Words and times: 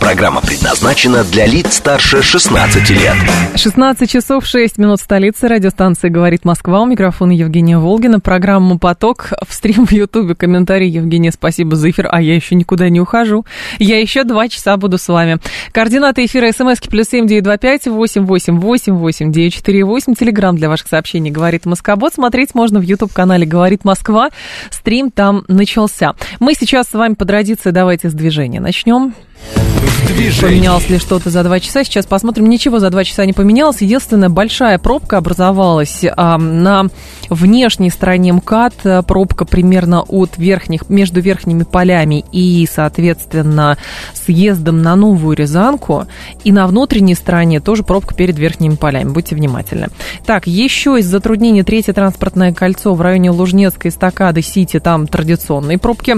Программа 0.00 0.40
предназначена 0.40 1.24
для 1.24 1.46
лиц 1.46 1.74
старше 1.74 2.22
16 2.22 2.90
лет. 2.90 3.14
16 3.54 4.10
часов 4.10 4.46
6 4.46 4.78
минут 4.78 4.98
столицы. 4.98 5.46
Радиостанция 5.46 6.10
«Говорит 6.10 6.46
Москва». 6.46 6.80
У 6.80 6.86
микрофона 6.86 7.32
Евгения 7.32 7.78
Волгина. 7.78 8.18
Программа 8.18 8.78
«Поток». 8.78 9.32
В 9.46 9.52
стрим 9.52 9.86
в 9.86 9.92
Ютубе. 9.92 10.34
Комментарий. 10.34 10.88
Евгения, 10.88 11.30
спасибо 11.30 11.76
за 11.76 11.90
эфир. 11.90 12.08
А 12.10 12.22
я 12.22 12.34
еще 12.34 12.54
никуда 12.54 12.88
не 12.88 12.98
ухожу. 12.98 13.44
Я 13.78 14.00
еще 14.00 14.24
два 14.24 14.48
часа 14.48 14.78
буду 14.78 14.96
с 14.96 15.06
вами. 15.06 15.38
Координаты 15.70 16.24
эфира 16.24 16.50
смски 16.50 16.88
плюс 16.88 17.08
семь 17.08 17.26
девять 17.26 17.44
два 17.44 17.58
пять 17.58 17.86
восемь 17.86 18.24
восемь 18.24 18.58
восемь 18.58 18.94
восемь 18.94 19.30
девять 19.30 19.54
четыре 19.54 19.84
восемь. 19.84 20.14
Телеграмм 20.14 20.56
для 20.56 20.70
ваших 20.70 20.88
сообщений 20.88 21.30
«Говорит 21.30 21.66
Москобот». 21.66 22.14
Смотреть 22.14 22.54
можно 22.54 22.80
в 22.80 22.82
Ютуб-канале 22.82 23.44
«Говорит 23.44 23.84
Москва». 23.84 24.30
Стрим 24.70 25.10
там 25.10 25.44
начался. 25.46 26.14
Мы 26.40 26.54
сейчас 26.54 26.88
с 26.88 26.94
вами 26.94 27.14
по 27.14 27.26
традиции 27.26 27.70
давайте 27.70 28.08
с 28.08 28.14
движения 28.14 28.60
начнем. 28.60 29.14
Поменялось 30.40 30.88
ли 30.90 30.98
что-то 30.98 31.30
за 31.30 31.42
два 31.44 31.60
часа? 31.60 31.84
Сейчас 31.84 32.04
посмотрим. 32.04 32.48
Ничего 32.48 32.78
за 32.78 32.90
два 32.90 33.04
часа 33.04 33.24
не 33.24 33.32
поменялось. 33.32 33.80
Единственная 33.80 34.28
большая 34.28 34.78
пробка 34.78 35.18
образовалась 35.18 36.04
а, 36.16 36.36
на 36.36 36.86
внешней 37.28 37.90
стороне 37.90 38.32
МКАД. 38.32 39.06
Пробка 39.06 39.44
примерно 39.44 40.02
от 40.02 40.36
верхних, 40.36 40.88
между 40.88 41.20
верхними 41.20 41.62
полями 41.62 42.24
и, 42.32 42.68
соответственно, 42.70 43.78
съездом 44.12 44.82
на 44.82 44.94
Новую 44.96 45.36
Рязанку. 45.36 46.06
И 46.44 46.52
на 46.52 46.66
внутренней 46.66 47.14
стороне 47.14 47.60
тоже 47.60 47.82
пробка 47.82 48.14
перед 48.14 48.38
верхними 48.38 48.74
полями. 48.74 49.10
Будьте 49.10 49.34
внимательны. 49.34 49.88
Так, 50.26 50.46
еще 50.46 50.98
из 50.98 51.06
затруднений 51.06 51.62
третье 51.62 51.92
транспортное 51.92 52.52
кольцо 52.52 52.94
в 52.94 53.00
районе 53.00 53.30
Лужнецкой 53.30 53.90
эстакады 53.90 54.42
Сити. 54.42 54.80
Там 54.80 55.06
традиционные 55.06 55.78
пробки 55.78 56.16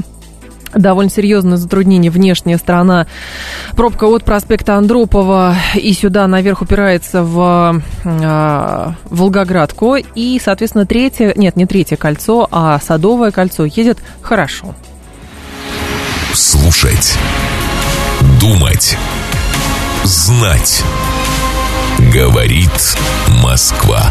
довольно 0.74 1.10
серьезное 1.10 1.56
затруднение 1.56 2.10
внешняя 2.10 2.58
сторона. 2.58 3.06
Пробка 3.72 4.04
от 4.04 4.24
проспекта 4.24 4.76
Андропова 4.76 5.56
и 5.74 5.92
сюда 5.92 6.26
наверх 6.26 6.62
упирается 6.62 7.22
в 7.22 7.82
э, 8.04 8.92
Волгоградку. 9.04 9.96
И, 9.96 10.40
соответственно, 10.42 10.86
третье, 10.86 11.32
нет, 11.36 11.56
не 11.56 11.66
третье 11.66 11.96
кольцо, 11.96 12.48
а 12.50 12.78
Садовое 12.80 13.30
кольцо 13.30 13.64
едет 13.64 13.98
хорошо. 14.20 14.74
Слушать. 16.34 17.18
Думать. 18.40 18.96
Знать. 20.04 20.82
Говорит 22.12 22.96
Москва. 23.42 24.10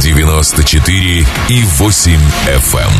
94 0.00 1.26
и 1.48 1.62
8 1.64 2.12
FM. 2.46 2.78
Эм. 2.78 2.92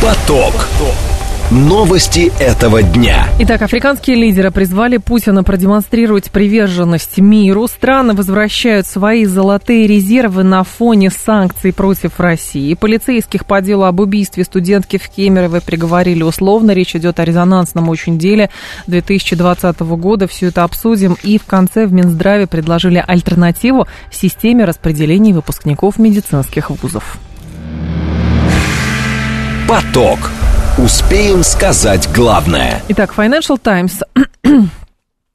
Поток. 0.00 0.54
Поток. 0.78 1.23
Новости 1.50 2.32
этого 2.40 2.82
дня. 2.82 3.28
Итак, 3.38 3.60
африканские 3.60 4.16
лидеры 4.16 4.50
призвали 4.50 4.96
Путина 4.96 5.44
продемонстрировать 5.44 6.30
приверженность 6.30 7.18
миру. 7.18 7.68
Страны 7.68 8.14
возвращают 8.14 8.86
свои 8.86 9.26
золотые 9.26 9.86
резервы 9.86 10.42
на 10.42 10.64
фоне 10.64 11.10
санкций 11.10 11.74
против 11.74 12.18
России. 12.18 12.72
Полицейских 12.72 13.44
по 13.44 13.60
делу 13.60 13.84
об 13.84 14.00
убийстве 14.00 14.42
студентки 14.44 14.96
в 14.96 15.06
Кемерово 15.10 15.60
приговорили 15.60 16.22
условно. 16.22 16.70
Речь 16.70 16.96
идет 16.96 17.20
о 17.20 17.24
резонансном 17.26 17.90
очень 17.90 18.18
деле 18.18 18.48
2020 18.86 19.80
года. 19.80 20.26
Все 20.26 20.46
это 20.46 20.64
обсудим. 20.64 21.14
И 21.22 21.38
в 21.38 21.44
конце 21.44 21.86
в 21.86 21.92
Минздраве 21.92 22.46
предложили 22.46 23.04
альтернативу 23.06 23.86
системе 24.10 24.64
распределения 24.64 25.34
выпускников 25.34 25.98
медицинских 25.98 26.70
вузов. 26.70 27.18
Поток. 29.68 30.30
Успеем 30.84 31.42
сказать 31.44 32.10
главное. 32.14 32.82
Итак, 32.88 33.14
Financial 33.16 33.58
Times 33.58 34.02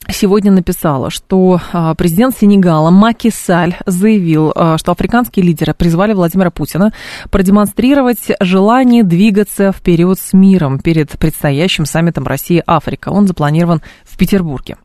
сегодня 0.08 0.52
написала, 0.52 1.10
что 1.10 1.60
а, 1.74 1.96
президент 1.96 2.38
Сенегала 2.38 2.92
Маки 2.92 3.32
Саль 3.34 3.76
заявил, 3.88 4.52
а, 4.56 4.78
что 4.78 4.92
африканские 4.92 5.44
лидеры 5.44 5.74
призвали 5.74 6.14
Владимира 6.14 6.52
Путина 6.52 6.94
продемонстрировать 7.32 8.28
желание 8.40 9.04
двигаться 9.04 9.72
вперед 9.72 10.20
с 10.20 10.34
миром 10.34 10.78
перед 10.78 11.18
предстоящим 11.18 11.86
саммитом 11.88 12.28
России-Африка. 12.28 13.10
Он 13.10 13.26
запланирован 13.26 13.82
в 14.04 14.20
Петербурге. 14.20 14.78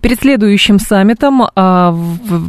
Перед 0.00 0.20
следующим 0.20 0.78
саммитом 0.78 1.44
а, 1.54 1.96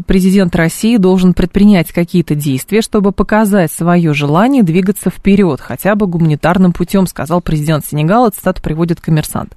президент 0.08 0.56
России 0.56 0.98
должен 0.98 1.34
предпринять 1.34 1.92
какие-то 1.92 2.36
действия, 2.36 2.82
чтобы 2.82 3.12
показать 3.12 3.72
свое 3.72 4.14
желание 4.14 4.64
двигаться 4.64 5.10
вперед, 5.10 5.62
хотя 5.62 5.96
бы 5.96 6.08
гуманитарным 6.08 6.74
путем, 6.74 7.08
сказал 7.08 7.42
президент 7.42 7.86
Сенегала, 7.86 8.30
цитату 8.30 8.62
приводит 8.62 9.02
коммерсант. 9.02 9.56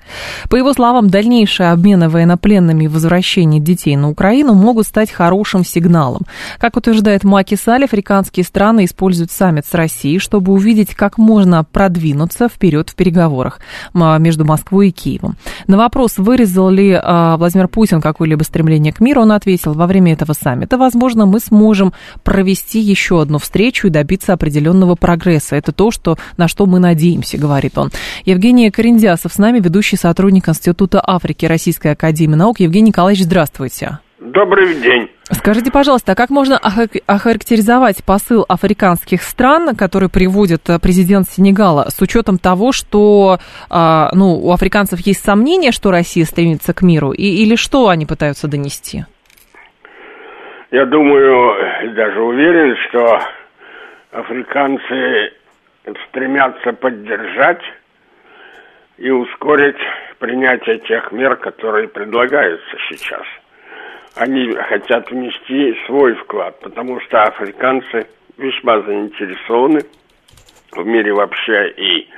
По 0.48 0.56
его 0.56 0.72
словам, 0.72 1.08
дальнейшие 1.08 1.70
обмены 1.70 2.08
военнопленными 2.08 2.84
и 2.84 2.88
возвращение 2.88 3.60
детей 3.60 3.96
на 3.96 4.10
Украину 4.10 4.54
могут 4.54 4.86
стать 4.86 5.10
хорошим 5.10 5.64
сигналом. 5.64 6.22
Как 6.58 6.76
утверждает 6.76 7.24
Маки 7.24 7.56
Саль, 7.56 7.84
африканские 7.84 8.44
страны 8.44 8.84
используют 8.84 9.30
саммит 9.30 9.66
с 9.66 9.74
Россией, 9.74 10.18
чтобы 10.18 10.52
увидеть, 10.52 10.94
как 10.94 11.18
можно 11.18 11.64
продвинуться 11.64 12.48
вперед 12.48 12.90
в 12.90 12.94
переговорах 12.94 13.60
между 13.94 14.44
Москвой 14.44 14.88
и 14.88 14.92
Киевом. 14.92 15.36
На 15.66 15.76
вопрос, 15.76 16.18
вырезал 16.18 16.70
ли 16.70 16.98
а, 17.00 17.36
Владимир 17.48 17.68
Путин 17.68 18.02
какое-либо 18.02 18.42
стремление 18.42 18.92
к 18.92 19.00
миру, 19.00 19.22
он 19.22 19.32
ответил, 19.32 19.72
во 19.72 19.86
время 19.86 20.12
этого 20.12 20.34
саммита, 20.34 20.76
возможно, 20.76 21.24
мы 21.24 21.40
сможем 21.40 21.94
провести 22.22 22.78
еще 22.78 23.22
одну 23.22 23.38
встречу 23.38 23.86
и 23.86 23.90
добиться 23.90 24.34
определенного 24.34 24.96
прогресса. 24.96 25.56
Это 25.56 25.72
то, 25.72 25.90
что, 25.90 26.18
на 26.36 26.46
что 26.46 26.66
мы 26.66 26.78
надеемся, 26.78 27.38
говорит 27.38 27.78
он. 27.78 27.90
Евгений 28.26 28.70
Кариндясов 28.70 29.32
с 29.32 29.38
нами, 29.38 29.60
ведущий 29.60 29.96
сотрудник 29.96 30.48
Института 30.48 31.02
Африки 31.02 31.46
Российской 31.46 31.92
Академии 31.92 32.34
Наук. 32.34 32.60
Евгений 32.60 32.88
Николаевич, 32.88 33.24
здравствуйте. 33.24 33.98
Добрый 34.20 34.74
день. 34.82 35.08
Скажите, 35.30 35.70
пожалуйста, 35.70 36.12
а 36.12 36.14
как 36.14 36.30
можно 36.30 36.56
охарактеризовать 36.56 38.02
посыл 38.02 38.46
африканских 38.48 39.22
стран, 39.22 39.76
который 39.76 40.08
приводит 40.08 40.70
э, 40.70 40.78
президент 40.80 41.28
Сенегала, 41.28 41.90
с 41.90 42.00
учетом 42.00 42.38
того, 42.38 42.72
что 42.72 43.38
а, 43.68 44.08
ну, 44.14 44.38
у 44.42 44.52
африканцев 44.52 45.00
есть 45.00 45.22
сомнения, 45.22 45.70
что 45.70 45.90
Россия 45.90 46.24
стремится 46.24 46.72
к 46.72 46.80
миру, 46.80 47.12
и, 47.12 47.24
или 47.24 47.56
что 47.56 47.88
они 47.88 48.06
пытаются 48.06 48.48
донести? 48.48 49.04
Я 50.70 50.86
думаю, 50.86 51.94
даже 51.94 52.22
уверен, 52.22 52.74
что 52.88 53.20
африканцы 54.12 55.32
стремятся 56.08 56.72
поддержать 56.72 57.62
и 58.96 59.10
ускорить 59.10 59.76
принятие 60.18 60.78
тех 60.78 61.12
мер, 61.12 61.36
которые 61.36 61.88
предлагаются 61.88 62.76
сейчас– 62.88 63.24
они 64.18 64.52
хотят 64.54 65.10
внести 65.10 65.76
свой 65.86 66.14
вклад, 66.14 66.58
потому 66.60 67.00
что 67.00 67.22
африканцы 67.22 68.06
весьма 68.36 68.80
заинтересованы 68.80 69.80
в 70.72 70.84
мире 70.84 71.12
вообще 71.12 71.70
и 71.70 72.08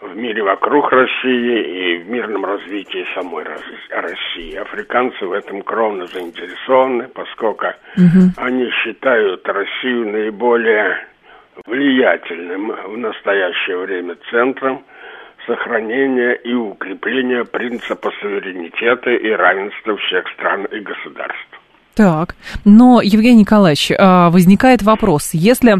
в 0.00 0.16
мире 0.16 0.42
вокруг 0.42 0.92
России 0.92 1.96
и 1.96 1.98
в 1.98 2.08
мирном 2.08 2.44
развитии 2.44 3.06
самой 3.14 3.44
России. 3.90 4.54
Африканцы 4.54 5.24
в 5.26 5.32
этом 5.32 5.62
кровно 5.62 6.06
заинтересованы, 6.06 7.08
поскольку 7.08 7.66
угу. 7.96 8.30
они 8.36 8.70
считают 8.82 9.48
Россию 9.48 10.10
наиболее 10.12 11.06
влиятельным 11.66 12.68
в 12.68 12.96
настоящее 12.96 13.78
время 13.78 14.16
центром 14.30 14.84
сохранения 15.46 16.34
и 16.34 16.52
укрепления 16.52 17.44
принципа 17.44 18.10
суверенитета 18.20 19.10
и 19.10 19.30
равенства 19.30 19.96
всех 19.96 20.28
стран 20.34 20.64
и 20.66 20.80
государств. 20.80 21.60
Так, 21.94 22.34
но, 22.64 23.00
Евгений 23.02 23.40
Николаевич, 23.40 23.92
а, 23.96 24.30
возникает 24.30 24.82
вопрос, 24.82 25.30
если 25.32 25.76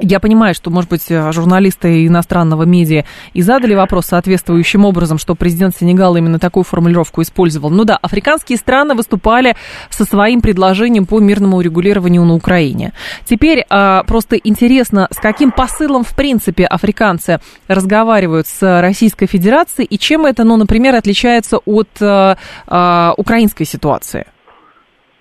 я 0.00 0.20
понимаю, 0.20 0.54
что, 0.54 0.70
может 0.70 0.90
быть, 0.90 1.10
э, 1.10 1.32
журналисты 1.32 2.06
иностранного 2.06 2.64
медиа 2.64 3.04
и 3.32 3.42
задали 3.42 3.74
вопрос 3.74 4.06
соответствующим 4.06 4.84
образом, 4.84 5.18
что 5.18 5.34
президент 5.34 5.76
Сенегала 5.76 6.16
именно 6.16 6.38
такую 6.38 6.64
формулировку 6.64 7.22
использовал. 7.22 7.70
Ну 7.70 7.84
да, 7.84 7.96
африканские 7.96 8.58
страны 8.58 8.94
выступали 8.94 9.56
со 9.90 10.04
своим 10.04 10.40
предложением 10.40 11.06
по 11.06 11.20
мирному 11.20 11.58
урегулированию 11.58 12.24
на 12.24 12.34
Украине. 12.34 12.92
Теперь 13.24 13.64
а, 13.68 14.02
просто 14.04 14.36
интересно, 14.36 15.08
с 15.10 15.16
каким 15.16 15.52
посылом, 15.52 16.04
в 16.04 16.14
принципе, 16.14 16.64
африканцы 16.64 17.40
разговаривают 17.68 18.46
с 18.46 18.80
Российской 18.80 19.26
Федерацией 19.26 19.86
и 19.86 19.98
чем 19.98 20.26
это, 20.26 20.44
ну, 20.44 20.56
например, 20.56 20.94
отличается 20.94 21.58
от 21.58 21.88
а, 22.00 22.36
а, 22.66 23.14
украинской 23.16 23.64
ситуации? 23.64 24.26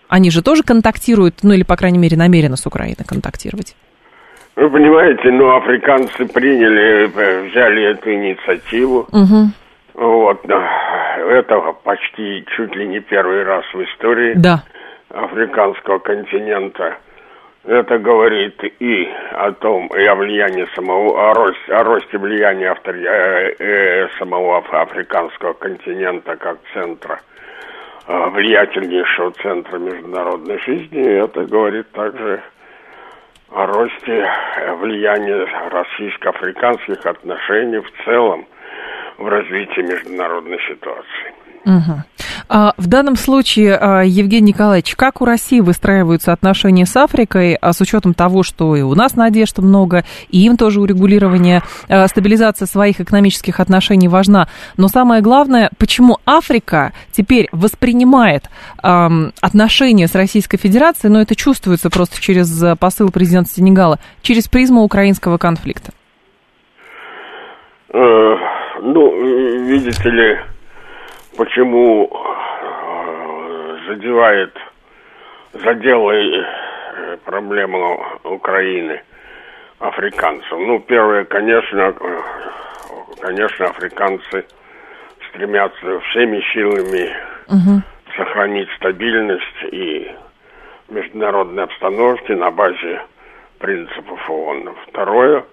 Они 0.08 0.31
же 0.31 0.42
тоже 0.42 0.64
контактируют, 0.64 1.44
ну 1.44 1.54
или, 1.54 1.64
по 1.64 1.76
крайней 1.76 2.00
мере, 2.00 2.18
намерены 2.18 2.58
с 2.58 2.66
Украиной 2.66 3.06
контактировать. 3.06 3.76
Вы 4.56 4.69
понимаете, 4.69 5.31
ну, 5.31 5.56
африканцы 5.56 6.25
приняли, 6.25 7.10
э, 7.16 7.50
взяли 7.50 7.92
эту 7.92 8.13
инициативу. 8.13 9.07
Угу. 9.12 9.51
Вот, 9.96 10.46
это 10.46 11.74
почти 11.84 12.46
чуть 12.56 12.75
ли 12.75 12.88
не 12.88 13.00
первый 13.00 13.44
раз 13.44 13.66
в 13.74 13.84
истории. 13.84 14.34
Да. 14.36 14.63
африканского 15.10 16.00
континента. 16.00 16.98
Это 17.66 18.00
говорит 18.00 18.63
и 18.80 19.10
о 19.31 19.51
том, 19.51 19.88
и 19.88 20.06
о 20.06 20.16
влиянии 20.16 20.66
самого, 20.75 21.30
о 21.30 21.34
росте, 21.34 21.74
о 21.74 21.84
росте 21.84 22.18
влияния 22.18 22.72
автори, 22.72 23.06
э, 23.06 23.54
э, 23.60 24.07
самого 24.18 24.57
африканского 24.57 25.54
континента 25.54 26.36
как 26.38 26.57
центра, 26.74 27.19
э, 28.07 28.30
влиятельнейшего 28.30 29.31
центра 29.31 29.78
международной 29.78 30.57
жизни. 30.60 31.04
Это 31.04 31.44
говорит 31.45 31.92
также 31.92 32.42
о 33.51 33.66
росте 33.66 34.30
влияния 34.80 35.46
российско-африканских 35.69 37.06
отношений 37.06 37.80
в 37.80 38.06
целом 38.06 38.46
в 39.18 39.28
развитии 39.28 39.81
международной 39.81 40.60
ситуации. 40.68 41.34
Угу. 41.66 42.19
А, 42.51 42.74
в 42.78 42.88
данном 42.88 43.16
случае, 43.16 43.78
а, 43.78 44.01
Евгений 44.01 44.48
Николаевич, 44.48 44.96
как 44.96 45.22
у 45.22 45.25
России 45.25 45.60
выстраиваются 45.60 46.34
отношения 46.34 46.88
с 46.88 46.98
Африкой, 46.98 47.54
а 47.54 47.74
с 47.74 47.80
учетом 47.80 48.16
того, 48.16 48.42
что 48.42 48.75
и 48.75 48.81
у 48.81 48.96
нас 48.96 49.16
надежд 49.16 49.60
много, 49.60 50.04
и 50.30 50.40
им 50.40 50.57
тоже 50.57 50.81
урегулирование, 50.81 51.62
стабилизация 52.07 52.66
своих 52.66 53.00
экономических 53.00 53.60
отношений 53.60 54.07
важна. 54.07 54.48
Но 54.78 54.88
самое 54.88 55.22
главное, 55.22 55.69
почему 55.78 56.18
Африка 56.25 56.94
теперь 57.12 57.50
воспринимает 57.51 58.50
отношения 58.81 60.07
с 60.07 60.16
Российской 60.16 60.57
Федерацией, 60.57 61.12
но 61.12 61.22
это 61.22 61.36
чувствуется 61.36 61.90
просто 61.90 62.19
через 62.19 62.63
посыл 62.80 63.12
президента 63.12 63.52
Сенегала, 63.52 64.00
через 64.22 64.48
призму 64.48 64.81
украинского 64.81 65.38
конфликта? 65.38 65.92
Э, 67.94 68.36
ну, 68.81 69.66
видите 69.66 70.10
ли, 70.10 70.40
почему 71.39 72.12
э, 72.12 73.77
задевает, 73.88 74.53
задела 75.53 76.12
э, 76.12 77.18
проблему 77.24 78.06
Украины 78.25 79.01
африканцам. 79.80 80.68
Ну, 80.68 80.80
первое, 80.81 81.24
конечно, 81.24 81.95
конечно, 83.21 83.68
африканцы 83.68 84.45
стремятся 85.30 86.00
всеми 86.12 86.44
силами 86.51 87.15
угу. 87.47 87.83
сохранить 88.18 88.69
стабильность 88.75 89.63
и 89.71 90.12
международной 90.89 91.63
обстановки 91.63 92.33
на 92.33 92.51
базе 92.51 93.01
принципов 93.59 94.30
ООН. 94.30 94.75
Второе, 94.89 95.45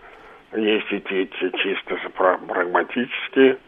есть 0.56 0.90
эти, 0.90 1.14
эти 1.30 1.56
чисто 1.58 1.96
прагматические 2.16 3.58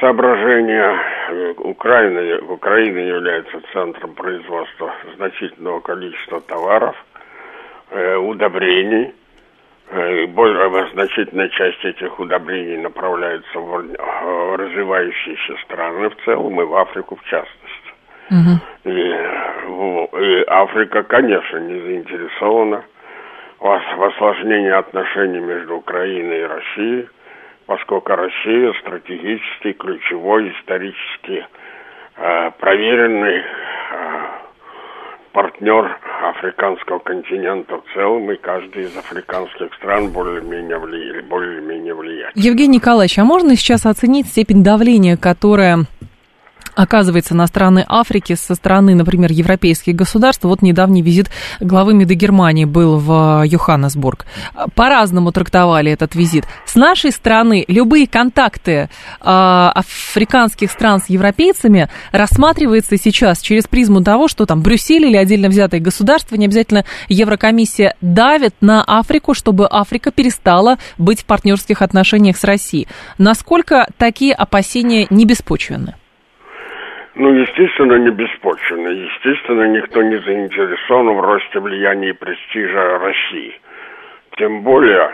соображения. 0.00 1.54
Украина, 1.58 2.38
Украина 2.52 2.98
является 2.98 3.60
центром 3.72 4.14
производства 4.14 4.92
значительного 5.16 5.80
количества 5.80 6.40
товаров, 6.40 6.96
э, 7.90 8.16
удобрений. 8.16 9.14
Э, 9.90 10.26
более, 10.26 10.88
значительная 10.92 11.48
часть 11.48 11.84
этих 11.84 12.18
удобрений 12.18 12.78
направляется 12.78 13.58
в, 13.58 13.82
в 13.82 14.56
развивающиеся 14.56 15.56
страны 15.64 16.10
в 16.10 16.16
целом 16.24 16.60
и 16.60 16.64
в 16.64 16.74
Африку 16.74 17.16
в 17.16 17.24
частности. 17.24 17.88
Угу. 18.30 18.90
И, 18.90 20.24
и 20.24 20.44
Африка, 20.46 21.02
конечно, 21.02 21.58
не 21.58 21.80
заинтересована 21.80 22.84
в 23.60 24.04
осложнении 24.04 24.70
отношений 24.70 25.40
между 25.40 25.76
Украиной 25.76 26.40
и 26.40 26.44
Россией 26.44 27.08
поскольку 27.68 28.16
Россия 28.16 28.72
стратегический, 28.80 29.74
ключевой, 29.74 30.50
исторически 30.52 31.46
э, 32.16 32.50
проверенный 32.58 33.40
э, 33.40 33.44
партнер 35.32 35.98
африканского 36.22 36.98
континента 37.00 37.76
в 37.76 37.84
целом, 37.92 38.32
и 38.32 38.36
каждый 38.36 38.84
из 38.84 38.96
африканских 38.96 39.72
стран 39.74 40.10
более-менее 40.10 40.78
влияет, 40.78 41.26
более-менее 41.26 41.94
влияет. 41.94 42.34
Евгений 42.34 42.76
Николаевич, 42.76 43.18
а 43.18 43.24
можно 43.24 43.54
сейчас 43.54 43.84
оценить 43.84 44.28
степень 44.28 44.64
давления, 44.64 45.18
которое 45.18 45.80
оказывается 46.78 47.34
на 47.34 47.48
страны 47.48 47.84
Африки 47.88 48.36
со 48.36 48.54
стороны, 48.54 48.94
например, 48.94 49.32
европейских 49.32 49.96
государств. 49.96 50.44
Вот 50.44 50.62
недавний 50.62 51.02
визит 51.02 51.28
главы 51.58 51.92
МИДа 51.92 52.14
Германии 52.14 52.66
был 52.66 52.98
в 52.98 53.42
Йоханнесбург. 53.44 54.26
По-разному 54.76 55.32
трактовали 55.32 55.90
этот 55.90 56.14
визит. 56.14 56.44
С 56.66 56.76
нашей 56.76 57.10
стороны 57.10 57.64
любые 57.66 58.06
контакты 58.06 58.72
э, 58.72 58.88
африканских 59.20 60.70
стран 60.70 61.00
с 61.00 61.08
европейцами 61.08 61.88
рассматривается 62.12 62.96
сейчас 62.96 63.40
через 63.40 63.66
призму 63.66 64.04
того, 64.04 64.28
что 64.28 64.46
там 64.46 64.62
Брюссель 64.62 65.04
или 65.04 65.16
отдельно 65.16 65.48
взятые 65.48 65.80
государства, 65.80 66.36
не 66.36 66.46
обязательно 66.46 66.84
Еврокомиссия, 67.08 67.96
давит 68.00 68.54
на 68.60 68.84
Африку, 68.84 69.34
чтобы 69.34 69.66
Африка 69.68 70.12
перестала 70.12 70.78
быть 70.96 71.22
в 71.22 71.24
партнерских 71.24 71.82
отношениях 71.82 72.36
с 72.36 72.44
Россией. 72.44 72.86
Насколько 73.18 73.88
такие 73.98 74.32
опасения 74.32 75.08
не 75.10 75.24
беспочвенны? 75.24 75.96
Ну, 77.18 77.34
естественно, 77.34 77.94
не 77.94 78.10
беспочвенно. 78.10 78.88
Естественно, 78.90 79.64
никто 79.64 80.00
не 80.02 80.18
заинтересован 80.18 81.16
в 81.16 81.20
росте 81.20 81.58
влияния 81.58 82.10
и 82.10 82.12
престижа 82.12 82.98
России. 82.98 83.60
Тем 84.36 84.62
более 84.62 85.10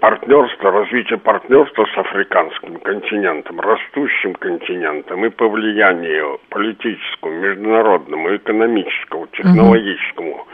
партнерство, 0.00 0.70
развитие 0.70 1.18
партнерства 1.18 1.86
с 1.94 1.98
африканским 1.98 2.78
континентом, 2.80 3.58
растущим 3.60 4.34
континентом 4.34 5.24
и 5.24 5.30
по 5.30 5.48
влиянию 5.48 6.40
политическому, 6.50 7.32
международному, 7.32 8.36
экономическому, 8.36 9.28
технологическому, 9.28 10.46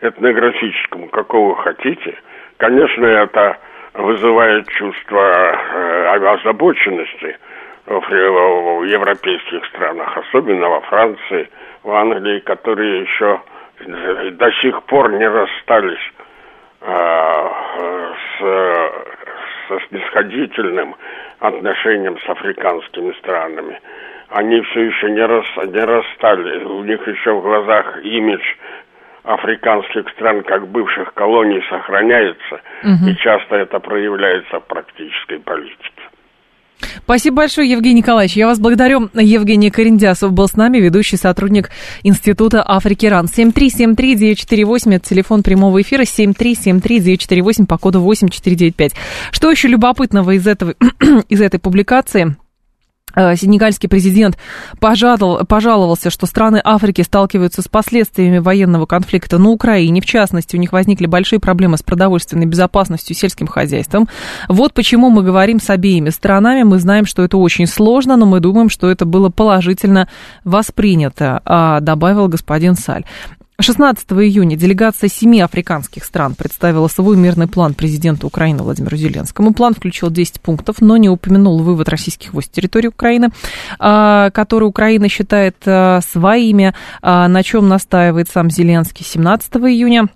этнографическому, 0.00 1.08
какого 1.10 1.54
хотите, 1.54 2.14
конечно, 2.56 3.06
это 3.06 3.58
вызывает 3.94 4.68
чувство 4.70 5.20
э, 5.20 6.06
озабоченности– 6.08 7.36
в 7.86 8.84
европейских 8.84 9.64
странах, 9.66 10.16
особенно 10.16 10.68
во 10.68 10.80
Франции, 10.82 11.48
в 11.82 11.90
Англии, 11.90 12.40
которые 12.40 13.02
еще 13.02 13.40
до 14.32 14.52
сих 14.60 14.82
пор 14.84 15.12
не 15.12 15.26
расстались 15.26 16.12
а, 16.82 17.50
с, 18.38 19.68
со 19.68 19.80
снисходительным 19.88 20.94
отношением 21.38 22.18
с 22.18 22.28
африканскими 22.28 23.12
странами. 23.18 23.80
Они 24.28 24.60
все 24.60 24.82
еще 24.82 25.10
не, 25.10 25.24
рас, 25.24 25.46
не 25.56 25.84
расстали. 25.84 26.64
У 26.64 26.84
них 26.84 27.06
еще 27.08 27.32
в 27.32 27.42
глазах 27.42 28.02
имидж 28.04 28.42
африканских 29.24 30.08
стран 30.10 30.42
как 30.42 30.68
бывших 30.68 31.12
колоний 31.14 31.62
сохраняется, 31.68 32.60
угу. 32.82 33.10
и 33.10 33.16
часто 33.16 33.56
это 33.56 33.78
проявляется 33.80 34.60
в 34.60 34.66
практической 34.66 35.38
политике. 35.38 35.99
Спасибо 37.04 37.36
большое, 37.36 37.70
Евгений 37.70 38.00
Николаевич. 38.00 38.36
Я 38.36 38.46
вас 38.46 38.58
благодарю. 38.58 39.10
Евгений 39.14 39.70
Корендясов 39.70 40.32
был 40.32 40.48
с 40.48 40.54
нами, 40.54 40.78
ведущий 40.78 41.16
сотрудник 41.16 41.70
Института 42.02 42.64
Африки 42.66 43.06
РАН. 43.06 43.26
7373948, 43.26 44.94
это 44.94 45.08
телефон 45.08 45.42
прямого 45.42 45.80
эфира, 45.82 46.02
7373948 46.02 47.66
по 47.66 47.78
коду 47.78 48.00
8495. 48.00 48.92
Что 49.32 49.50
еще 49.50 49.68
любопытного 49.68 50.32
из, 50.32 50.46
этого, 50.46 50.74
из 51.28 51.40
этой 51.40 51.58
публикации? 51.58 52.36
Э, 53.14 53.34
сенегальский 53.36 53.88
президент 53.88 54.36
пожаловал, 54.78 55.44
пожаловался, 55.46 56.10
что 56.10 56.26
страны 56.26 56.60
Африки 56.62 57.02
сталкиваются 57.02 57.62
с 57.62 57.68
последствиями 57.68 58.38
военного 58.38 58.86
конфликта 58.86 59.38
на 59.38 59.50
Украине. 59.50 60.00
В 60.00 60.06
частности, 60.06 60.56
у 60.56 60.58
них 60.58 60.72
возникли 60.72 61.06
большие 61.06 61.40
проблемы 61.40 61.76
с 61.76 61.82
продовольственной 61.82 62.46
безопасностью 62.46 63.14
и 63.14 63.18
сельским 63.18 63.46
хозяйством. 63.46 64.08
Вот 64.48 64.74
почему 64.74 65.10
мы 65.10 65.22
говорим 65.22 65.60
с 65.60 65.70
обеими 65.70 66.10
сторонами. 66.10 66.62
Мы 66.62 66.78
знаем, 66.78 67.06
что 67.06 67.22
это 67.22 67.36
очень 67.36 67.66
сложно, 67.66 68.16
но 68.16 68.26
мы 68.26 68.40
думаем, 68.40 68.68
что 68.68 68.90
это 68.90 69.04
было 69.04 69.28
положительно 69.28 70.08
воспринято, 70.44 71.40
а, 71.44 71.80
добавил 71.80 72.28
господин 72.28 72.74
Саль. 72.74 73.04
16 73.62 74.10
июня 74.12 74.56
делегация 74.56 75.08
семи 75.08 75.40
африканских 75.40 76.04
стран 76.04 76.34
представила 76.34 76.88
свой 76.88 77.16
мирный 77.16 77.46
план 77.46 77.74
президенту 77.74 78.26
Украины 78.26 78.62
Владимиру 78.62 78.96
Зеленскому. 78.96 79.52
План 79.52 79.74
включил 79.74 80.10
10 80.10 80.40
пунктов, 80.40 80.76
но 80.80 80.96
не 80.96 81.08
упомянул 81.08 81.62
вывод 81.62 81.88
российских 81.88 82.32
войск 82.32 82.48
с 82.48 82.52
территории 82.52 82.88
Украины, 82.88 83.28
а, 83.78 84.30
который 84.30 84.64
Украина 84.64 85.08
считает 85.08 85.56
а, 85.66 86.00
своими, 86.00 86.74
а, 87.02 87.28
на 87.28 87.42
чем 87.42 87.68
настаивает 87.68 88.28
сам 88.28 88.50
Зеленский 88.50 89.04
17 89.04 89.54
июня 89.56 90.08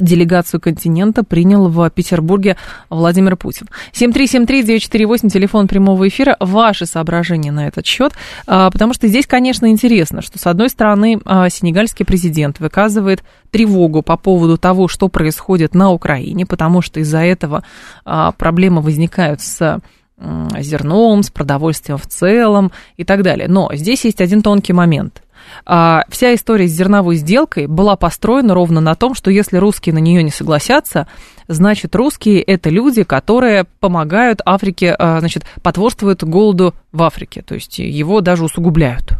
делегацию 0.00 0.60
континента 0.60 1.24
принял 1.24 1.68
в 1.68 1.88
Петербурге 1.90 2.56
Владимир 2.90 3.36
Путин. 3.36 3.68
7373948, 3.92 5.30
телефон 5.30 5.68
прямого 5.68 6.08
эфира. 6.08 6.36
Ваши 6.40 6.86
соображения 6.86 7.52
на 7.52 7.68
этот 7.68 7.86
счет, 7.86 8.12
а, 8.46 8.70
потому 8.70 8.94
что 8.94 9.08
здесь, 9.08 9.26
конечно, 9.26 9.66
интересно, 9.70 10.22
что, 10.22 10.38
с 10.38 10.46
одной 10.46 10.68
стороны, 10.68 11.20
а, 11.24 11.48
сенегальский 11.48 12.04
президент 12.04 12.60
выказывает 12.60 13.22
тревогу 13.50 14.02
по 14.02 14.16
поводу 14.16 14.58
того, 14.58 14.88
что 14.88 15.08
происходит 15.08 15.74
на 15.74 15.92
Украине, 15.92 16.46
потому 16.46 16.82
что 16.82 17.00
из-за 17.00 17.18
этого 17.18 17.64
а, 18.04 18.32
проблемы 18.32 18.82
возникают 18.82 19.40
с 19.40 19.80
зерном, 20.60 21.22
с 21.22 21.30
продовольствием 21.30 21.98
в 21.98 22.06
целом 22.06 22.72
и 22.96 23.04
так 23.04 23.22
далее. 23.22 23.48
Но 23.48 23.68
здесь 23.74 24.06
есть 24.06 24.22
один 24.22 24.40
тонкий 24.40 24.72
момент– 24.72 25.22
А, 25.64 26.04
вся 26.08 26.34
история 26.34 26.68
с 26.68 26.72
зерновой 26.72 27.16
сделкой 27.16 27.66
была 27.66 27.96
построена 27.96 28.54
ровно 28.54 28.80
на 28.80 28.94
том, 28.94 29.14
что 29.14 29.30
если 29.30 29.56
русские 29.56 29.94
на 29.94 29.98
нее 29.98 30.22
не 30.22 30.30
согласятся, 30.30 31.06
значит, 31.48 31.94
русские 31.94 32.42
это 32.42 32.70
люди, 32.70 33.02
которые 33.04 33.64
помогают 33.80 34.40
Африке, 34.44 34.94
а, 34.98 35.20
значит, 35.20 35.44
потворствуют 35.62 36.22
голоду 36.24 36.74
в 36.92 37.02
Африке, 37.02 37.42
то 37.42 37.54
есть 37.54 37.78
его 37.78 38.20
даже 38.20 38.44
усугубляют. 38.44 39.12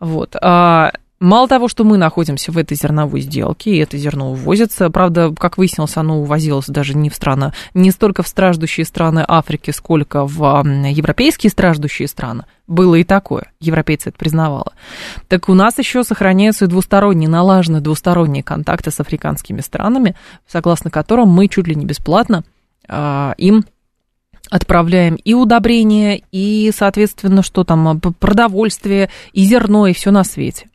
Вот. 0.00 0.36
А, 0.40 0.92
Мало 1.20 1.48
того, 1.48 1.68
что 1.68 1.84
мы 1.84 1.98
находимся 1.98 2.50
в 2.50 2.56
этой 2.56 2.78
зерновой 2.78 3.20
сделке, 3.20 3.72
и 3.72 3.76
это 3.76 3.98
зерно 3.98 4.32
увозится, 4.32 4.88
правда, 4.88 5.30
как 5.38 5.58
выяснилось, 5.58 5.98
оно 5.98 6.18
увозилось 6.18 6.64
даже 6.66 6.96
не 6.96 7.10
в 7.10 7.14
страны, 7.14 7.52
не 7.74 7.90
столько 7.90 8.22
в 8.22 8.28
страждущие 8.28 8.86
страны 8.86 9.22
Африки, 9.28 9.70
сколько 9.70 10.24
в 10.24 10.64
европейские 10.64 11.50
страждущие 11.50 12.08
страны. 12.08 12.44
Было 12.66 12.94
и 12.94 13.04
такое, 13.04 13.52
европейцы 13.60 14.08
это 14.08 14.18
признавали. 14.18 14.70
Так 15.28 15.50
у 15.50 15.54
нас 15.54 15.76
еще 15.76 16.04
сохраняются 16.04 16.66
двусторонние, 16.66 17.28
налаженные 17.28 17.82
двусторонние 17.82 18.42
контакты 18.42 18.90
с 18.90 18.98
африканскими 18.98 19.60
странами, 19.60 20.16
согласно 20.48 20.90
которым 20.90 21.28
мы 21.28 21.48
чуть 21.48 21.66
ли 21.66 21.74
не 21.74 21.84
бесплатно 21.84 22.44
э, 22.88 23.34
им 23.36 23.66
отправляем 24.48 25.16
и 25.16 25.34
удобрения, 25.34 26.22
и, 26.32 26.72
соответственно, 26.74 27.42
что 27.42 27.64
там, 27.64 28.00
продовольствие, 28.00 29.10
и 29.34 29.44
зерно, 29.44 29.86
и 29.86 29.92
все 29.92 30.10
на 30.10 30.24
свете. 30.24 30.69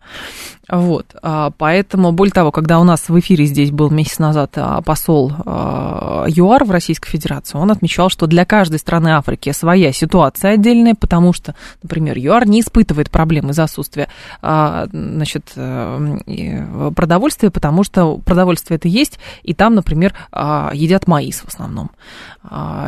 Вот, 0.68 1.16
а, 1.22 1.52
поэтому, 1.52 2.12
более 2.12 2.34
того, 2.34 2.52
когда 2.52 2.80
у 2.80 2.84
нас 2.84 3.10
в 3.10 3.20
эфире 3.20 3.46
здесь 3.46 3.70
был 3.70 3.92
месяц 3.92 4.18
назад 4.18 4.54
а, 4.56 4.82
посол 4.82 5.32
а, 5.46 6.26
ЮАР 6.28 6.64
в 6.64 6.72
Российской 6.72 7.10
Федерации, 7.10 7.58
он 7.58 7.70
отмечал, 7.70 8.10
что 8.10 8.26
для 8.26 8.46
каждой 8.46 8.80
страны 8.80 9.10
Африки 9.10 9.52
своя 9.52 9.94
ситуация 9.94 10.54
отдельная, 10.54 10.96
потому 10.96 11.34
что, 11.34 11.54
например, 11.84 12.18
ЮАР 12.18 12.48
не 12.48 12.62
испытывает 12.62 13.12
проблемы 13.12 13.52
из-за 13.52 13.66
отсутствия 13.66 14.08
значит, 14.42 15.52
э, 15.56 16.92
продовольствия, 16.96 17.52
потому 17.52 17.84
что 17.84 18.18
продовольствие 18.18 18.78
это 18.78 18.88
есть, 18.88 19.20
и 19.44 19.54
там, 19.54 19.76
например, 19.76 20.14
едят 20.74 21.08
маис 21.08 21.42
в 21.42 21.48
основном, 21.48 21.92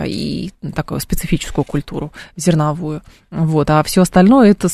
и 0.06 0.52
такую 0.76 1.00
специфическую 1.00 1.66
культуру 1.66 2.12
зерновую. 2.36 3.02
Вот, 3.32 3.70
а 3.70 3.84
все 3.84 4.02
остальное 4.02 4.52
это 4.52 4.68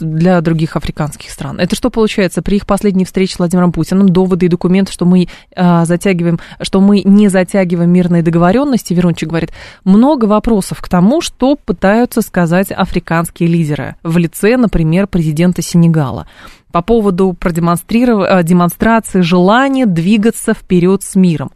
для 0.00 0.40
других 0.40 0.76
африканских 0.76 1.30
стран. 1.30 1.60
Это 1.60 1.76
что 1.76 1.90
получается? 1.90 2.42
При 2.42 2.56
их 2.56 2.66
последней 2.66 3.04
встрече 3.04 3.34
с 3.34 3.38
Владимиром 3.38 3.72
Путиным 3.72 4.08
доводы 4.08 4.46
и 4.46 4.48
документы, 4.48 4.92
что 4.92 5.04
мы 5.04 5.28
а, 5.56 5.84
затягиваем, 5.84 6.38
что 6.60 6.80
мы 6.80 7.02
не 7.02 7.28
затягиваем 7.28 7.90
мирные 7.90 8.22
договоренности, 8.22 8.94
Верунчик 8.94 9.28
говорит, 9.28 9.52
много 9.84 10.26
вопросов 10.26 10.80
к 10.80 10.88
тому, 10.88 11.20
что 11.20 11.56
пытаются 11.56 12.22
сказать 12.22 12.70
африканские 12.70 13.48
лидеры 13.48 13.96
в 14.02 14.18
лице, 14.18 14.56
например, 14.56 15.06
президента 15.06 15.62
Сенегала 15.62 16.26
по 16.72 16.82
поводу 16.82 17.32
продемонстрирования 17.32 18.42
демонстрации 18.42 19.20
желания 19.20 19.86
двигаться 19.86 20.54
вперед 20.54 21.02
с 21.02 21.14
миром. 21.14 21.50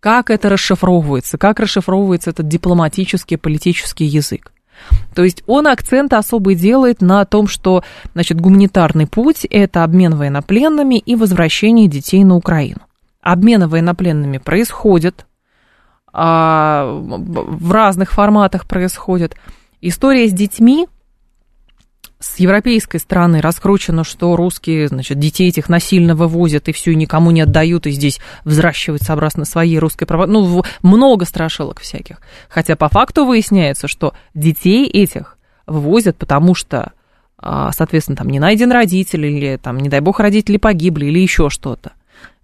Как 0.00 0.30
это 0.30 0.48
расшифровывается? 0.48 1.38
Как 1.38 1.60
расшифровывается 1.60 2.30
этот 2.30 2.48
дипломатический, 2.48 3.36
политический 3.36 4.04
язык? 4.04 4.52
То 5.14 5.24
есть 5.24 5.42
он 5.46 5.66
акцент 5.66 6.12
особый 6.12 6.54
делает 6.54 7.00
на 7.00 7.24
том, 7.24 7.46
что 7.46 7.84
значит, 8.14 8.40
гуманитарный 8.40 9.06
путь– 9.06 9.44
это 9.50 9.84
обмен 9.84 10.14
военнопленными 10.14 10.98
и 10.98 11.14
возвращение 11.14 11.88
детей 11.88 12.24
на 12.24 12.36
Украину. 12.36 12.80
Обмены 13.20 13.68
военнопленными 13.68 14.38
происходят, 14.38 15.26
а, 16.12 16.86
в 17.00 17.72
разных 17.72 18.12
форматах 18.12 18.66
происходят. 18.66 19.34
История 19.80 20.28
с 20.28 20.32
детьми 20.32 20.86
с 22.22 22.38
европейской 22.38 22.98
стороны 22.98 23.40
раскручено, 23.40 24.04
что 24.04 24.36
русские, 24.36 24.86
значит, 24.86 25.18
детей 25.18 25.48
этих 25.48 25.68
насильно 25.68 26.14
вывозят 26.14 26.68
и 26.68 26.72
все, 26.72 26.92
и 26.92 26.96
никому 26.96 27.32
не 27.32 27.40
отдают, 27.40 27.86
и 27.86 27.90
здесь 27.90 28.20
взращивают 28.44 29.02
сообразно 29.02 29.44
своей 29.44 29.78
русской 29.78 30.06
права. 30.06 30.26
Ну, 30.26 30.62
много 30.82 31.24
страшилок 31.24 31.80
всяких. 31.80 32.20
Хотя 32.48 32.76
по 32.76 32.88
факту 32.88 33.24
выясняется, 33.24 33.88
что 33.88 34.14
детей 34.34 34.86
этих 34.86 35.36
вывозят, 35.66 36.16
потому 36.16 36.54
что, 36.54 36.92
а, 37.38 37.72
соответственно, 37.72 38.16
там 38.16 38.28
не 38.28 38.38
найден 38.38 38.70
родитель, 38.70 39.26
или 39.26 39.56
там, 39.56 39.78
не 39.78 39.88
дай 39.88 40.00
бог, 40.00 40.20
родители 40.20 40.58
погибли, 40.58 41.06
или 41.06 41.18
еще 41.18 41.50
что-то. 41.50 41.92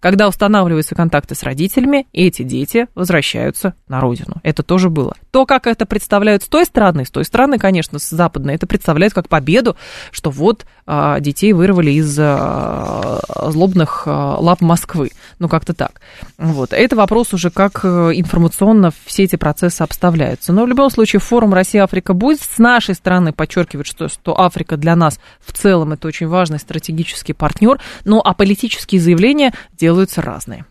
Когда 0.01 0.29
устанавливаются 0.29 0.95
контакты 0.95 1.35
с 1.35 1.43
родителями, 1.43 2.07
эти 2.13 2.43
дети 2.43 2.87
возвращаются 2.95 3.75
на 3.89 4.01
родину. 4.01 4.37
Это 4.43 4.63
тоже 4.63 4.91
было. 4.91 5.15
То, 5.31 5.45
как 5.45 5.67
это 5.67 5.87
представляют 5.87 6.43
с 6.43 6.49
той 6.49 6.65
стороны, 6.65 7.05
с 7.05 7.11
той 7.11 7.25
стороны, 7.25 7.59
конечно, 7.59 7.99
с 7.99 8.09
западной, 8.09 8.55
это 8.55 8.67
представляют 8.67 9.15
как 9.15 9.29
победу, 9.29 9.77
что 10.13 10.31
вот 10.31 10.67
а, 10.87 11.21
детей 11.21 11.53
вырвали 11.53 11.91
из 11.91 12.17
а, 12.19 13.21
злобных 13.51 14.05
а, 14.07 14.37
лап 14.39 14.61
Москвы. 14.61 15.11
Ну, 15.39 15.49
как-то 15.49 15.75
так. 15.75 16.01
Вот. 16.39 16.73
Это 16.73 16.97
вопрос 16.97 17.35
уже, 17.35 17.51
как 17.51 17.81
э, 17.85 18.13
информационно 18.15 18.93
все 19.05 19.25
эти 19.25 19.37
процессы 19.37 19.83
обставляются. 19.83 20.53
Но 20.53 20.65
в 20.65 20.69
любом 20.69 20.91
случае 20.91 21.21
форум 21.21 21.53
Россия-Африка 21.55 22.15
будет. 22.15 22.41
С 22.41 22.59
нашей 22.59 22.95
стороны 22.95 23.33
подчеркивать, 23.33 23.87
что, 23.87 24.09
что 24.09 24.39
Африка 24.41 24.77
для 24.77 24.97
нас 24.97 25.19
в 25.45 25.53
целом 25.53 25.93
это 25.93 26.09
очень 26.09 26.29
важный 26.29 26.59
стратегический 26.59 27.33
партнер. 27.33 27.81
Ну, 28.05 28.21
а 28.25 28.35
политические 28.35 29.01
заявления 29.01 29.53
делаются 29.89 30.21
разные. 30.21 30.67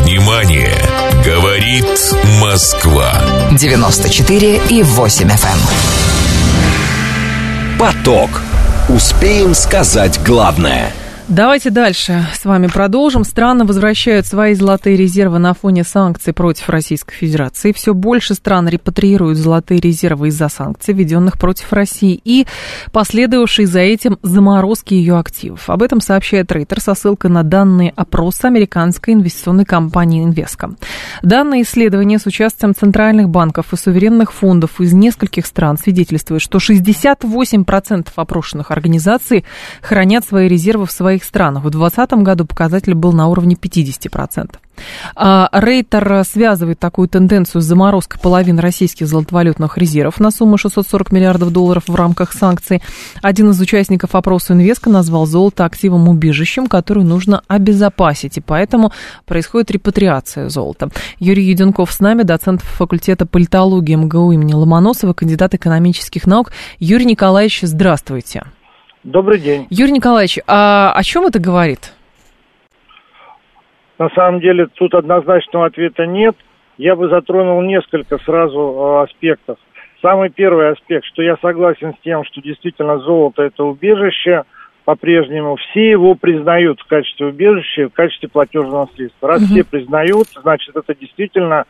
Внимание! 0.00 0.74
Говорит 1.22 1.84
Москва. 2.40 3.12
94 3.50 4.60
и 4.70 4.82
8 4.82 5.28
FM. 5.28 5.58
Эм. 7.74 7.78
Поток. 7.78 8.40
Успеем 8.88 9.54
сказать 9.54 10.18
главное– 10.24 10.94
Давайте 11.34 11.70
дальше 11.70 12.26
с 12.34 12.44
вами 12.44 12.66
продолжим. 12.66 13.24
Страны 13.24 13.64
возвращают 13.64 14.26
свои 14.26 14.52
золотые 14.52 14.98
резервы 14.98 15.38
на 15.38 15.54
фоне 15.54 15.82
санкций 15.82 16.34
против 16.34 16.68
Российской 16.68 17.14
Федерации. 17.14 17.72
Все 17.72 17.94
больше 17.94 18.34
стран 18.34 18.68
репатриируют 18.68 19.38
золотые 19.38 19.80
резервы 19.80 20.28
из-за 20.28 20.50
санкций, 20.50 20.92
введенных 20.92 21.38
против 21.38 21.72
России, 21.72 22.20
и 22.22 22.46
последовавшей 22.92 23.64
за 23.64 23.80
этим 23.80 24.18
заморозки 24.22 24.92
ее 24.92 25.18
активов. 25.18 25.70
Об 25.70 25.82
этом 25.82 26.02
сообщает 26.02 26.52
Рейтер 26.52 26.82
со 26.82 26.94
ссылкой 26.94 27.30
на 27.30 27.44
данные 27.44 27.94
опроса 27.96 28.48
американской 28.48 29.14
инвестиционной 29.14 29.64
компании 29.64 30.24
Инвеска. 30.24 30.72
Данные 31.22 31.62
исследования 31.62 32.18
с 32.18 32.26
участием 32.26 32.74
центральных 32.74 33.30
банков 33.30 33.72
и 33.72 33.76
суверенных 33.78 34.34
фондов 34.34 34.82
из 34.82 34.92
нескольких 34.92 35.46
стран 35.46 35.78
свидетельствуют, 35.78 36.42
что 36.42 36.58
68% 36.58 38.08
опрошенных 38.16 38.70
организаций 38.70 39.46
хранят 39.80 40.26
свои 40.26 40.46
резервы 40.46 40.84
в 40.84 40.92
своих 40.92 41.21
своих 41.22 41.24
странах. 41.24 41.64
В 41.64 41.70
2020 41.70 42.12
году 42.24 42.44
показатель 42.44 42.94
был 42.94 43.12
на 43.12 43.28
уровне 43.28 43.54
50%. 43.54 44.56
А 45.14 45.48
Рейтер 45.52 46.24
связывает 46.24 46.78
такую 46.78 47.06
тенденцию 47.06 47.60
с 47.60 47.64
заморозкой 47.64 48.20
половины 48.20 48.60
российских 48.60 49.06
золотовалютных 49.06 49.78
резервов 49.78 50.18
на 50.18 50.30
сумму 50.30 50.56
640 50.56 51.12
миллиардов 51.12 51.52
долларов 51.52 51.84
в 51.86 51.94
рамках 51.94 52.32
санкций. 52.32 52.82
Один 53.22 53.50
из 53.50 53.60
участников 53.60 54.14
опроса 54.14 54.54
Инвеска 54.54 54.90
назвал 54.90 55.26
золото 55.26 55.64
активом 55.64 56.08
убежищем, 56.08 56.66
которое 56.66 57.04
нужно 57.04 57.42
обезопасить, 57.48 58.38
и 58.38 58.40
поэтому 58.40 58.92
происходит 59.26 59.70
репатриация 59.70 60.48
золота. 60.48 60.88
Юрий 61.18 61.44
Юденков 61.44 61.92
с 61.92 62.00
нами, 62.00 62.22
доцент 62.22 62.62
факультета 62.62 63.26
политологии 63.26 63.94
МГУ 63.94 64.32
имени 64.32 64.54
Ломоносова, 64.54 65.12
кандидат 65.12 65.54
экономических 65.54 66.26
наук. 66.26 66.50
Юрий 66.78 67.04
Николаевич, 67.06 67.60
здравствуйте. 67.62 68.44
Добрый 69.04 69.40
день. 69.40 69.66
Юрий 69.68 69.92
Николаевич, 69.92 70.38
а 70.46 70.92
о 70.94 71.02
чем 71.02 71.26
это 71.26 71.40
говорит? 71.40 71.92
На 73.98 74.08
самом 74.10 74.40
деле 74.40 74.66
тут 74.66 74.94
однозначного 74.94 75.66
ответа 75.66 76.06
нет. 76.06 76.36
Я 76.78 76.94
бы 76.94 77.08
затронул 77.08 77.62
несколько 77.62 78.18
сразу 78.18 78.58
э, 78.58 79.02
аспектов. 79.04 79.58
Самый 80.00 80.30
первый 80.30 80.70
аспект, 80.70 81.04
что 81.06 81.22
я 81.22 81.36
согласен 81.42 81.94
с 81.94 82.02
тем, 82.02 82.24
что 82.24 82.40
действительно 82.40 82.98
золото 82.98 83.42
это 83.42 83.64
убежище, 83.64 84.44
по-прежнему 84.84 85.56
все 85.56 85.90
его 85.90 86.14
признают 86.14 86.80
в 86.80 86.86
качестве 86.86 87.26
убежища, 87.26 87.88
в 87.88 87.92
качестве 87.92 88.28
платежного 88.28 88.88
средства. 88.94 89.28
Раз 89.28 89.42
угу. 89.42 89.48
все 89.48 89.64
признают, 89.64 90.28
значит 90.40 90.76
это 90.76 90.94
действительно 90.94 91.64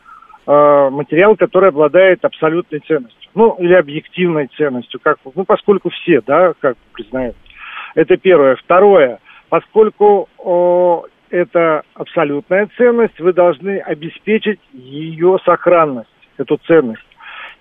э, 0.45 0.89
материал, 0.89 1.35
который 1.35 1.69
обладает 1.69 2.23
абсолютной 2.25 2.79
ценностью 2.79 3.23
ну, 3.35 3.55
или 3.59 3.73
объективной 3.73 4.47
ценностью, 4.55 4.99
как, 4.99 5.17
ну, 5.35 5.43
поскольку 5.45 5.89
все, 5.89 6.21
да, 6.21 6.53
как 6.59 6.77
признают. 6.93 7.35
Это 7.95 8.17
первое. 8.17 8.55
Второе, 8.55 9.19
поскольку 9.49 10.29
о, 10.37 11.05
это 11.29 11.83
абсолютная 11.95 12.69
ценность, 12.77 13.19
вы 13.19 13.33
должны 13.33 13.79
обеспечить 13.79 14.59
ее 14.71 15.39
сохранность, 15.45 16.09
эту 16.37 16.57
ценность. 16.67 17.01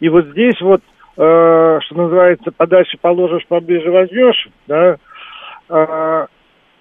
И 0.00 0.08
вот 0.08 0.26
здесь 0.26 0.60
вот, 0.60 0.82
э, 1.16 1.78
что 1.82 1.94
называется, 1.94 2.52
подальше 2.52 2.98
положишь, 3.00 3.46
поближе 3.46 3.90
возьмешь, 3.90 4.48
да, 4.66 4.96
э, 5.68 6.26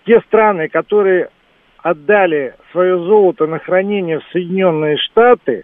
те 0.05 0.19
страны, 0.21 0.69
которые 0.69 1.29
отдали 1.77 2.55
свое 2.71 2.97
золото 2.97 3.47
на 3.47 3.59
хранение 3.59 4.19
в 4.19 4.23
Соединенные 4.31 4.97
Штаты, 4.97 5.63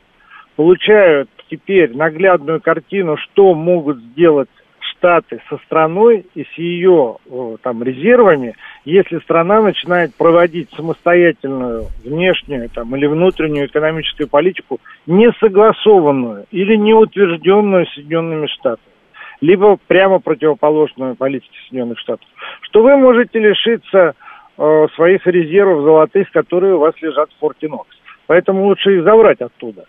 получают 0.58 1.30
теперь 1.50 1.96
наглядную 1.96 2.60
картину, 2.60 3.16
что 3.16 3.54
могут 3.54 4.00
сделать 4.00 4.50
Штаты 4.80 5.40
со 5.48 5.58
страной 5.66 6.26
и 6.34 6.44
с 6.44 6.58
ее 6.58 7.18
там, 7.62 7.84
резервами, 7.84 8.56
если 8.84 9.20
страна 9.20 9.62
начинает 9.62 10.16
проводить 10.16 10.72
самостоятельную 10.72 11.86
внешнюю 12.04 12.70
там, 12.70 12.96
или 12.96 13.06
внутреннюю 13.06 13.68
экономическую 13.68 14.28
политику, 14.28 14.80
не 15.06 15.32
согласованную 15.40 16.48
или 16.50 16.76
не 16.76 16.96
утвержденную 16.96 17.86
Соединенными 17.88 18.48
Штатами, 18.48 18.96
либо 19.40 19.78
прямо 19.88 20.20
противоположную 20.20 21.16
политике 21.16 21.54
Соединенных 21.68 22.00
Штатов, 22.00 22.28
что 22.62 22.82
вы 22.82 22.98
можете 22.98 23.38
лишиться 23.38 24.16
э, 24.58 24.88
своих 24.96 25.28
резервов 25.28 25.84
золотых, 25.84 26.32
которые 26.32 26.74
у 26.74 26.80
вас 26.80 26.96
лежат 27.02 27.30
в 27.30 27.40
Форте 27.40 27.68
Нокс. 27.68 27.96
Поэтому 28.26 28.66
лучше 28.66 28.98
их 28.98 29.04
забрать 29.04 29.42
оттуда 29.42 29.86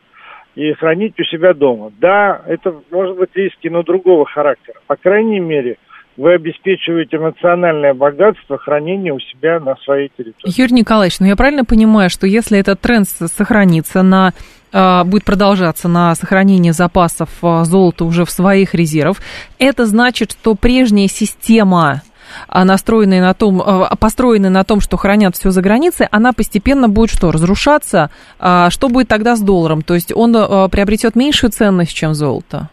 и 0.59 0.73
хранить 0.73 1.15
у 1.21 1.23
себя 1.23 1.55
дома. 1.55 1.93
Да, 2.01 2.43
это 2.49 2.75
может 2.91 3.17
быть 3.17 3.31
риски, 3.35 3.69
но 3.69 3.85
другого 3.85 4.27
характера. 4.27 4.81
По 4.89 4.97
крайней 4.97 5.39
мере, 5.39 5.77
вы 6.17 6.35
обеспечиваете 6.35 7.17
национальное 7.21 7.95
богатство 7.95 8.59
хранения 8.59 9.15
у 9.15 9.21
себя 9.21 9.61
на 9.61 9.77
своей 9.77 10.11
территории. 10.19 10.61
Юрий 10.61 10.75
Николаевич, 10.75 11.21
ну 11.21 11.27
я 11.27 11.37
правильно 11.37 11.65
понимаю, 11.65 12.11
что 12.11 12.27
если 12.27 12.59
этот 12.59 12.81
тренд 12.81 13.07
сохранится 13.09 14.03
на 14.03 14.33
а, 14.73 15.05
будет 15.05 15.23
продолжаться 15.23 15.87
на 15.87 16.17
сохранение 16.17 16.73
запасов 16.73 17.29
а, 17.43 17.63
золота 17.63 18.05
уже 18.05 18.25
в 18.25 18.31
своих 18.31 18.75
резервах, 18.75 19.19
это 19.61 19.87
значит, 19.87 20.33
что 20.33 20.57
прежняя 20.57 21.07
система 21.07 22.03
настроенные 22.53 23.21
на 23.21 23.35
том, 23.35 23.63
построенные 24.01 24.51
на 24.51 24.65
том, 24.65 24.81
что 24.81 24.97
хранят 24.97 25.37
все 25.37 25.51
за 25.51 25.63
границей, 25.63 26.07
она 26.11 26.33
постепенно 26.33 26.89
будет 26.89 27.11
что, 27.11 27.31
разрушаться? 27.31 28.11
Что 28.39 28.89
будет 28.89 29.09
тогда 29.09 29.37
с 29.37 29.41
долларом? 29.41 29.83
То 29.83 29.95
есть 29.95 30.13
он 30.15 30.33
приобретет 30.71 31.17
меньшую 31.17 31.51
ценность, 31.51 31.95
чем 31.95 32.15
золото? 32.15 32.71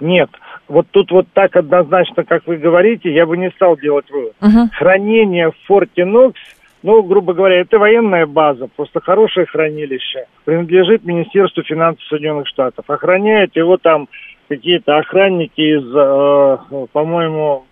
Нет. 0.00 0.30
Вот 0.68 0.86
тут 0.90 1.10
вот 1.10 1.26
так 1.32 1.56
однозначно, 1.56 2.24
как 2.24 2.46
вы 2.46 2.56
говорите, 2.58 3.12
я 3.12 3.24
бы 3.26 3.36
не 3.38 3.50
стал 3.52 3.76
делать 3.78 4.10
вывод. 4.10 4.34
Угу. 4.42 4.70
Хранение 4.74 5.50
в 5.50 5.54
форте 5.66 6.04
Нокс, 6.04 6.38
ну, 6.82 7.02
грубо 7.02 7.32
говоря, 7.32 7.60
это 7.60 7.78
военная 7.78 8.26
база, 8.26 8.68
просто 8.76 9.00
хорошее 9.00 9.46
хранилище. 9.46 10.26
Принадлежит 10.44 11.04
Министерству 11.04 11.62
финансов 11.62 12.04
Соединенных 12.08 12.46
Штатов. 12.46 12.84
Охраняют 12.88 13.56
его 13.56 13.78
там 13.78 14.08
какие-то 14.48 14.98
охранники 14.98 15.60
из, 15.60 15.84
э, 15.94 16.86
по-моему, 16.92 17.64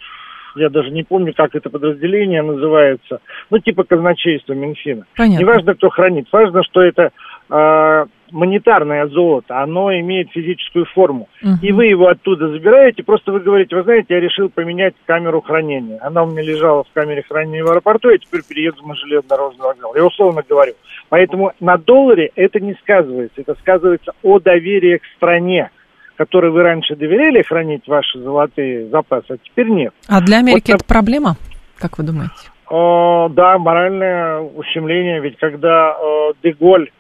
я 0.56 0.68
даже 0.68 0.90
не 0.90 1.02
помню, 1.02 1.32
как 1.34 1.54
это 1.54 1.70
подразделение 1.70 2.42
называется, 2.42 3.20
ну, 3.50 3.58
типа 3.58 3.84
казначейства 3.84 4.54
Минфина. 4.54 5.04
Понятно. 5.16 5.42
Неважно, 5.42 5.75
кто 5.75 5.90
хранит, 5.90 6.26
важно, 6.32 6.62
что 6.64 6.82
это 6.82 7.10
э, 7.50 8.06
монетарное 8.30 9.06
золото, 9.06 9.60
оно 9.60 9.92
имеет 9.98 10.30
физическую 10.30 10.86
форму. 10.86 11.28
Угу. 11.42 11.50
И 11.62 11.72
вы 11.72 11.86
его 11.86 12.08
оттуда 12.08 12.48
забираете, 12.48 13.02
просто 13.02 13.32
вы 13.32 13.40
говорите, 13.40 13.76
вы 13.76 13.82
знаете, 13.82 14.14
я 14.14 14.20
решил 14.20 14.48
поменять 14.48 14.94
камеру 15.06 15.40
хранения. 15.40 15.98
Она 16.02 16.22
у 16.22 16.30
меня 16.30 16.42
лежала 16.42 16.84
в 16.84 16.92
камере 16.92 17.22
хранения 17.22 17.64
в 17.64 17.70
аэропорту, 17.70 18.10
я 18.10 18.18
теперь 18.18 18.42
перееду 18.48 18.86
на 18.86 18.94
железнодорожный 18.94 19.64
вокзал. 19.64 19.94
Я 19.94 20.04
условно 20.04 20.42
говорю. 20.48 20.75
Поэтому 21.08 21.52
на 21.60 21.76
долларе 21.76 22.30
это 22.34 22.60
не 22.60 22.75
сказывается. 22.75 23.40
Это 23.40 23.54
сказывается 23.60 24.12
о 24.22 24.40
доверии 24.40 24.98
к 24.98 25.04
стране 25.16 25.70
которой 26.16 26.50
вы 26.50 26.62
раньше 26.62 26.96
доверяли 26.96 27.42
хранить 27.42 27.87
ваши 27.87 28.18
золотые 28.18 28.88
запасы, 28.88 29.26
а 29.30 29.37
теперь 29.37 29.68
нет. 29.68 29.92
А 30.08 30.20
для 30.20 30.38
Америки 30.38 30.73
вот, 30.73 30.80
это 30.80 30.85
проблема, 30.85 31.37
как 31.78 31.99
вы 31.99 32.04
думаете? 32.04 32.32
Э, 32.70 33.28
да, 33.30 33.58
моральное 33.58 34.40
ущемление. 34.40 35.20
Ведь 35.20 35.38
когда 35.38 35.92
э, 35.92 36.32
Деголь 36.42 36.90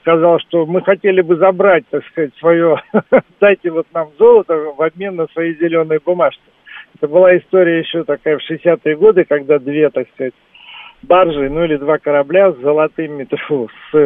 сказал, 0.00 0.38
что 0.40 0.66
мы 0.66 0.82
хотели 0.82 1.20
бы 1.20 1.36
забрать, 1.36 1.84
так 1.90 2.04
сказать, 2.06 2.32
свое, 2.38 2.82
дайте 3.40 3.70
вот 3.70 3.86
нам 3.92 4.08
золото 4.18 4.54
в 4.54 4.82
обмен 4.82 5.16
на 5.16 5.26
свои 5.28 5.54
зеленые 5.54 6.00
бумажки. 6.04 6.42
Это 6.96 7.08
была 7.08 7.36
история 7.36 7.78
еще 7.78 8.04
такая 8.04 8.38
в 8.38 8.50
60-е 8.50 8.96
годы, 8.96 9.24
когда 9.24 9.58
две, 9.58 9.90
так 9.90 10.08
сказать, 10.14 10.34
баржи, 11.02 11.48
ну 11.48 11.64
или 11.64 11.76
два 11.76 11.98
корабля 11.98 12.52
с 12.52 12.56
золотыми, 12.58 13.26
фу, 13.48 13.68
с 13.92 13.96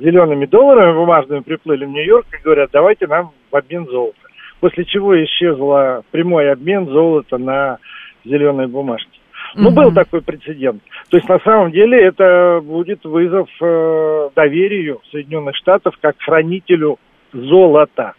зелеными 0.00 0.46
долларами 0.46 0.94
бумажными 0.94 1.40
приплыли 1.40 1.84
в 1.84 1.90
Нью-Йорк 1.90 2.26
и 2.32 2.42
говорят, 2.42 2.70
давайте 2.72 3.06
нам 3.06 3.32
в 3.50 3.56
обмен 3.56 3.86
золото. 3.86 4.16
После 4.60 4.84
чего 4.84 5.22
исчезла 5.24 6.02
прямой 6.10 6.52
обмен 6.52 6.86
золота 6.86 7.38
на 7.38 7.78
зеленые 8.24 8.68
бумажки. 8.68 9.20
Ну, 9.54 9.68
угу. 9.68 9.76
был 9.76 9.92
такой 9.92 10.22
прецедент. 10.22 10.82
То 11.08 11.16
есть, 11.16 11.28
на 11.28 11.40
самом 11.40 11.72
деле, 11.72 12.00
это 12.00 12.60
будет 12.62 13.04
вызов 13.04 13.48
э, 13.60 14.30
доверию 14.36 15.00
Соединенных 15.10 15.56
Штатов 15.56 15.96
как 16.00 16.16
хранителю 16.18 16.98
золота. 17.32 18.14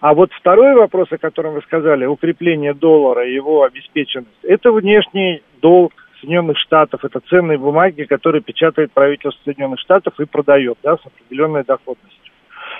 А 0.00 0.14
вот 0.14 0.30
второй 0.32 0.74
вопрос, 0.74 1.08
о 1.10 1.18
котором 1.18 1.54
вы 1.54 1.62
сказали, 1.62 2.04
укрепление 2.04 2.74
доллара, 2.74 3.26
его 3.26 3.64
обеспеченность, 3.64 4.28
это 4.42 4.70
внешний 4.70 5.42
долг 5.62 5.92
Соединенных 6.24 6.58
Штатов, 6.58 7.04
это 7.04 7.20
ценные 7.28 7.58
бумаги, 7.58 8.04
которые 8.04 8.40
печатает 8.40 8.92
правительство 8.92 9.38
Соединенных 9.44 9.78
Штатов 9.80 10.18
и 10.18 10.24
продает, 10.24 10.78
да, 10.82 10.96
с 10.96 11.06
определенной 11.06 11.64
доходностью. 11.64 12.32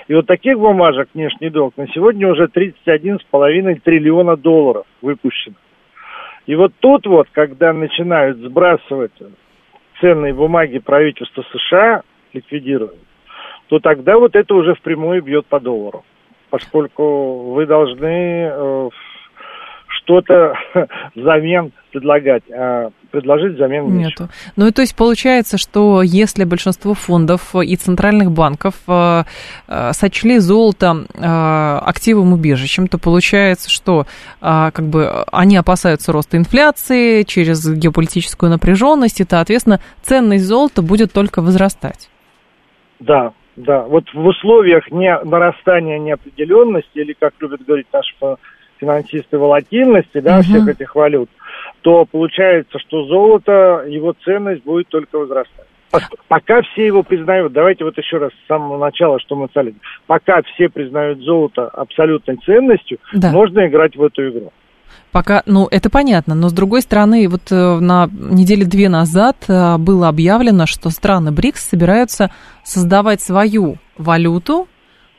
И 0.07 0.13
вот 0.13 0.25
таких 0.25 0.57
бумажек 0.57 1.09
внешний 1.13 1.49
долг 1.49 1.77
на 1.77 1.87
сегодня 1.89 2.27
уже 2.27 2.45
31,5 2.45 3.81
триллиона 3.83 4.35
долларов 4.35 4.85
выпущено. 5.01 5.55
И 6.47 6.55
вот 6.55 6.73
тут 6.79 7.05
вот, 7.05 7.27
когда 7.31 7.71
начинают 7.73 8.37
сбрасывать 8.37 9.13
ценные 9.99 10.33
бумаги 10.33 10.79
правительства 10.79 11.43
США, 11.51 12.01
ликвидировать, 12.33 12.99
то 13.67 13.79
тогда 13.79 14.17
вот 14.17 14.35
это 14.35 14.53
уже 14.53 14.75
впрямую 14.75 15.23
бьет 15.23 15.45
по 15.45 15.59
доллару. 15.59 16.03
Поскольку 16.49 17.53
вы 17.53 17.65
должны 17.65 18.49
э, 18.51 18.89
что-то 19.95 20.53
взамен 21.15 21.71
предлагать, 21.91 22.43
а 22.51 22.89
предложить 23.11 23.55
взамен 23.55 23.85
нечего. 23.85 24.23
Нету. 24.23 24.29
Ну 24.57 24.67
и 24.67 24.71
то 24.71 24.81
есть 24.81 24.95
получается, 24.95 25.57
что 25.57 26.01
если 26.01 26.43
большинство 26.43 26.93
фондов 26.93 27.55
и 27.55 27.75
центральных 27.77 28.31
банков 28.31 28.75
э, 28.87 29.23
э, 29.67 29.91
сочли 29.93 30.39
золото 30.39 31.05
э, 31.13 31.79
активом 31.87 32.33
убежищем, 32.33 32.87
то 32.87 32.97
получается, 32.97 33.69
что 33.69 34.05
э, 34.41 34.71
как 34.73 34.85
бы 34.85 35.23
они 35.31 35.55
опасаются 35.55 36.11
роста 36.11 36.35
инфляции 36.35 37.23
через 37.23 37.65
геополитическую 37.65 38.49
напряженность, 38.49 39.21
и, 39.21 39.25
соответственно, 39.27 39.79
ценность 40.01 40.45
золота 40.45 40.81
будет 40.81 41.13
только 41.13 41.41
возрастать. 41.41 42.09
Да, 42.99 43.31
да. 43.55 43.83
Вот 43.83 44.05
в 44.13 44.25
условиях 44.25 44.91
не 44.91 45.17
нарастания 45.23 45.97
неопределенности, 45.99 46.99
или, 46.99 47.13
как 47.13 47.33
любят 47.39 47.63
говорить 47.65 47.87
наши 47.93 48.13
финансисты, 48.79 49.37
волатильности, 49.37 50.19
да, 50.19 50.35
угу. 50.35 50.43
всех 50.43 50.67
этих 50.67 50.95
валют, 50.95 51.29
то 51.81 52.05
получается, 52.05 52.79
что 52.79 53.05
золото, 53.05 53.85
его 53.87 54.13
ценность 54.23 54.63
будет 54.63 54.87
только 54.89 55.17
возрастать. 55.17 55.67
Пока 56.27 56.61
все 56.61 56.87
его 56.87 57.03
признают, 57.03 57.53
давайте 57.53 57.83
вот 57.83 57.97
еще 57.97 58.17
раз 58.17 58.31
с 58.31 58.47
самого 58.47 58.77
начала, 58.77 59.19
что 59.19 59.35
мы 59.35 59.47
стали. 59.47 59.75
Пока 60.07 60.41
все 60.41 60.67
признают 60.67 61.19
золото 61.19 61.67
абсолютной 61.67 62.37
ценностью, 62.37 62.97
да. 63.13 63.31
можно 63.31 63.65
играть 63.67 63.95
в 63.95 64.03
эту 64.03 64.29
игру. 64.29 64.51
Пока, 65.11 65.43
ну, 65.45 65.67
это 65.71 65.89
понятно, 65.89 66.35
но 66.35 66.49
с 66.49 66.53
другой 66.53 66.81
стороны, 66.81 67.29
вот 67.29 67.49
э, 67.49 67.79
на 67.79 68.09
неделе 68.11 68.65
две 68.65 68.89
назад 68.89 69.37
э, 69.47 69.77
было 69.77 70.09
объявлено, 70.09 70.65
что 70.65 70.89
страны 70.89 71.31
БРИКС 71.31 71.69
собираются 71.69 72.31
создавать 72.63 73.21
свою 73.21 73.77
валюту, 73.97 74.67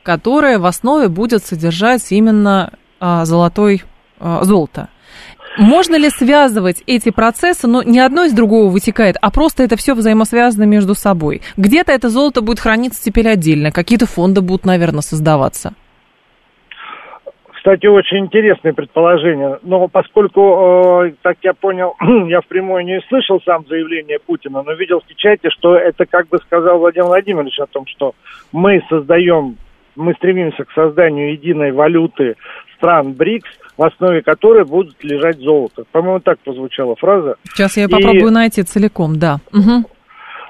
которая 0.03 0.59
в 0.59 0.67
основе 0.67 1.09
будет 1.09 1.45
содержать 1.45 2.13
именно 2.13 2.75
золотой, 3.01 3.83
а, 4.19 4.45
золото. 4.45 4.89
Можно 5.59 5.97
ли 5.97 6.11
связывать 6.11 6.83
эти 6.87 7.11
процессы, 7.11 7.67
но 7.67 7.83
не 7.83 7.99
одно 7.99 8.25
из 8.25 8.35
другого 8.35 8.71
вытекает, 8.71 9.17
а 9.23 9.31
просто 9.31 9.63
это 9.63 9.77
все 9.77 9.95
взаимосвязано 9.95 10.65
между 10.65 10.95
собой? 10.95 11.41
Где-то 11.57 11.93
это 11.93 12.11
золото 12.11 12.43
будет 12.43 12.61
храниться 12.61 13.03
теперь 13.03 13.29
отдельно, 13.29 13.73
какие-то 13.73 14.07
фонды 14.07 14.43
будут, 14.43 14.67
наверное, 14.67 15.01
создаваться. 15.01 15.75
Кстати, 17.67 17.87
очень 17.87 18.19
интересное 18.19 18.73
предположение. 18.75 19.59
Но 19.63 19.89
поскольку, 19.89 21.05
э, 21.07 21.13
так 21.23 21.39
я 21.43 21.53
понял, 21.53 21.97
я 22.29 22.41
впрямую 22.41 22.85
не 22.85 23.01
слышал 23.09 23.41
сам 23.45 23.67
заявление 23.67 24.19
Путина, 24.25 24.63
но 24.63 24.75
видел 24.75 25.01
в 25.01 25.05
печати, 25.05 25.49
что 25.51 25.75
это 25.75 26.05
как 26.07 26.29
бы 26.29 26.39
сказал 26.39 26.79
Владимир 26.79 27.07
Владимирович 27.07 27.59
о 27.59 27.67
том, 27.67 27.85
что 27.87 28.15
мы 28.53 28.85
создаем, 28.89 29.57
мы 29.97 30.15
стремимся 30.15 30.65
к 30.65 30.71
созданию 30.73 31.33
единой 31.33 31.73
валюты 31.73 32.37
стран 32.77 33.13
БРИКС, 33.13 33.49
в 33.77 33.83
основе 33.85 34.23
которой 34.23 34.65
будут 34.65 35.03
лежать 35.03 35.39
золото. 35.39 35.85
По-моему, 35.93 36.21
так 36.21 36.39
прозвучала 36.41 36.97
фраза. 36.97 37.37
Сейчас 37.45 37.77
я 37.77 37.85
и... 37.85 37.89
попробую 37.89 38.33
найти 38.33 38.63
целиком, 38.63 39.19
да. 39.19 39.39
Угу. 39.53 39.91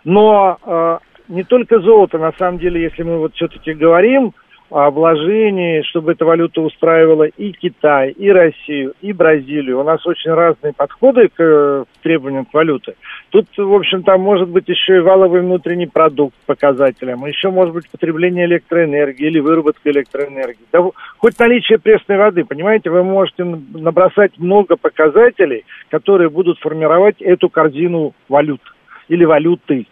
Но 0.04 0.58
э, 0.64 0.98
не 1.28 1.42
только 1.44 1.80
золото, 1.80 2.18
на 2.18 2.32
самом 2.38 2.58
деле, 2.58 2.82
если 2.82 3.02
мы 3.02 3.18
вот 3.18 3.34
все-таки 3.34 3.72
говорим 3.72 4.32
обложении, 4.70 5.83
чтобы 5.83 6.12
эта 6.12 6.24
валюта 6.24 6.61
устраивала 6.61 7.24
и 7.24 7.52
Китай, 7.52 8.11
и 8.11 8.31
Россию, 8.31 8.94
и 9.00 9.12
Бразилию. 9.12 9.81
У 9.81 9.85
нас 9.85 10.05
очень 10.07 10.33
разные 10.33 10.72
подходы 10.72 11.29
к 11.29 11.40
э, 11.40 11.85
требованиям 12.02 12.46
к 12.46 12.55
валюте. 12.55 12.94
Тут, 13.31 13.46
в 13.57 13.72
общем, 13.72 14.02
там 14.02 14.20
может 14.20 14.48
быть 14.48 14.68
еще 14.68 14.96
и 14.96 15.00
валовый 15.00 15.42
внутренний 15.42 15.87
продукт 15.87 16.35
показателем, 16.46 17.24
еще 17.26 17.50
может 17.50 17.74
быть 17.74 17.88
потребление 17.88 18.46
электроэнергии 18.46 19.26
или 19.26 19.38
выработка 19.38 19.90
электроэнергии. 19.90 20.66
Да, 20.72 20.85
хоть 21.18 21.38
наличие 21.38 21.79
пресной 21.79 22.18
воды, 22.18 22.44
понимаете, 22.44 22.90
вы 22.90 23.05
можете 23.05 23.44
набросать 23.44 24.38
много 24.38 24.76
показателей, 24.76 25.64
которые 25.90 26.29
будут 26.29 26.59
формировать 26.59 27.20
эту 27.20 27.48
корзину 27.48 28.14
валют 28.29 28.61
или 29.09 29.24
валюты. 29.24 29.87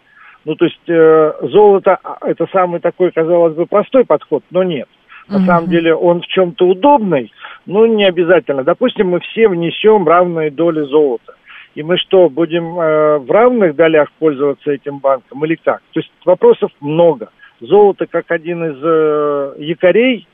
Ну, 0.45 0.55
то 0.55 0.65
есть 0.65 0.79
э, 0.87 1.33
золото 1.41 1.97
а, 2.03 2.19
это 2.21 2.47
самый 2.51 2.79
такой, 2.79 3.11
казалось 3.11 3.55
бы, 3.55 3.65
простой 3.65 4.05
подход, 4.05 4.43
но 4.51 4.63
нет. 4.63 4.87
На 5.27 5.37
угу. 5.37 5.45
самом 5.45 5.69
деле 5.69 5.95
он 5.95 6.21
в 6.21 6.27
чем-то 6.27 6.67
удобный, 6.67 7.31
но 7.65 7.87
не 7.87 8.05
обязательно. 8.05 8.63
Допустим, 8.63 9.09
мы 9.09 9.19
все 9.21 9.47
внесем 9.47 10.07
равные 10.07 10.51
доли 10.51 10.81
золота. 10.81 11.33
И 11.73 11.81
мы 11.81 11.97
что, 11.97 12.29
будем 12.29 12.79
э, 12.79 13.17
в 13.17 13.31
равных 13.31 13.75
долях 13.75 14.11
пользоваться 14.19 14.71
этим 14.71 14.99
банком 14.99 15.43
или 15.45 15.55
как? 15.55 15.81
То 15.93 15.99
есть 15.99 16.11
вопросов 16.23 16.71
много. 16.79 17.29
Золото 17.59 18.05
как 18.05 18.29
один 18.29 18.63
из 18.65 18.77
э, 18.83 19.55
якорей, 19.57 20.27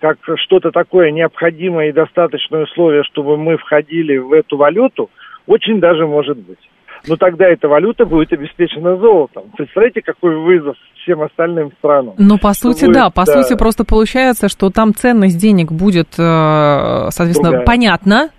как 0.00 0.18
что-то 0.36 0.70
такое 0.70 1.10
необходимое 1.10 1.90
и 1.90 1.92
достаточное 1.92 2.64
условие, 2.64 3.02
чтобы 3.04 3.36
мы 3.36 3.58
входили 3.58 4.16
в 4.16 4.32
эту 4.32 4.56
валюту, 4.56 5.10
очень 5.46 5.78
даже 5.78 6.06
может 6.06 6.38
быть 6.38 6.58
но 7.06 7.16
тогда 7.16 7.46
эта 7.46 7.68
валюта 7.68 8.04
будет 8.04 8.32
обеспечена 8.32 8.96
золотом. 8.96 9.44
Представляете, 9.56 10.02
какой 10.02 10.36
вызов 10.36 10.76
всем 11.02 11.22
остальным 11.22 11.72
странам? 11.78 12.14
Ну, 12.18 12.38
по 12.38 12.52
сути, 12.54 12.86
будет, 12.86 12.94
да. 12.94 13.10
По 13.10 13.24
да. 13.24 13.42
сути, 13.42 13.56
просто 13.56 13.84
получается, 13.84 14.48
что 14.48 14.70
там 14.70 14.94
ценность 14.94 15.38
денег 15.38 15.72
будет, 15.72 16.08
э, 16.18 17.08
соответственно, 17.10 17.50
Другая. 17.50 17.66
понятна, 17.66 18.30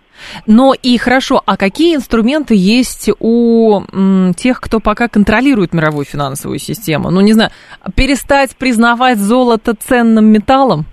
но 0.46 0.74
и 0.74 0.98
хорошо, 0.98 1.42
а 1.46 1.58
какие 1.58 1.96
инструменты 1.96 2.56
есть 2.56 3.10
у 3.20 3.82
м, 3.92 4.34
тех, 4.36 4.60
кто 4.60 4.80
пока 4.80 5.08
контролирует 5.08 5.74
мировую 5.74 6.06
финансовую 6.06 6.60
систему? 6.60 7.12
Ну, 7.12 7.22
не 7.22 7.34
знаю, 7.34 7.52
перестать 7.96 8.56
признавать 8.56 9.20
золото 9.20 9.76
ценным 9.76 10.26
металлом? 10.26 10.86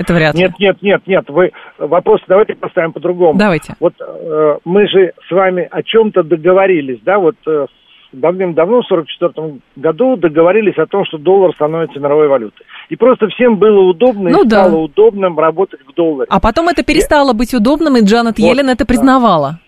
Это 0.00 0.14
вряд 0.14 0.34
ли. 0.34 0.40
Нет, 0.40 0.52
нет, 0.58 0.82
нет, 0.82 1.02
нет. 1.06 1.24
Вы 1.28 1.52
вопрос 1.78 2.22
давайте 2.26 2.54
поставим 2.54 2.92
по-другому. 2.92 3.38
Давайте. 3.38 3.74
Вот 3.80 3.92
э, 4.00 4.58
мы 4.64 4.88
же 4.88 5.12
с 5.28 5.30
вами 5.30 5.68
о 5.70 5.82
чем-то 5.82 6.22
договорились, 6.22 7.00
да, 7.04 7.18
вот 7.18 7.36
э, 7.46 7.66
давным-давно, 8.12 8.80
в 8.80 8.86
1944 8.90 9.60
году, 9.76 10.16
договорились 10.16 10.78
о 10.78 10.86
том, 10.86 11.04
что 11.04 11.18
доллар 11.18 11.52
становится 11.54 12.00
мировой 12.00 12.28
валютой. 12.28 12.64
И 12.88 12.96
просто 12.96 13.28
всем 13.28 13.56
было 13.56 13.82
удобно 13.82 14.30
ну, 14.30 14.44
и 14.44 14.48
да. 14.48 14.64
стало 14.64 14.78
удобным 14.80 15.38
работать 15.38 15.80
в 15.86 15.92
долларе. 15.92 16.28
А 16.30 16.40
потом 16.40 16.68
это 16.68 16.82
перестало 16.82 17.28
Я... 17.28 17.34
быть 17.34 17.52
удобным, 17.52 17.98
и 17.98 18.04
Джанет 18.04 18.38
вот, 18.38 18.46
Йеллен 18.46 18.70
это 18.70 18.86
признавала. 18.86 19.60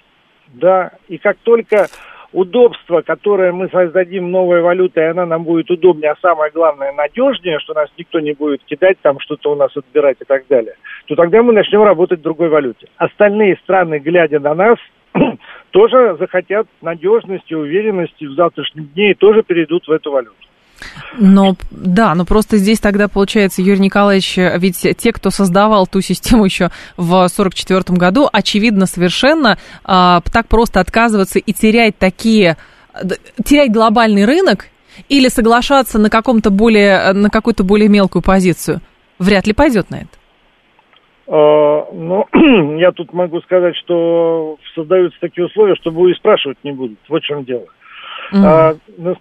Да, 0.55 0.93
и 1.09 1.19
как 1.19 1.37
только 1.43 1.89
удобство, 2.33 3.03
которое 3.03 3.53
мы 3.53 3.69
создадим 3.69 4.31
новой 4.31 4.63
валютой, 4.63 5.11
она 5.11 5.27
нам 5.27 5.45
будет 5.45 5.71
удобнее, 5.71 6.13
а 6.13 6.21
самое 6.21 6.51
главное, 6.51 6.93
надежнее, 6.93 7.59
что 7.61 7.75
нас 7.75 7.89
никто 7.97 8.21
не 8.21 8.33
будет 8.33 8.65
кидать, 8.65 8.99
там 9.03 9.21
что-то 9.21 9.53
у 9.53 9.55
нас 9.55 9.77
отбирать 9.77 10.17
и 10.21 10.25
так 10.25 10.47
далее, 10.49 10.75
то 11.07 11.15
тогда 11.15 11.43
мы 11.43 11.53
начнем 11.53 11.83
работать 11.83 12.21
в 12.21 12.23
другой 12.23 12.49
валюте. 12.49 12.89
Остальные 12.97 13.57
страны, 13.63 13.99
глядя 13.99 14.41
на 14.41 14.55
нас, 14.55 14.79
тоже 15.71 16.17
захотят 16.19 16.67
надежности, 16.81 17.55
уверенности 17.55 18.25
в 18.25 18.33
завтрашнем 18.33 18.87
дне 18.95 19.11
и 19.13 19.15
тоже 19.15 19.43
перейдут 19.43 19.87
в 19.87 19.91
эту 19.91 20.11
валюту. 20.11 20.37
Но 21.19 21.57
да, 21.71 22.15
но 22.15 22.25
просто 22.25 22.57
здесь 22.57 22.81
тогда 22.81 23.09
получается, 23.09 23.63
Юрий 23.63 23.81
Николаевич, 23.81 24.37
ведь 24.37 24.87
те, 24.99 25.13
кто 25.13 25.31
создавал 25.31 25.87
ту 25.87 26.01
систему 26.01 26.45
еще 26.45 26.71
в 26.97 27.13
1944 27.13 27.99
году, 27.99 28.29
очевидно 28.33 28.87
совершенно 28.87 29.59
а, 29.85 30.21
так 30.33 30.49
просто 30.49 30.81
отказываться 30.81 31.39
и 31.39 31.53
терять 31.53 31.99
такие, 31.99 32.57
терять 33.45 33.73
глобальный 33.73 34.25
рынок 34.25 34.67
или 35.09 35.29
соглашаться 35.29 35.99
на 35.99 36.11
каком-то 36.11 36.51
более, 36.51 37.13
на 37.13 37.31
какую-то 37.31 37.65
более 37.65 37.89
мелкую 37.89 38.23
позицию, 38.23 38.81
вряд 39.19 39.47
ли 39.47 39.53
пойдет 39.53 39.91
на 39.91 39.97
это. 39.97 40.23
А, 41.29 41.87
ну, 41.93 42.27
я 42.79 42.93
тут 42.93 43.13
могу 43.13 43.41
сказать, 43.41 43.77
что 43.77 44.59
создаются 44.75 45.19
такие 45.21 45.47
условия, 45.47 45.75
что 45.77 45.91
его 45.91 46.09
и 46.09 46.15
спрашивать 46.15 46.59
не 46.63 46.73
будут. 46.73 46.99
Вот 47.09 47.23
в 47.23 47.27
чем 47.27 47.45
дело. 47.45 47.67
Mm. 48.33 48.45
А, 48.45 48.75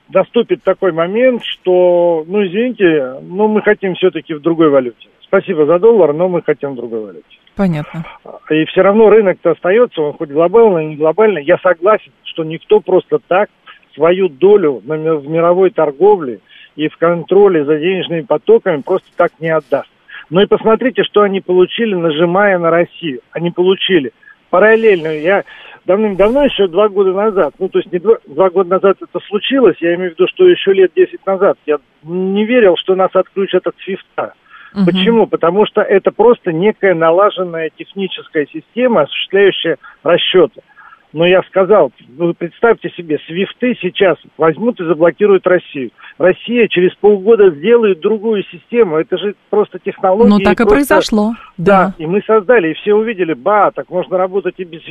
наступит 0.10 0.64
такой 0.64 0.92
момент, 0.92 1.44
что, 1.44 2.24
ну, 2.28 2.46
извините, 2.46 3.16
но 3.22 3.48
мы 3.48 3.62
хотим 3.62 3.96
все-таки 3.96 4.34
в 4.34 4.42
другой 4.42 4.70
валюте. 4.70 5.10
Спасибо 5.24 5.66
за 5.66 5.80
доллар, 5.80 6.14
но 6.14 6.30
мы 6.30 6.42
хотим 6.42 6.72
в 6.72 6.76
другой 6.76 7.02
валюте. 7.02 7.38
Понятно. 7.56 8.06
И 8.50 8.66
все 8.66 8.82
равно 8.82 9.10
рынок-то 9.10 9.52
остается, 9.52 10.02
он 10.02 10.14
хоть 10.14 10.30
глобальный, 10.30 10.86
не 10.86 10.96
глобальный. 10.96 11.44
Я 11.44 11.58
согласен, 11.58 12.12
что 12.24 12.44
никто 12.44 12.80
просто 12.80 13.20
так 13.28 13.50
свою 13.94 14.30
долю 14.30 14.82
в 14.84 15.30
мировой 15.30 15.72
торговле 15.72 16.40
и 16.76 16.88
в 16.88 16.98
контроле 16.98 17.66
за 17.66 17.78
денежными 17.78 18.22
потоками 18.22 18.82
просто 18.82 19.08
так 19.18 19.32
не 19.40 19.50
отдаст. 19.50 19.90
Но 20.30 20.42
и 20.42 20.46
посмотрите, 20.46 21.04
что 21.04 21.22
они 21.22 21.42
получили, 21.42 21.94
нажимая 21.94 22.58
на 22.58 22.70
Россию. 22.70 23.20
Они 23.32 23.52
получили 23.52 24.14
параллельно. 24.50 25.08
Я 25.08 25.44
давным-давно, 25.86 26.46
еще 26.46 26.68
два 26.68 26.90
года 26.90 27.14
назад, 27.14 27.54
ну, 27.60 27.70
то 27.70 27.80
есть 27.80 27.92
не 27.92 28.00
два, 28.00 28.18
два 28.28 28.50
года 28.50 28.70
назад 28.70 28.98
это 29.02 29.20
случилось, 29.28 29.78
я 29.80 29.96
имею 29.96 30.12
в 30.12 30.14
виду, 30.14 30.28
что 30.28 30.48
еще 30.48 30.74
лет 30.74 30.92
десять 30.96 31.26
назад, 31.26 31.58
я 31.66 31.78
не 32.04 32.46
верил, 32.46 32.76
что 32.78 32.96
нас 32.96 33.12
отключат 33.14 33.68
от 33.68 33.76
свифта. 33.84 34.34
Угу. 34.74 34.86
Почему? 34.86 35.28
Потому 35.28 35.66
что 35.66 35.82
это 35.82 36.12
просто 36.12 36.54
некая 36.54 36.94
налаженная 36.94 37.72
техническая 37.76 38.48
система, 38.52 39.02
осуществляющая 39.02 39.78
расчеты. 40.04 40.62
Но 41.14 41.26
я 41.26 41.44
сказал, 41.44 41.92
вы 42.18 42.34
представьте 42.34 42.90
себе, 42.92 43.20
свифты 43.28 43.76
сейчас 43.82 44.18
возьмут 44.38 44.80
и 44.80 44.86
заблокируют 44.86 45.46
Россию. 45.46 45.92
Россия 46.22 46.68
через 46.68 46.94
полгода 46.96 47.50
сделает 47.50 48.00
другую 48.00 48.44
систему. 48.44 48.98
Это 48.98 49.18
же 49.18 49.36
просто 49.50 49.80
технология. 49.80 50.30
Ну, 50.30 50.40
так 50.40 50.54
и, 50.54 50.64
просто... 50.64 50.76
произошло. 50.76 51.34
Да. 51.58 51.94
да, 51.98 52.04
и 52.04 52.06
мы 52.06 52.22
создали, 52.26 52.72
и 52.72 52.74
все 52.76 52.94
увидели, 52.94 53.34
ба, 53.34 53.72
так 53.74 53.90
можно 53.90 54.18
работать 54.18 54.56
и 54.58 54.64
без 54.64 54.82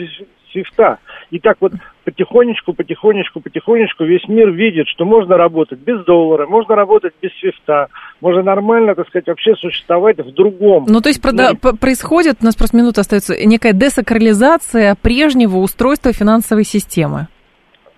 свифта. 0.52 0.98
И 1.30 1.38
так 1.38 1.58
вот 1.60 1.72
потихонечку, 2.04 2.72
потихонечку, 2.72 3.40
потихонечку 3.40 4.04
весь 4.04 4.26
мир 4.28 4.50
видит, 4.50 4.88
что 4.88 5.04
можно 5.04 5.36
работать 5.36 5.78
без 5.78 6.04
доллара, 6.04 6.46
можно 6.46 6.74
работать 6.74 7.14
без 7.22 7.30
свифта, 7.38 7.86
можно 8.20 8.42
нормально, 8.42 8.96
так 8.96 9.06
сказать, 9.08 9.28
вообще 9.28 9.54
существовать 9.54 10.18
в 10.18 10.32
другом. 10.34 10.86
Ну, 10.88 11.00
то 11.00 11.08
есть 11.08 11.22
ну, 11.24 11.76
происходит, 11.76 12.38
у 12.40 12.44
нас 12.44 12.56
просто 12.56 12.76
минута 12.76 13.02
остается, 13.02 13.34
некая 13.46 13.72
десакрализация 13.72 14.96
прежнего 15.00 15.58
устройства 15.58 16.12
финансовой 16.12 16.64
системы. 16.64 17.28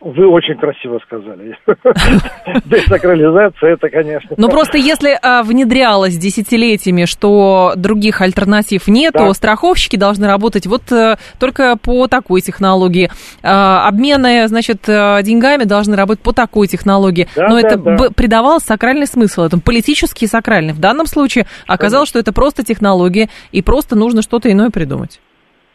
Вы 0.05 0.27
очень 0.27 0.57
красиво 0.57 0.99
сказали. 1.05 1.57
Десакрализация, 2.65 3.75
это, 3.75 3.89
конечно. 3.89 4.31
Ну, 4.37 4.49
просто 4.49 4.77
если 4.77 5.17
а, 5.23 5.45
внедрялось 5.45 6.17
десятилетиями, 6.19 7.05
что 7.05 7.75
других 7.77 8.21
альтернатив 8.21 8.89
нет, 8.89 9.15
то 9.15 9.33
страховщики 9.33 9.95
должны 9.97 10.27
работать 10.27 10.67
вот 10.67 10.91
а, 10.91 11.19
только 11.39 11.77
по 11.77 12.09
такой 12.09 12.41
технологии. 12.41 13.11
А, 13.45 13.87
обмены, 13.87 14.49
значит, 14.49 14.89
а, 14.89 15.23
деньгами 15.23 15.65
должны 15.65 15.95
работать 15.95 16.25
по 16.25 16.33
такой 16.33 16.67
технологии. 16.67 17.29
Но 17.37 17.57
это 17.57 17.77
да. 17.77 18.11
придавало 18.11 18.59
сакральный 18.59 19.07
смысл 19.07 19.43
этому, 19.43 19.63
политический 19.63 20.25
и 20.25 20.29
сакральный. 20.29 20.73
В 20.73 20.81
данном 20.81 21.07
случае 21.07 21.47
оказалось, 21.69 22.09
что 22.09 22.19
это 22.19 22.33
просто 22.33 22.65
технология, 22.65 23.29
и 23.53 23.63
просто 23.63 23.95
нужно 23.95 24.23
что-то 24.23 24.51
иное 24.51 24.71
придумать. 24.71 25.21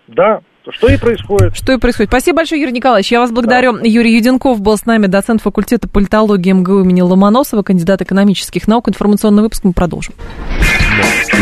Да, 0.07 0.41
что 0.71 0.87
и 0.87 0.97
происходит. 0.97 1.55
Что 1.55 1.73
и 1.73 1.77
происходит. 1.77 2.09
Спасибо 2.09 2.37
большое, 2.37 2.61
Юрий 2.61 2.73
Николаевич. 2.73 3.11
Я 3.11 3.19
вас 3.19 3.31
благодарю. 3.31 3.73
Да. 3.73 3.81
Юрий 3.83 4.15
Юденков 4.15 4.61
был 4.61 4.77
с 4.77 4.85
нами, 4.85 5.07
доцент 5.07 5.41
факультета 5.41 5.87
политологии 5.87 6.51
МГУ 6.51 6.81
имени 6.81 7.01
Ломоносова, 7.01 7.63
кандидат 7.63 8.01
экономических 8.01 8.67
наук. 8.67 8.89
Информационный 8.89 9.43
выпуск 9.43 9.63
мы 9.63 9.73
продолжим. 9.73 10.13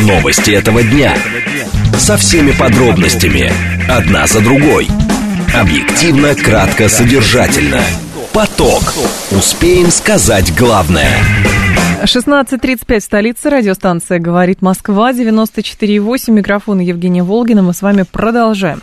Новости 0.04 0.52
этого 0.52 0.84
дня. 0.84 1.16
Со 1.98 2.18
всеми 2.18 2.52
подробностями. 2.52 3.52
Одна 3.90 4.28
за 4.28 4.42
другой. 4.42 4.88
Объективно, 5.54 6.36
кратко, 6.36 6.90
содержательно. 6.90 7.82
Поток. 8.36 8.84
Успеем 9.32 9.88
сказать 9.88 10.54
главное. 10.58 11.10
16.35 12.04 13.00
столица, 13.00 13.50
радиостанция 13.50 14.20
«Говорит 14.20 14.62
Москва», 14.62 15.14
94.8, 15.14 16.32
микрофон 16.32 16.80
Евгения 16.80 17.24
Волгина. 17.24 17.62
Мы 17.62 17.74
с 17.74 17.82
вами 17.82 18.04
продолжаем. 18.04 18.82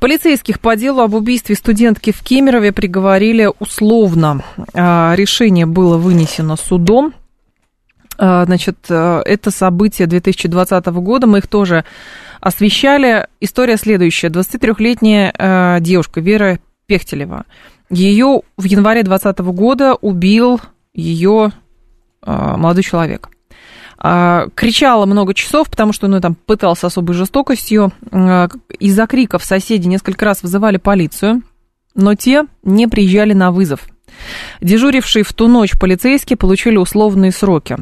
Полицейских 0.00 0.58
по 0.58 0.74
делу 0.74 1.02
об 1.02 1.14
убийстве 1.14 1.54
студентки 1.54 2.10
в 2.10 2.24
Кемерове 2.24 2.72
приговорили 2.72 3.48
условно. 3.60 4.42
А, 4.74 5.14
решение 5.14 5.66
было 5.66 5.96
вынесено 5.96 6.56
судом. 6.56 7.14
А, 8.18 8.46
значит, 8.46 8.78
а, 8.90 9.22
это 9.24 9.52
событие 9.52 10.08
2020 10.08 10.86
года, 10.86 11.28
мы 11.28 11.38
их 11.38 11.46
тоже 11.46 11.84
освещали. 12.40 13.28
История 13.40 13.76
следующая. 13.76 14.26
23-летняя 14.26 15.78
девушка 15.78 16.20
Вера 16.20 16.58
Пехтелева. 16.86 17.44
Ее 17.90 18.42
в 18.56 18.64
январе 18.64 19.02
2020 19.02 19.38
года 19.54 19.94
убил 19.94 20.60
ее 20.92 21.52
а, 22.22 22.56
молодой 22.56 22.82
человек. 22.82 23.30
а, 23.98 24.46
кричала 24.54 25.06
много 25.06 25.34
часов, 25.34 25.68
потому 25.70 25.92
что 25.92 26.06
ну, 26.06 26.20
там 26.20 26.34
пытался 26.34 26.86
особой 26.86 27.14
жестокостью. 27.14 27.92
А, 28.10 28.48
из-за 28.78 29.06
криков 29.06 29.44
соседи 29.44 29.88
несколько 29.88 30.24
раз 30.24 30.42
вызывали 30.42 30.76
полицию, 30.76 31.42
но 31.94 32.14
те 32.14 32.44
не 32.62 32.86
приезжали 32.86 33.32
на 33.32 33.50
вызов. 33.50 33.88
Дежурившие 34.60 35.24
в 35.24 35.32
ту 35.32 35.48
ночь 35.48 35.78
полицейские 35.78 36.36
получили 36.36 36.76
условные 36.76 37.32
сроки. 37.32 37.78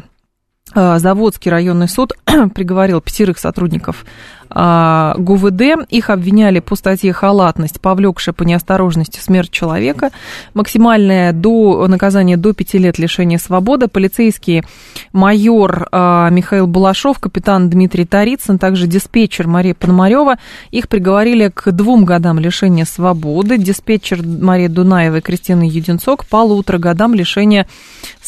А, 0.77 0.99
Заводский 0.99 1.51
районный 1.51 1.89
суд 1.89 2.12
приговорил 2.55 3.01
пятерых 3.01 3.39
сотрудников 3.39 4.05
а, 4.51 5.15
ГУВД. 5.17 5.89
Их 5.89 6.11
обвиняли 6.11 6.61
по 6.61 6.77
статье 6.77 7.15
«Халатность, 7.15 7.81
повлекшая 7.81 8.35
по 8.35 8.43
неосторожности 8.43 9.19
смерть 9.19 9.51
человека». 9.51 10.11
Максимальное 10.53 11.33
до, 11.33 11.87
наказание 11.89 12.37
до 12.37 12.53
пяти 12.53 12.77
лет 12.77 12.99
лишения 12.99 13.39
свободы. 13.39 13.89
Полицейские 13.89 14.65
майор 15.12 15.89
а, 15.93 16.29
Михаил 16.29 16.67
Балашов, 16.67 17.21
капитан 17.21 17.71
Дмитрий 17.71 18.05
Тарицын, 18.05 18.59
также 18.59 18.87
диспетчер 18.87 19.47
Мария 19.47 19.75
Пономарева. 19.75 20.37
Их 20.73 20.91
приговорили 20.91 21.49
к 21.49 21.73
двум 21.73 22.05
годам 22.05 22.39
лишения 22.39 22.85
свободы. 22.85 23.57
Диспетчер 23.57 24.23
Мария 24.23 24.69
Дунаева 24.69 25.17
и 25.17 25.21
Кристина 25.23 25.67
Юдинцок 25.67 26.21
к 26.21 26.27
полутора 26.27 26.77
годам 26.77 27.15
лишения 27.15 27.67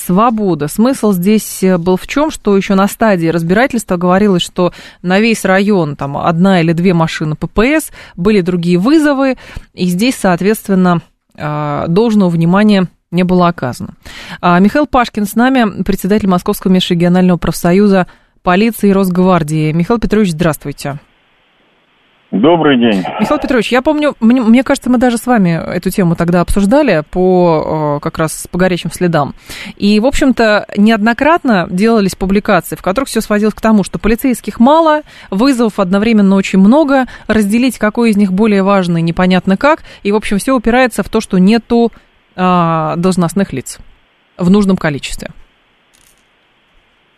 свободы. 0.09 0.69
Смысл 0.69 1.13
здесь 1.13 1.63
был 1.79 1.97
в 1.97 2.07
чем, 2.07 2.31
что 2.31 2.57
еще 2.57 2.75
на 2.75 2.89
стадии 2.89 3.27
разбирательства 3.27 3.97
говорилось, 3.97 4.43
что 4.43 4.73
на 5.03 5.21
весь 5.21 5.45
район 5.45 5.97
там 5.97 6.17
одна 6.17 6.63
или 6.63 6.73
две 6.73 6.95
машины 6.95 7.35
ППС, 7.35 7.91
были 8.17 8.41
другие 8.41 8.79
вызовы, 8.79 9.37
и 9.75 9.85
здесь, 9.85 10.17
соответственно, 10.17 11.03
а, 11.37 11.87
должного 11.89 12.31
внимания 12.31 12.89
не 13.11 13.23
было 13.23 13.49
оказано. 13.49 13.95
А, 14.41 14.59
Михаил 14.59 14.87
Пашкин 14.87 15.27
с 15.27 15.35
нами, 15.35 15.83
председатель 15.83 16.29
Московского 16.29 16.73
межрегионального 16.73 17.37
профсоюза 17.37 18.07
полиции 18.43 18.89
и 18.89 18.93
Росгвардии. 18.93 19.73
Михаил 19.73 20.01
Петрович, 20.01 20.31
здравствуйте. 20.31 20.99
Добрый 22.31 22.77
день. 22.77 23.03
Михаил 23.21 23.41
Петрович, 23.41 23.73
я 23.73 23.81
помню, 23.81 24.15
мне, 24.21 24.43
мне 24.43 24.63
кажется, 24.63 24.91
мы 24.91 24.99
даже 24.99 25.17
с 25.17 25.27
вами 25.27 25.49
эту 25.49 25.89
тему 25.89 26.15
тогда 26.15 26.43
обсуждали 26.43 27.03
по 27.11 27.97
э, 27.97 28.01
как 28.03 28.19
раз 28.19 28.47
по 28.53 28.59
горячим 28.59 28.91
следам. 28.91 29.33
И, 29.77 29.99
в 29.99 30.05
общем-то, 30.05 30.67
неоднократно 30.77 31.67
делались 31.71 32.17
публикации, 32.17 32.77
в 32.77 32.83
которых 32.83 33.09
все 33.09 33.23
сводилось 33.23 33.55
к 33.55 33.63
тому, 33.63 33.83
что 33.83 33.99
полицейских 33.99 34.61
мало, 34.61 35.03
вызовов 35.31 35.81
одновременно 35.81 36.37
очень 36.37 36.59
много, 36.59 37.07
разделить, 37.29 37.79
какой 37.79 38.11
из 38.11 38.19
них 38.19 38.31
более 38.31 38.63
важный, 38.63 39.01
непонятно 39.01 39.57
как. 39.57 39.85
И, 40.03 40.13
в 40.13 40.17
общем, 40.17 40.37
все 40.37 40.55
упирается 40.55 41.03
в 41.03 41.09
то, 41.09 41.23
что 41.23 41.39
нету 41.39 41.93
э, 42.37 42.95
должностных 42.99 43.55
лиц 43.55 43.79
в 44.37 44.51
нужном 44.51 44.77
количестве. 44.77 45.31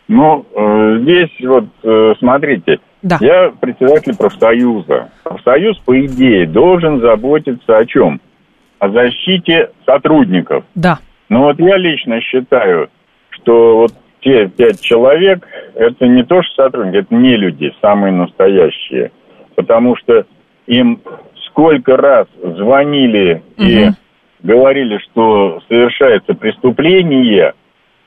Ну, 0.06 0.46
э, 0.54 0.98
здесь 1.02 1.30
вот, 1.40 1.64
э, 1.82 2.14
смотрите, 2.20 2.78
да. 3.02 3.18
Я 3.20 3.52
председатель 3.58 4.16
профсоюза. 4.16 5.10
Профсоюз, 5.24 5.78
по 5.78 5.98
идее, 6.04 6.46
должен 6.46 7.00
заботиться 7.00 7.76
о 7.76 7.86
чем? 7.86 8.20
О 8.78 8.90
защите 8.90 9.70
сотрудников. 9.86 10.64
Да. 10.74 10.98
Но 11.28 11.44
вот 11.44 11.58
я 11.58 11.76
лично 11.76 12.20
считаю, 12.20 12.90
что 13.30 13.78
вот 13.78 13.92
те 14.20 14.48
пять 14.48 14.80
человек, 14.80 15.46
это 15.74 16.06
не 16.06 16.24
то, 16.24 16.42
что 16.42 16.64
сотрудники, 16.64 16.96
это 16.96 17.14
не 17.14 17.36
люди, 17.36 17.72
самые 17.80 18.12
настоящие. 18.12 19.12
Потому 19.54 19.96
что 19.96 20.26
им 20.66 21.00
сколько 21.46 21.96
раз 21.96 22.26
звонили 22.42 23.42
угу. 23.56 23.66
и 23.66 23.88
говорили, 24.42 24.98
что 24.98 25.60
совершается 25.68 26.34
преступление, 26.34 27.54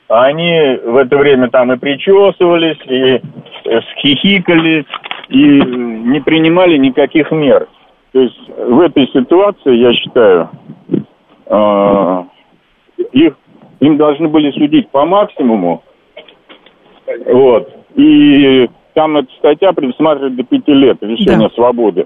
а 0.09 0.25
они 0.25 0.79
в 0.85 0.97
это 0.97 1.17
время 1.17 1.49
там 1.49 1.71
и 1.71 1.77
причесывались, 1.77 2.77
и 2.87 3.21
схихикали, 3.91 4.85
и 5.29 5.43
не 5.43 6.19
принимали 6.21 6.77
никаких 6.77 7.31
мер. 7.31 7.67
То 8.11 8.19
есть 8.19 8.39
в 8.57 8.79
этой 8.81 9.07
ситуации, 9.07 9.75
я 9.75 9.93
считаю, 9.93 10.49
э, 11.47 12.23
их, 13.13 13.33
им 13.79 13.97
должны 13.97 14.27
были 14.27 14.51
судить 14.51 14.89
по 14.89 15.05
максимуму. 15.05 15.83
Вот. 17.25 17.69
И 17.95 18.69
там 18.93 19.17
эта 19.17 19.31
статья 19.39 19.73
предусматривает 19.73 20.35
до 20.35 20.43
пяти 20.43 20.73
лет 20.73 20.97
лишения 21.01 21.49
да. 21.49 21.55
свободы. 21.55 22.05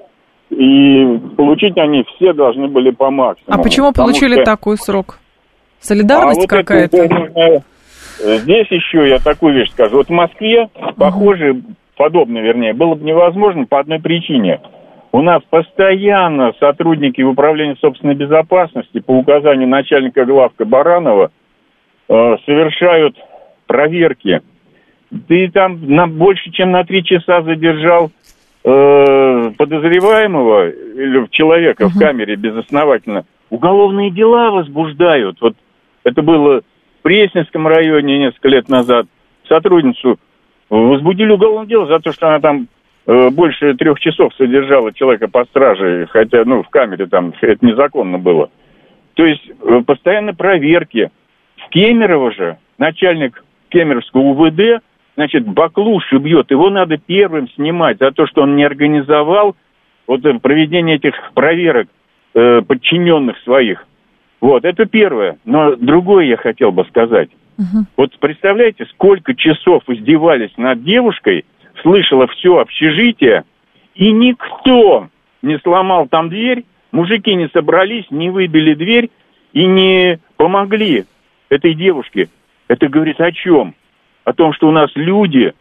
И 0.50 1.20
получить 1.36 1.78
они 1.78 2.06
все 2.16 2.32
должны 2.32 2.68
были 2.70 2.92
по 2.92 3.12
максимуму. 3.12 3.60
А 3.60 3.62
почему 3.62 3.92
получили 3.92 4.36
что... 4.36 4.44
такой 4.44 4.78
срок? 4.78 5.20
Солидарность 5.80 6.46
а 6.46 6.48
какая-то? 6.48 6.98
Вот 7.36 7.64
Здесь 8.20 8.68
еще 8.70 9.08
я 9.08 9.20
такую 9.20 9.54
вещь 9.54 9.72
скажу. 9.72 9.98
Вот 9.98 10.08
в 10.08 10.12
Москве, 10.12 10.70
похоже, 10.98 11.62
подобное, 11.96 12.42
вернее, 12.42 12.74
было 12.74 12.96
бы 12.96 13.04
невозможно 13.04 13.66
по 13.66 13.80
одной 13.80 14.00
причине. 14.00 14.60
У 15.12 15.22
нас 15.22 15.42
постоянно 15.50 16.54
сотрудники 16.60 17.22
в 17.22 17.30
управлении 17.30 17.78
собственной 17.80 18.16
безопасности 18.16 19.00
по 19.00 19.12
указанию 19.12 19.68
начальника 19.68 20.26
главка 20.26 20.66
Баранова 20.66 21.32
э, 22.08 22.36
совершают 22.46 23.18
проверки. 23.66 24.42
Ты 25.28 25.50
там 25.52 25.80
на, 25.88 26.08
больше, 26.08 26.52
чем 26.52 26.72
на 26.72 26.84
три 26.84 27.04
часа 27.04 27.42
задержал 27.42 28.12
э, 28.64 29.52
подозреваемого 29.58 30.70
или 30.70 31.28
человека 31.32 31.86
uh-huh. 31.86 31.96
в 31.96 32.00
камере 32.00 32.36
безосновательно. 32.36 33.26
Уголовные 33.50 34.12
дела 34.12 34.52
возбуждают. 34.52 35.38
Вот 35.40 35.56
это 36.04 36.22
было 36.22 36.62
Пресненском 37.02 37.68
районе 37.68 38.20
несколько 38.20 38.50
лет 38.50 38.70
назад 38.70 39.08
сотрудницу 39.48 40.20
возбудили 40.70 41.32
уголовное 41.32 41.68
дело 41.68 41.88
за 41.88 42.00
то, 42.00 42.12
что 42.12 42.28
она 42.28 42.40
там 42.40 42.68
э, 43.06 43.30
больше 43.30 43.74
трех 43.76 44.00
часов 44.00 44.34
содержала 44.36 44.94
человека 44.94 45.28
по 45.28 45.46
страже, 45.46 46.08
хотя, 46.12 46.44
ну, 46.46 46.64
в 46.64 46.70
камере 46.70 47.08
там 47.08 47.34
это 47.42 47.66
незаконно 47.66 48.18
было. 48.18 48.50
То 49.16 49.26
есть 49.26 49.50
э, 49.50 49.82
постоянно 49.86 50.34
проверки. 50.34 51.12
В 51.58 51.70
Кемерово 51.70 52.32
же 52.32 52.58
начальник 52.78 53.44
Кемеровского 53.70 54.22
УВД, 54.22 54.84
значит, 55.16 55.48
баклуши 55.48 56.18
бьет. 56.18 56.52
Его 56.52 56.70
надо 56.70 56.98
первым 56.98 57.50
снимать 57.50 57.98
за 58.00 58.12
то, 58.12 58.28
что 58.28 58.44
он 58.44 58.56
не 58.56 58.64
организовал 58.64 59.56
вот 60.06 60.26
э, 60.26 60.40
проведение 60.40 60.98
этих 60.98 61.14
проверок 61.34 61.88
э, 62.34 62.62
подчиненных 62.62 63.38
своих. 63.40 63.86
Вот, 64.39 64.65
это 64.65 64.86
первое. 64.86 65.38
Но 65.45 65.76
другое 65.76 66.26
я 66.26 66.38
хотел 66.38 66.71
бы 66.71 66.86
сказать. 66.86 67.30
Угу. 67.58 67.86
Вот 67.97 68.19
представляете, 68.19 68.86
сколько 68.86 69.34
часов 69.34 69.84
издевались 69.88 70.56
над 70.58 70.84
девушкой, 70.84 71.45
слышала 71.82 72.28
все 72.28 72.58
общежитие, 72.60 73.43
и 73.95 74.12
никто 74.12 75.10
не 75.41 75.58
сломал 75.60 76.08
там 76.08 76.30
дверь, 76.30 76.65
мужики 76.91 77.34
не 77.34 77.47
собрались, 77.50 78.06
не 78.12 78.30
выбили 78.30 78.76
дверь 78.76 79.10
и 79.54 79.65
не 79.65 80.19
помогли 80.38 81.06
этой 81.50 81.73
девушке. 81.73 82.30
Это 82.67 82.88
говорит 82.89 83.19
о 83.19 83.32
чем? 83.32 83.73
О 84.23 84.34
том, 84.34 84.54
что 84.54 84.67
у 84.67 84.71
нас 84.71 84.91
люди 84.95 85.54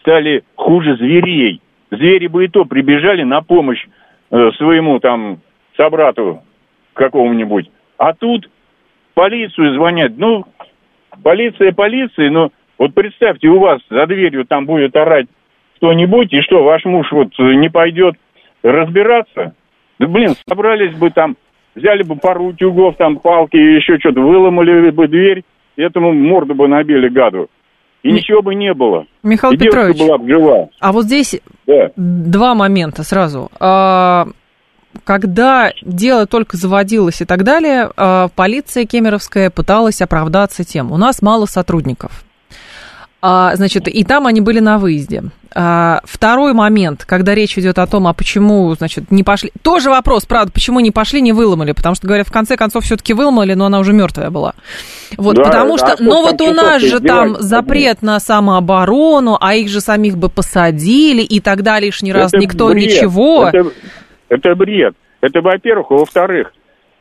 стали 0.00 0.44
хуже 0.54 0.96
зверей. 0.96 1.62
Звери 1.90 2.26
бы 2.26 2.44
и 2.44 2.48
то 2.48 2.64
прибежали 2.64 3.22
на 3.22 3.40
помощь 3.40 3.86
э, 4.30 4.50
своему 4.58 4.98
там 5.00 5.40
собрату 5.76 6.42
какому-нибудь. 6.92 7.70
А 7.98 8.14
тут 8.14 8.48
полицию 9.14 9.74
звонят. 9.74 10.12
Ну, 10.16 10.44
полиция 11.22 11.72
полиции, 11.72 12.28
но 12.28 12.50
вот 12.78 12.94
представьте, 12.94 13.48
у 13.48 13.58
вас 13.58 13.80
за 13.90 14.06
дверью 14.06 14.46
там 14.46 14.64
будет 14.64 14.96
орать 14.96 15.26
кто-нибудь, 15.76 16.32
и 16.32 16.40
что, 16.42 16.64
ваш 16.64 16.84
муж 16.84 17.10
вот 17.12 17.28
не 17.38 17.68
пойдет 17.68 18.14
разбираться? 18.62 19.54
Да, 19.98 20.06
блин, 20.06 20.34
собрались 20.48 20.96
бы 20.96 21.10
там, 21.10 21.36
взяли 21.74 22.02
бы 22.04 22.16
пару 22.16 22.46
утюгов, 22.46 22.96
там, 22.96 23.18
палки, 23.18 23.56
еще 23.56 23.98
что-то, 23.98 24.20
выломали 24.20 24.90
бы 24.90 25.08
дверь, 25.08 25.42
и 25.76 25.82
этому 25.82 26.12
морду 26.12 26.54
бы 26.54 26.68
набили 26.68 27.08
гаду. 27.08 27.48
И 28.04 28.12
ничего 28.12 28.42
бы 28.42 28.54
не 28.54 28.72
было. 28.74 29.06
Михаил 29.24 29.54
и 29.54 29.56
Петрович, 29.56 29.98
была 29.98 30.18
бы 30.18 30.28
жива. 30.28 30.68
а 30.80 30.92
вот 30.92 31.04
здесь 31.04 31.40
да. 31.66 31.90
два 31.96 32.54
момента 32.54 33.02
сразу. 33.02 33.50
А, 33.58 34.28
когда 35.04 35.72
дело 35.82 36.26
только 36.26 36.56
заводилось 36.56 37.20
и 37.20 37.24
так 37.24 37.44
далее, 37.44 37.90
а, 37.96 38.28
полиция 38.28 38.84
кемеровская 38.84 39.50
пыталась 39.50 40.00
оправдаться 40.02 40.64
тем, 40.64 40.92
у 40.92 40.96
нас 40.96 41.22
мало 41.22 41.46
сотрудников. 41.46 42.24
А, 43.20 43.56
значит, 43.56 43.88
и 43.88 44.04
там 44.04 44.26
они 44.28 44.40
были 44.40 44.60
на 44.60 44.78
выезде. 44.78 45.24
А, 45.52 46.00
второй 46.04 46.52
момент, 46.52 47.04
когда 47.04 47.34
речь 47.34 47.58
идет 47.58 47.80
о 47.80 47.86
том, 47.88 48.06
а 48.06 48.12
почему, 48.12 48.72
значит, 48.76 49.10
не 49.10 49.24
пошли. 49.24 49.50
Тоже 49.62 49.90
вопрос, 49.90 50.24
правда, 50.24 50.52
почему 50.52 50.78
не 50.78 50.92
пошли, 50.92 51.20
не 51.20 51.32
выломали. 51.32 51.72
Потому 51.72 51.96
что, 51.96 52.06
говорят, 52.06 52.28
в 52.28 52.32
конце 52.32 52.56
концов, 52.56 52.84
все-таки 52.84 53.14
выломали, 53.14 53.54
но 53.54 53.66
она 53.66 53.80
уже 53.80 53.92
мертвая 53.92 54.30
была. 54.30 54.54
Вот, 55.16 55.34
да, 55.34 55.42
потому 55.42 55.76
да, 55.76 55.96
что, 55.96 56.04
но 56.04 56.22
вот 56.22 56.40
у 56.40 56.52
нас 56.52 56.80
же 56.80 57.00
там 57.00 57.40
запрет 57.40 58.02
на 58.02 58.20
самооборону, 58.20 59.36
а 59.40 59.56
их 59.56 59.68
же 59.68 59.80
самих 59.80 60.16
бы 60.16 60.28
посадили 60.28 61.22
и 61.22 61.40
тогда 61.40 61.80
лишний 61.80 62.12
раз 62.12 62.32
это 62.32 62.38
никто 62.38 62.68
бред. 62.68 62.84
ничего. 62.84 63.48
Это, 63.48 63.72
это 64.28 64.54
бред. 64.54 64.94
Это, 65.20 65.40
во-первых. 65.40 65.90
Во-вторых, 65.90 66.52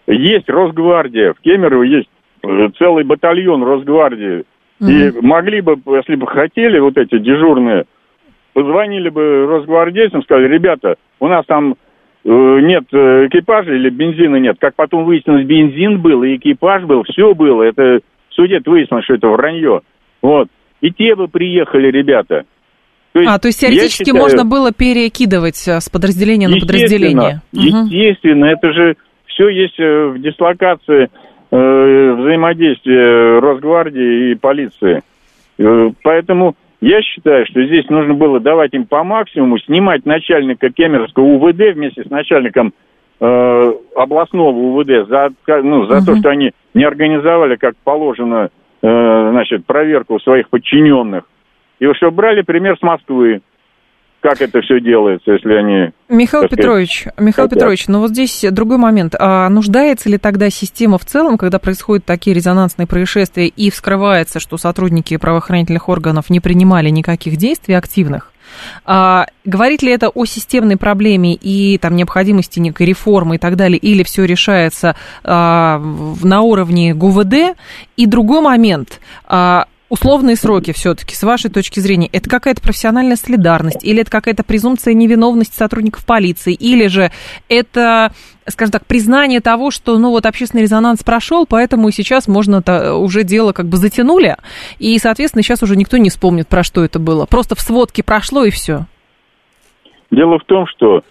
есть 0.07 0.49
Росгвардия. 0.49 1.33
В 1.33 1.41
Кемерово 1.41 1.83
есть 1.83 2.09
э, 2.43 2.69
целый 2.77 3.03
батальон 3.03 3.63
Росгвардии. 3.63 4.45
И 4.79 5.11
могли 5.21 5.61
бы, 5.61 5.79
если 5.87 6.15
бы 6.15 6.27
хотели, 6.27 6.77
вот 6.79 6.97
эти 6.97 7.17
дежурные, 7.17 7.85
позвонили 8.53 9.09
бы 9.09 9.45
росгвардейцам, 9.47 10.21
сказали, 10.23 10.47
ребята, 10.47 10.95
у 11.19 11.27
нас 11.27 11.45
там 11.47 11.75
э, 12.23 12.29
нет 12.29 12.83
э, 12.91 13.27
экипажа 13.27 13.73
или 13.73 13.89
бензина 13.89 14.35
нет. 14.37 14.57
Как 14.59 14.75
потом 14.75 15.05
выяснилось, 15.05 15.45
бензин 15.45 15.99
был 15.99 16.23
и 16.23 16.35
экипаж 16.35 16.83
был, 16.83 17.03
все 17.03 17.33
было. 17.33 17.63
Это 17.63 18.01
в 18.29 18.33
суде 18.33 18.61
выяснилось, 18.65 19.05
что 19.05 19.15
это 19.15 19.27
вранье. 19.29 19.81
Вот. 20.21 20.47
И 20.81 20.91
те 20.91 21.15
бы 21.15 21.27
приехали, 21.27 21.89
ребята. 21.89 22.45
То 23.17 23.21
есть, 23.21 23.34
а, 23.34 23.39
то 23.39 23.47
есть 23.47 23.60
теоретически 23.62 24.06
считаю, 24.06 24.23
можно 24.23 24.45
было 24.45 24.71
перекидывать 24.71 25.67
э, 25.67 25.80
с 25.80 25.89
подразделения 25.89 26.47
на 26.47 26.58
подразделение. 26.58 27.41
Естественно, 27.51 28.45
угу. 28.47 28.53
это 28.56 28.73
же 28.73 28.95
все 29.25 29.49
есть 29.49 29.80
э, 29.80 30.08
в 30.08 30.21
дислокации 30.21 31.10
э, 31.49 32.13
взаимодействия 32.13 33.39
Росгвардии 33.39 34.32
и 34.32 34.36
полиции. 34.36 35.01
Э, 35.58 35.89
поэтому 36.03 36.56
я 36.80 37.01
считаю, 37.01 37.47
что 37.47 37.65
здесь 37.65 37.89
нужно 37.89 38.13
было 38.13 38.39
давать 38.39 38.75
им 38.75 38.86
по 38.86 39.03
максимуму, 39.03 39.58
снимать 39.60 40.06
начальника 40.06 40.69
Кемеровского 40.69 41.23
УВД 41.23 41.73
вместе 41.73 42.03
с 42.03 42.10
начальником 42.12 42.73
э, 43.19 43.73
областного 43.95 44.49
УВД 44.49 45.10
за, 45.10 45.30
ну, 45.63 45.88
за 45.88 45.97
угу. 45.97 46.06
то, 46.06 46.15
что 46.17 46.30
они 46.30 46.51
не 46.75 46.84
организовали, 46.84 47.56
как 47.56 47.73
положено, 47.84 48.49
э, 48.84 49.30
значит, 49.32 49.65
проверку 49.65 50.19
своих 50.19 50.49
подчиненных. 50.49 51.23
И 51.79 51.85
что 51.93 52.11
брали 52.11 52.41
пример 52.41 52.77
с 52.77 52.81
Москвы. 52.81 53.41
Как 54.19 54.41
это 54.41 54.61
все 54.61 54.81
делается, 54.81 55.31
если 55.31 55.53
они... 55.53 55.91
Михаил 56.09 56.47
Петрович, 56.47 57.01
сказать, 57.01 57.19
Михаил 57.19 57.47
хотят. 57.47 57.59
Петрович, 57.59 57.87
ну 57.87 57.99
вот 57.99 58.09
здесь 58.09 58.43
другой 58.49 58.77
момент. 58.77 59.13
А 59.17 59.47
нуждается 59.47 60.09
ли 60.09 60.17
тогда 60.17 60.49
система 60.49 60.97
в 60.97 61.05
целом, 61.05 61.37
когда 61.37 61.59
происходят 61.59 62.03
такие 62.03 62.35
резонансные 62.35 62.87
происшествия 62.87 63.47
и 63.47 63.69
вскрывается, 63.69 64.39
что 64.39 64.57
сотрудники 64.57 65.15
правоохранительных 65.17 65.87
органов 65.87 66.31
не 66.31 66.39
принимали 66.39 66.89
никаких 66.89 67.37
действий 67.37 67.75
активных? 67.75 68.33
А, 68.85 69.27
говорит 69.45 69.83
ли 69.83 69.91
это 69.91 70.09
о 70.09 70.25
системной 70.25 70.77
проблеме 70.77 71.35
и 71.35 71.77
там 71.77 71.95
необходимости 71.95 72.59
некой 72.59 72.87
реформы 72.87 73.35
и 73.35 73.37
так 73.37 73.55
далее, 73.55 73.77
или 73.77 74.03
все 74.03 74.25
решается 74.25 74.95
а, 75.23 75.79
на 76.23 76.41
уровне 76.41 76.95
ГУВД? 76.95 77.55
И 77.97 78.07
другой 78.07 78.41
момент. 78.41 78.99
А, 79.25 79.65
условные 79.89 80.36
сроки 80.36 80.73
все-таки, 80.73 81.15
с 81.15 81.23
вашей 81.23 81.50
точки 81.50 81.80
зрения, 81.80 82.10
это 82.12 82.30
какая-то 82.30 82.62
профессиональная 82.62 83.15
солидарность, 83.15 83.84
или 83.84 84.02
это 84.02 84.12
какая-то 84.12 84.43
презумпция 84.43 84.93
невиновности 84.93 85.56
сотрудников 85.56 86.06
полиции, 86.06 86.54
или 86.54 86.88
же 86.88 87.12
это, 87.50 88.12
скажем 88.47 88.71
так, 88.71 88.86
признание 88.86 89.39
того, 89.39 89.71
что, 89.71 89.97
ну, 89.97 90.12
вот 90.12 90.26
общественный 90.26 90.63
резонанс 90.63 91.04
прошел, 91.04 91.45
поэтому 91.47 91.89
сейчас 91.91 92.28
можно 92.28 92.58
-то 92.58 92.93
уже 92.93 93.23
дело 93.23 93.54
как 93.54 93.67
бы 93.67 93.78
затянули, 93.78 94.36
и, 94.80 94.97
соответственно, 95.00 95.43
сейчас 95.43 95.63
уже 95.63 95.76
никто 95.76 95.97
не 95.97 96.10
вспомнит, 96.10 96.47
про 96.47 96.63
что 96.63 96.84
это 96.84 97.00
было. 97.00 97.26
Просто 97.26 97.56
в 97.56 97.60
сводке 97.60 98.04
прошло, 98.04 98.43
и 98.43 98.50
все. 98.50 98.86
Дело 100.12 100.39
в 100.39 100.45
том, 100.45 100.67
что 100.67 100.97
э, 100.97 101.02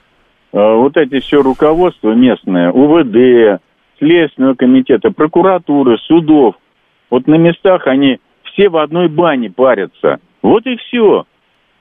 вот 0.53 0.97
эти 0.97 1.21
все 1.21 1.43
руководство 1.43 2.13
местное, 2.13 2.71
УВД, 2.71 3.61
Следственного 3.99 4.55
комитета, 4.55 5.11
прокуратуры, 5.11 5.97
судов, 6.07 6.57
вот 7.09 7.27
на 7.27 7.37
местах 7.37 7.87
они 7.87 8.19
все 8.57 8.69
в 8.69 8.77
одной 8.77 9.09
бане 9.09 9.51
парятся. 9.51 10.19
Вот 10.43 10.67
и 10.67 10.77
все. 10.77 11.27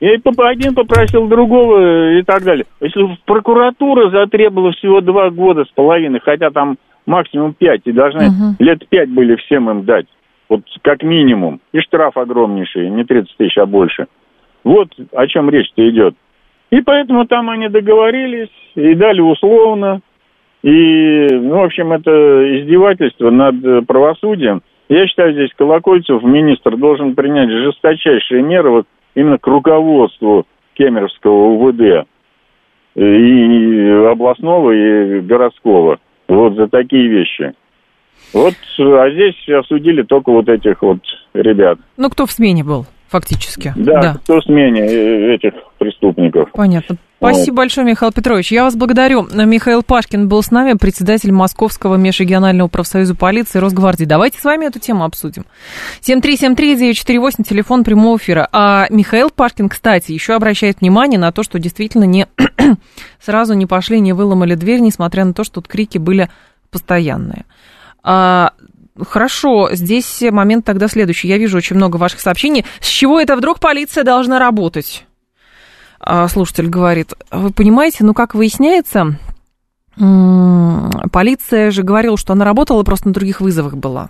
И 0.02 0.08
один 0.08 0.76
попросил 0.76 1.28
другого 1.28 2.20
и 2.20 2.24
так 2.24 2.44
далее. 2.44 2.66
Если 2.82 3.18
прокуратура 3.26 4.10
затребовала 4.10 4.74
всего 4.74 5.00
два 5.02 5.30
года 5.30 5.64
с 5.64 5.70
половиной, 5.70 6.20
хотя 6.20 6.52
там 6.52 6.78
максимум 7.06 7.54
пять, 7.54 7.82
и 7.86 7.92
должны 7.92 8.28
угу. 8.28 8.56
лет 8.60 8.88
пять 8.90 9.10
были 9.10 9.36
всем 9.36 9.70
им 9.70 9.86
дать. 9.86 10.08
Вот 10.50 10.62
как 10.82 11.02
минимум. 11.02 11.62
И 11.72 11.80
штраф 11.80 12.18
огромнейший, 12.18 12.90
не 12.90 13.04
30 13.04 13.38
тысяч, 13.38 13.58
а 13.58 13.66
больше. 13.66 14.08
Вот 14.64 14.90
о 15.14 15.28
чем 15.28 15.50
речь-то 15.50 15.88
идет. 15.90 16.16
И 16.72 16.82
поэтому 16.82 17.26
там 17.26 17.50
они 17.50 17.70
договорились 17.70 18.50
и 18.76 18.96
дали 18.96 19.22
условно. 19.22 20.02
И, 20.62 21.28
ну, 21.32 21.60
в 21.60 21.64
общем, 21.64 21.94
это 21.94 22.12
издевательство 22.60 23.30
над 23.30 23.88
правосудием. 23.88 24.62
Я 24.88 25.08
считаю, 25.08 25.34
здесь 25.34 25.50
Колокольцев, 25.56 26.22
министр, 26.24 26.78
должен 26.78 27.16
принять 27.16 27.50
жесточайшие 27.50 28.44
меры 28.44 28.70
вот 28.70 28.88
именно 29.16 29.38
к 29.38 29.48
руководству 29.48 30.46
Кемеровского 30.76 31.56
УВД 31.56 32.08
и 32.96 33.90
областного, 34.10 34.72
и 34.72 35.22
городского. 35.22 36.00
Вот 36.28 36.56
за 36.56 36.68
такие 36.68 37.08
вещи. 37.08 37.54
Вот, 38.34 38.54
а 38.80 39.10
здесь 39.12 39.50
осудили 39.50 40.04
только 40.04 40.32
вот 40.32 40.48
этих 40.50 40.82
вот 40.82 41.00
ребят. 41.34 41.80
Ну, 41.98 42.10
кто 42.10 42.26
в 42.26 42.32
смене 42.32 42.64
был? 42.64 42.86
Фактически. 43.08 43.74
Да, 43.76 44.02
да. 44.02 44.14
кто 44.16 44.42
смене 44.42 44.82
э, 44.82 45.36
этих 45.36 45.54
преступников. 45.78 46.50
Понятно. 46.54 46.98
Спасибо 47.18 47.54
вот. 47.54 47.58
большое, 47.58 47.88
Михаил 47.88 48.12
Петрович. 48.12 48.52
Я 48.52 48.64
вас 48.64 48.76
благодарю. 48.76 49.24
Михаил 49.24 49.84
Пашкин 49.84 50.28
был 50.28 50.44
с 50.44 50.52
нами, 50.52 50.74
председатель 50.74 51.32
Московского 51.32 51.96
межрегионального 51.96 52.68
профсоюза 52.68 53.16
полиции 53.16 53.60
Росгвардии. 53.60 54.06
Давайте 54.06 54.40
с 54.40 54.44
вами 54.44 54.66
эту 54.66 54.80
тему 54.80 55.04
обсудим. 55.06 55.46
7373948, 56.02 57.44
телефон 57.48 57.84
прямого 57.84 58.18
эфира. 58.18 58.48
А 58.52 58.88
Михаил 58.90 59.30
Пашкин, 59.30 59.70
кстати, 59.70 60.12
еще 60.12 60.34
обращает 60.34 60.82
внимание 60.82 61.20
на 61.20 61.32
то, 61.32 61.44
что 61.44 61.58
действительно 61.58 62.04
не 62.04 62.28
сразу 63.20 63.54
не 63.54 63.66
пошли, 63.66 64.00
не 64.00 64.14
выломали 64.14 64.56
дверь, 64.56 64.82
несмотря 64.82 65.26
на 65.26 65.34
то, 65.34 65.44
что 65.44 65.56
тут 65.56 65.68
крики 65.68 65.98
были 65.98 66.30
постоянные. 66.70 67.46
А, 68.04 68.52
Хорошо, 69.00 69.70
здесь 69.74 70.22
момент 70.32 70.66
тогда 70.66 70.88
следующий. 70.88 71.28
Я 71.28 71.38
вижу 71.38 71.58
очень 71.58 71.76
много 71.76 71.98
ваших 71.98 72.22
сообщений. 72.22 72.66
С 72.80 72.88
чего 72.88 73.20
это 73.20 73.36
вдруг 73.36 73.60
полиция 73.60 74.04
должна 74.04 74.40
работать? 74.40 75.06
А, 76.00 76.28
слушатель 76.28 76.68
говорит, 76.68 77.14
вы 77.32 77.52
понимаете, 77.52 78.04
ну 78.04 78.14
как 78.14 78.36
выясняется, 78.36 79.18
полиция 81.12 81.72
же 81.72 81.84
говорила, 81.84 82.18
что 82.18 82.34
она 82.34 82.46
работала, 82.46 82.84
просто 82.84 83.08
на 83.08 83.14
других 83.14 83.42
вызовах 83.42 83.76
была. 83.76 84.10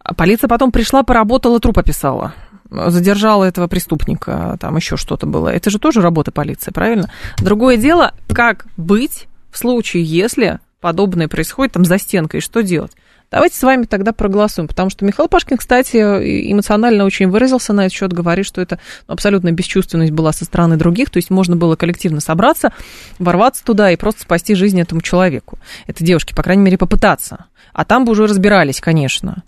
А 0.00 0.12
полиция 0.12 0.48
потом 0.48 0.70
пришла, 0.70 1.02
поработала, 1.02 1.60
труп 1.60 1.78
описала 1.78 2.34
задержала 2.70 3.44
этого 3.44 3.66
преступника, 3.66 4.56
там 4.60 4.76
еще 4.76 4.96
что-то 4.96 5.26
было. 5.26 5.48
Это 5.48 5.70
же 5.70 5.78
тоже 5.78 6.00
работа 6.00 6.32
полиции, 6.32 6.70
правильно? 6.70 7.10
Другое 7.38 7.76
дело, 7.76 8.14
как 8.32 8.66
быть 8.76 9.28
в 9.50 9.58
случае, 9.58 10.02
если 10.02 10.60
подобное 10.80 11.28
происходит 11.28 11.74
там 11.74 11.84
за 11.84 11.98
стенкой, 11.98 12.40
что 12.40 12.62
делать? 12.62 12.92
Давайте 13.30 13.56
с 13.56 13.62
вами 13.62 13.84
тогда 13.84 14.12
проголосуем, 14.12 14.68
потому 14.68 14.90
что 14.90 15.04
Михаил 15.04 15.28
Пашкин, 15.28 15.56
кстати, 15.56 15.96
эмоционально 15.96 17.04
очень 17.04 17.28
выразился 17.28 17.72
на 17.72 17.86
этот 17.86 17.92
счет, 17.96 18.12
говорит, 18.12 18.46
что 18.46 18.60
это 18.60 18.78
абсолютная 19.06 19.52
бесчувственность 19.52 20.12
была 20.12 20.32
со 20.32 20.44
стороны 20.44 20.76
других, 20.76 21.10
то 21.10 21.16
есть 21.16 21.30
можно 21.30 21.56
было 21.56 21.74
коллективно 21.74 22.20
собраться, 22.20 22.72
ворваться 23.18 23.64
туда 23.64 23.90
и 23.90 23.96
просто 23.96 24.22
спасти 24.22 24.54
жизнь 24.54 24.80
этому 24.80 25.00
человеку, 25.00 25.58
этой 25.86 26.04
девушке, 26.04 26.34
по 26.34 26.42
крайней 26.42 26.62
мере, 26.62 26.78
попытаться. 26.78 27.46
А 27.72 27.84
там 27.84 28.04
бы 28.04 28.12
уже 28.12 28.26
разбирались, 28.26 28.80
конечно. 28.80 29.42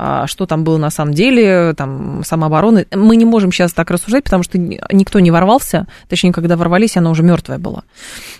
А, 0.00 0.28
что 0.28 0.46
там 0.46 0.62
было 0.62 0.76
на 0.76 0.90
самом 0.90 1.12
деле, 1.12 1.74
там, 1.76 2.22
самообороны. 2.24 2.86
Мы 2.94 3.16
не 3.16 3.24
можем 3.24 3.50
сейчас 3.50 3.72
так 3.72 3.90
рассуждать, 3.90 4.22
потому 4.22 4.44
что 4.44 4.56
никто 4.56 5.18
не 5.18 5.32
ворвался, 5.32 5.88
точнее, 6.08 6.32
когда 6.32 6.56
ворвались, 6.56 6.96
она 6.96 7.10
уже 7.10 7.24
мертвая 7.24 7.58
была. 7.58 7.82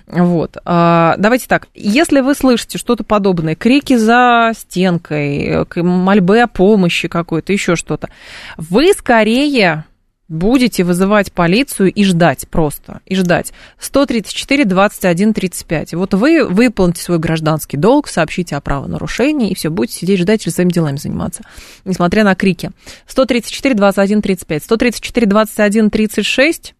Вот. 0.06 0.56
А, 0.64 1.16
давайте 1.18 1.48
так, 1.48 1.66
если 1.74 2.20
вы 2.20 2.36
слышите 2.36 2.78
что-то 2.78 3.02
подобное, 3.02 3.56
крики 3.56 3.96
за 3.96 4.52
стенкой, 4.56 5.66
мольбы 5.74 6.40
о 6.42 6.46
помощи 6.46 7.08
какой-то, 7.08 7.52
еще 7.52 7.74
что-то, 7.74 8.08
вы 8.56 8.92
скорее 8.92 9.84
будете 10.28 10.84
вызывать 10.84 11.32
полицию 11.32 11.92
и 11.92 12.04
ждать 12.04 12.46
просто, 12.48 13.00
и 13.06 13.14
ждать. 13.14 13.52
134 13.78 14.64
21 14.64 15.34
35. 15.34 15.94
Вот 15.94 16.14
вы 16.14 16.46
выполните 16.46 17.02
свой 17.02 17.18
гражданский 17.18 17.76
долг, 17.76 18.08
сообщите 18.08 18.56
о 18.56 18.60
правонарушении, 18.60 19.50
и 19.50 19.54
все, 19.54 19.70
будете 19.70 19.98
сидеть 19.98 20.20
ждать 20.20 20.46
или 20.46 20.52
своими 20.52 20.70
делами 20.70 20.96
заниматься, 20.96 21.42
несмотря 21.84 22.24
на 22.24 22.34
крики. 22.34 22.70
134 23.06 23.74
21 23.74 24.22
35. 24.22 24.62
134 24.64 25.26
21 25.26 25.90
36 25.90 26.74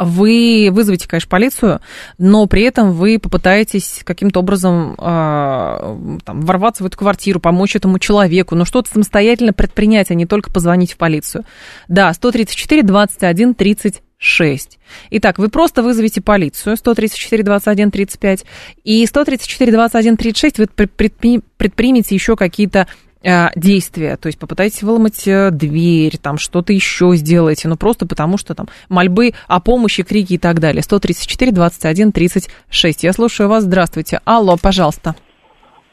вы 0.00 0.70
вызовете, 0.72 1.06
конечно, 1.06 1.28
полицию, 1.28 1.80
но 2.16 2.46
при 2.46 2.62
этом 2.62 2.92
вы 2.92 3.18
попытаетесь 3.18 4.00
каким-то 4.02 4.40
образом 4.40 4.94
э, 4.94 6.16
там, 6.24 6.40
ворваться 6.40 6.82
в 6.82 6.86
эту 6.86 6.96
квартиру, 6.96 7.38
помочь 7.38 7.76
этому 7.76 7.98
человеку, 7.98 8.54
но 8.54 8.64
что-то 8.64 8.90
самостоятельно 8.90 9.52
предпринять, 9.52 10.10
а 10.10 10.14
не 10.14 10.24
только 10.24 10.50
позвонить 10.50 10.92
в 10.92 10.96
полицию. 10.96 11.44
Да, 11.88 12.12
134 12.14 12.82
21 12.82 13.54
36. 13.54 14.78
Итак, 15.10 15.38
вы 15.38 15.50
просто 15.50 15.82
вызовете 15.82 16.22
полицию 16.22 16.78
134 16.78 17.42
21 17.42 17.90
35 17.90 18.44
и 18.84 19.04
134 19.04 19.72
21 19.72 20.16
36 20.16 20.58
вы 20.58 20.66
предпримете 20.66 22.14
еще 22.14 22.36
какие-то 22.36 22.86
действия, 23.22 24.16
то 24.16 24.28
есть 24.28 24.38
попытайтесь 24.38 24.82
выломать 24.82 25.26
э, 25.28 25.50
дверь, 25.50 26.16
там 26.16 26.38
что-то 26.38 26.72
еще 26.72 27.12
сделайте, 27.14 27.68
ну 27.68 27.76
просто 27.76 28.06
потому 28.06 28.38
что 28.38 28.54
там 28.54 28.66
мольбы 28.88 29.32
о 29.46 29.60
помощи, 29.60 30.02
крики 30.02 30.34
и 30.34 30.38
так 30.38 30.58
далее. 30.60 30.82
134, 30.82 31.52
21, 31.52 32.12
36. 32.12 33.04
Я 33.04 33.12
слушаю 33.12 33.48
вас, 33.48 33.64
здравствуйте. 33.64 34.20
Алло, 34.24 34.56
пожалуйста. 34.62 35.14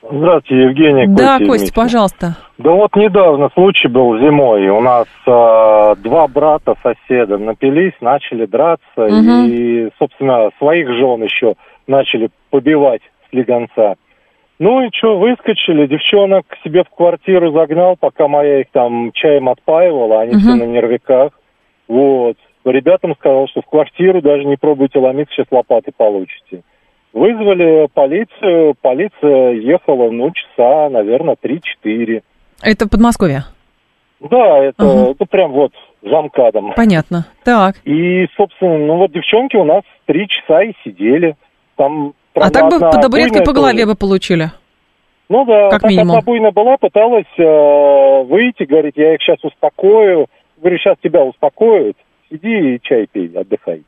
Здравствуйте, 0.09 0.63
Евгений. 0.63 1.07
Да, 1.07 1.37
Костя, 1.37 1.47
Костя, 1.47 1.73
пожалуйста. 1.73 2.37
Да 2.57 2.71
вот 2.71 2.95
недавно 2.95 3.49
случай 3.53 3.87
был 3.87 4.17
зимой. 4.19 4.67
У 4.69 4.79
нас 4.79 5.07
э, 5.25 5.95
два 6.01 6.27
брата 6.27 6.75
соседа 6.81 7.37
напились, 7.37 7.93
начали 7.99 8.45
драться 8.45 8.81
Мгм. 8.97 9.47
и, 9.47 9.89
собственно, 9.99 10.49
своих 10.59 10.87
жен 10.87 11.23
еще 11.23 11.55
начали 11.87 12.29
побивать 12.49 13.01
слегонца. 13.29 13.95
Ну 14.59 14.81
и 14.81 14.89
что, 14.91 15.19
выскочили, 15.19 15.85
девчонок 15.85 16.47
к 16.47 16.57
себе 16.63 16.83
в 16.83 16.89
квартиру 16.89 17.51
загнал, 17.51 17.95
пока 17.95 18.27
моя 18.27 18.61
их 18.61 18.67
там 18.71 19.11
чаем 19.13 19.49
отпаивала, 19.49 20.21
они 20.21 20.31
Мгм. 20.33 20.39
все 20.41 20.55
на 20.55 20.63
нервиках. 20.63 21.31
Вот. 21.87 22.37
Ребятам 22.65 23.15
сказал, 23.15 23.47
что 23.47 23.61
в 23.61 23.65
квартиру 23.67 24.21
даже 24.21 24.43
не 24.45 24.57
пробуйте 24.57 24.99
ломиться, 24.99 25.33
сейчас 25.35 25.45
лопаты 25.51 25.91
получите. 25.95 26.63
Вызвали 27.13 27.87
полицию, 27.93 28.75
полиция 28.81 29.51
ехала, 29.53 30.09
ну, 30.11 30.31
часа, 30.31 30.89
наверное, 30.89 31.35
3-4. 31.41 32.21
Это 32.63 32.89
Подмосковье. 32.89 33.43
Да, 34.19 34.57
это, 34.63 34.75
Ага. 34.79 35.11
это 35.11 35.25
прям 35.25 35.51
вот 35.51 35.71
замкадом. 36.01 36.73
Понятно. 36.75 37.27
Так. 37.45 37.75
И, 37.85 38.27
собственно, 38.35 38.77
ну 38.79 38.97
вот 38.97 39.11
девчонки 39.11 39.55
у 39.55 39.63
нас 39.63 39.83
три 40.05 40.27
часа 40.27 40.63
и 40.63 40.73
сидели. 40.83 41.35
Там, 41.75 42.13
А 42.37 42.49
правда, 42.49 42.59
так 42.59 42.69
бы 42.69 42.79
по 42.79 43.01
табуреткой 43.01 43.39
буйная 43.39 43.45
по 43.45 43.53
голове 43.53 43.85
бы 43.85 43.95
получили. 43.95 44.51
Ну 45.29 45.45
да, 45.45 45.69
как 45.69 45.81
так 45.81 45.91
минимум. 45.91 46.21
буйная 46.23 46.51
была, 46.51 46.77
пыталась 46.77 47.25
э, 47.37 48.23
выйти, 48.23 48.63
говорит, 48.63 48.93
я 48.95 49.15
их 49.15 49.21
сейчас 49.21 49.43
успокою. 49.43 50.27
Говорю, 50.57 50.77
сейчас 50.77 50.97
тебя 51.03 51.23
успокоят, 51.23 51.97
сиди 52.29 52.75
и 52.75 52.81
чай 52.81 53.07
пей, 53.11 53.29
отдыхай. 53.35 53.83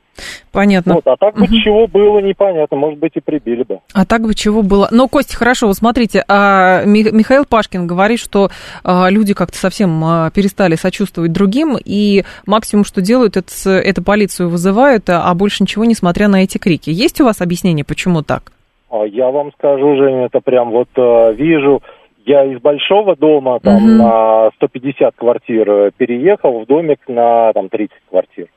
Понятно. 0.52 0.96
Вот, 0.96 1.08
а 1.08 1.16
так 1.16 1.36
бы 1.36 1.42
Мгм. 1.46 1.54
чего 1.64 1.88
было, 1.88 2.20
непонятно, 2.20 2.76
может 2.78 2.98
быть, 3.00 3.12
и 3.16 3.20
прибили 3.20 3.64
бы. 3.64 3.80
А 3.94 4.06
так 4.06 4.22
бы 4.24 4.34
чего 4.34 4.64
было? 4.64 4.88
Ну, 4.92 5.08
Костя, 5.08 5.38
хорошо, 5.38 5.68
вот 5.68 5.76
смотрите, 5.76 6.24
а 6.28 6.84
Ми- 6.86 7.12
Михаил 7.12 7.46
Пашкин 7.46 7.86
говорит, 7.86 8.20
что 8.20 8.50
а, 8.84 9.10
люди 9.10 9.34
как-то 9.34 9.58
совсем 9.58 10.04
а, 10.04 10.32
перестали 10.32 10.76
сочувствовать 10.76 11.32
другим, 11.32 11.78
и 11.84 12.24
максимум, 12.48 12.84
что 12.84 13.02
делают, 13.02 13.38
это, 13.38 13.48
это 13.70 14.02
полицию 14.04 14.50
вызывают, 14.50 15.10
а 15.10 15.30
а 15.30 15.36
больше 15.36 15.62
ничего, 15.64 15.86
несмотря 15.86 16.28
на 16.28 16.44
эти 16.44 16.58
крики. 16.58 16.90
Есть 16.90 17.22
у 17.22 17.26
вас 17.26 17.42
объяснение, 17.42 17.86
почему 17.86 18.24
так? 18.24 18.52
Я 19.12 19.30
вам 19.30 19.52
скажу, 19.58 19.96
Женя, 19.98 20.26
это 20.26 20.40
прям 20.40 20.72
вот 20.72 20.90
вижу. 20.96 21.84
Я 22.26 22.44
из 22.46 22.60
большого 22.62 23.16
дома 23.16 23.60
там 23.60 23.76
Мгм. 23.84 23.98
на 23.98 24.50
150 24.56 25.16
квартир 25.16 25.70
э, 25.70 25.92
переехал 25.98 26.60
в 26.62 26.66
домик 26.68 27.00
на 27.08 27.52
там 27.54 27.70
30 27.70 27.96
квартир. 28.10 28.48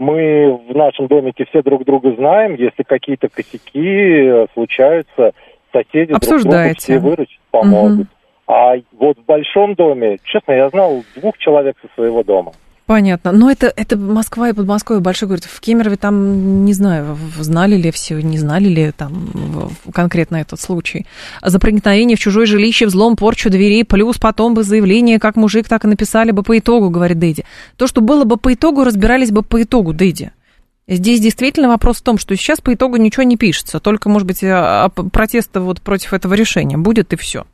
Мы 0.00 0.58
в 0.66 0.74
нашем 0.74 1.08
домике 1.08 1.44
все 1.50 1.62
друг 1.62 1.84
друга 1.84 2.14
знаем. 2.14 2.54
Если 2.54 2.84
какие-то 2.84 3.28
косяки 3.28 3.68
э, 3.74 4.46
случаются, 4.54 5.32
соседи 5.72 6.06
друг 6.06 6.22
другу 6.22 6.34
Обсуждаете. 6.36 6.80
все 6.80 6.98
выручат, 6.98 7.40
помогут. 7.50 8.08
А 8.46 8.76
вот 8.98 9.18
в 9.18 9.24
большом 9.26 9.74
доме, 9.74 10.16
честно, 10.24 10.52
я 10.52 10.70
знал 10.70 11.04
двух 11.16 11.36
человек 11.36 11.76
со 11.82 11.88
своего 11.94 12.22
дома. 12.24 12.52
Понятно. 12.90 13.30
Но 13.30 13.48
это, 13.48 13.72
это 13.76 13.96
Москва 13.96 14.48
и 14.48 14.52
Подмосковье 14.52 15.00
большой 15.00 15.28
город. 15.28 15.44
В 15.44 15.60
Кемерове 15.60 15.96
там, 15.96 16.64
не 16.64 16.72
знаю, 16.72 17.16
знали 17.38 17.76
ли 17.76 17.92
все, 17.92 18.20
не 18.20 18.36
знали 18.36 18.66
ли 18.66 18.90
там 18.90 19.70
конкретно 19.94 20.38
этот 20.38 20.60
случай. 20.60 21.06
За 21.40 21.60
проникновение 21.60 22.16
в 22.16 22.18
чужое 22.18 22.46
жилище, 22.46 22.86
взлом, 22.86 23.14
порчу 23.14 23.48
дверей, 23.48 23.84
плюс 23.84 24.18
потом 24.18 24.54
бы 24.54 24.64
заявление, 24.64 25.20
как 25.20 25.36
мужик, 25.36 25.68
так 25.68 25.84
и 25.84 25.86
написали 25.86 26.32
бы 26.32 26.42
по 26.42 26.58
итогу, 26.58 26.90
говорит 26.90 27.20
Дэдди. 27.20 27.44
То, 27.76 27.86
что 27.86 28.00
было 28.00 28.24
бы 28.24 28.38
по 28.38 28.54
итогу, 28.54 28.82
разбирались 28.82 29.30
бы 29.30 29.44
по 29.44 29.62
итогу, 29.62 29.92
Дэдди. 29.92 30.32
Здесь 30.88 31.20
действительно 31.20 31.68
вопрос 31.68 31.98
в 31.98 32.02
том, 32.02 32.18
что 32.18 32.34
сейчас 32.34 32.60
по 32.60 32.74
итогу 32.74 32.96
ничего 32.96 33.22
не 33.22 33.36
пишется, 33.36 33.78
только, 33.78 34.08
может 34.08 34.26
быть, 34.26 34.42
а, 34.42 34.86
а, 34.86 34.88
протеста 34.88 35.60
вот 35.60 35.80
против 35.80 36.12
этого 36.12 36.34
решения 36.34 36.76
будет 36.76 37.12
и 37.12 37.16
все. 37.16 37.46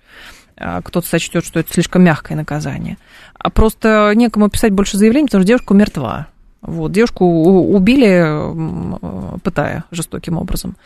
Кто-то 0.57 1.07
сочтет, 1.07 1.45
что 1.45 1.61
это 1.61 1.73
слишком 1.73 2.03
мягкое 2.03 2.35
наказание. 2.35 2.97
А 3.39 3.51
просто 3.51 4.13
некому 4.15 4.49
писать 4.49 4.73
больше 4.73 4.97
заявлений, 4.97 5.27
потому 5.27 5.43
что 5.43 5.49
девушка 5.49 5.75
мертва. 5.75 6.29
Вот, 6.67 6.91
девушку 6.91 7.25
убили, 7.25 9.39
пытая 9.41 9.85
жестоким 9.93 10.37
образом. 10.37 10.77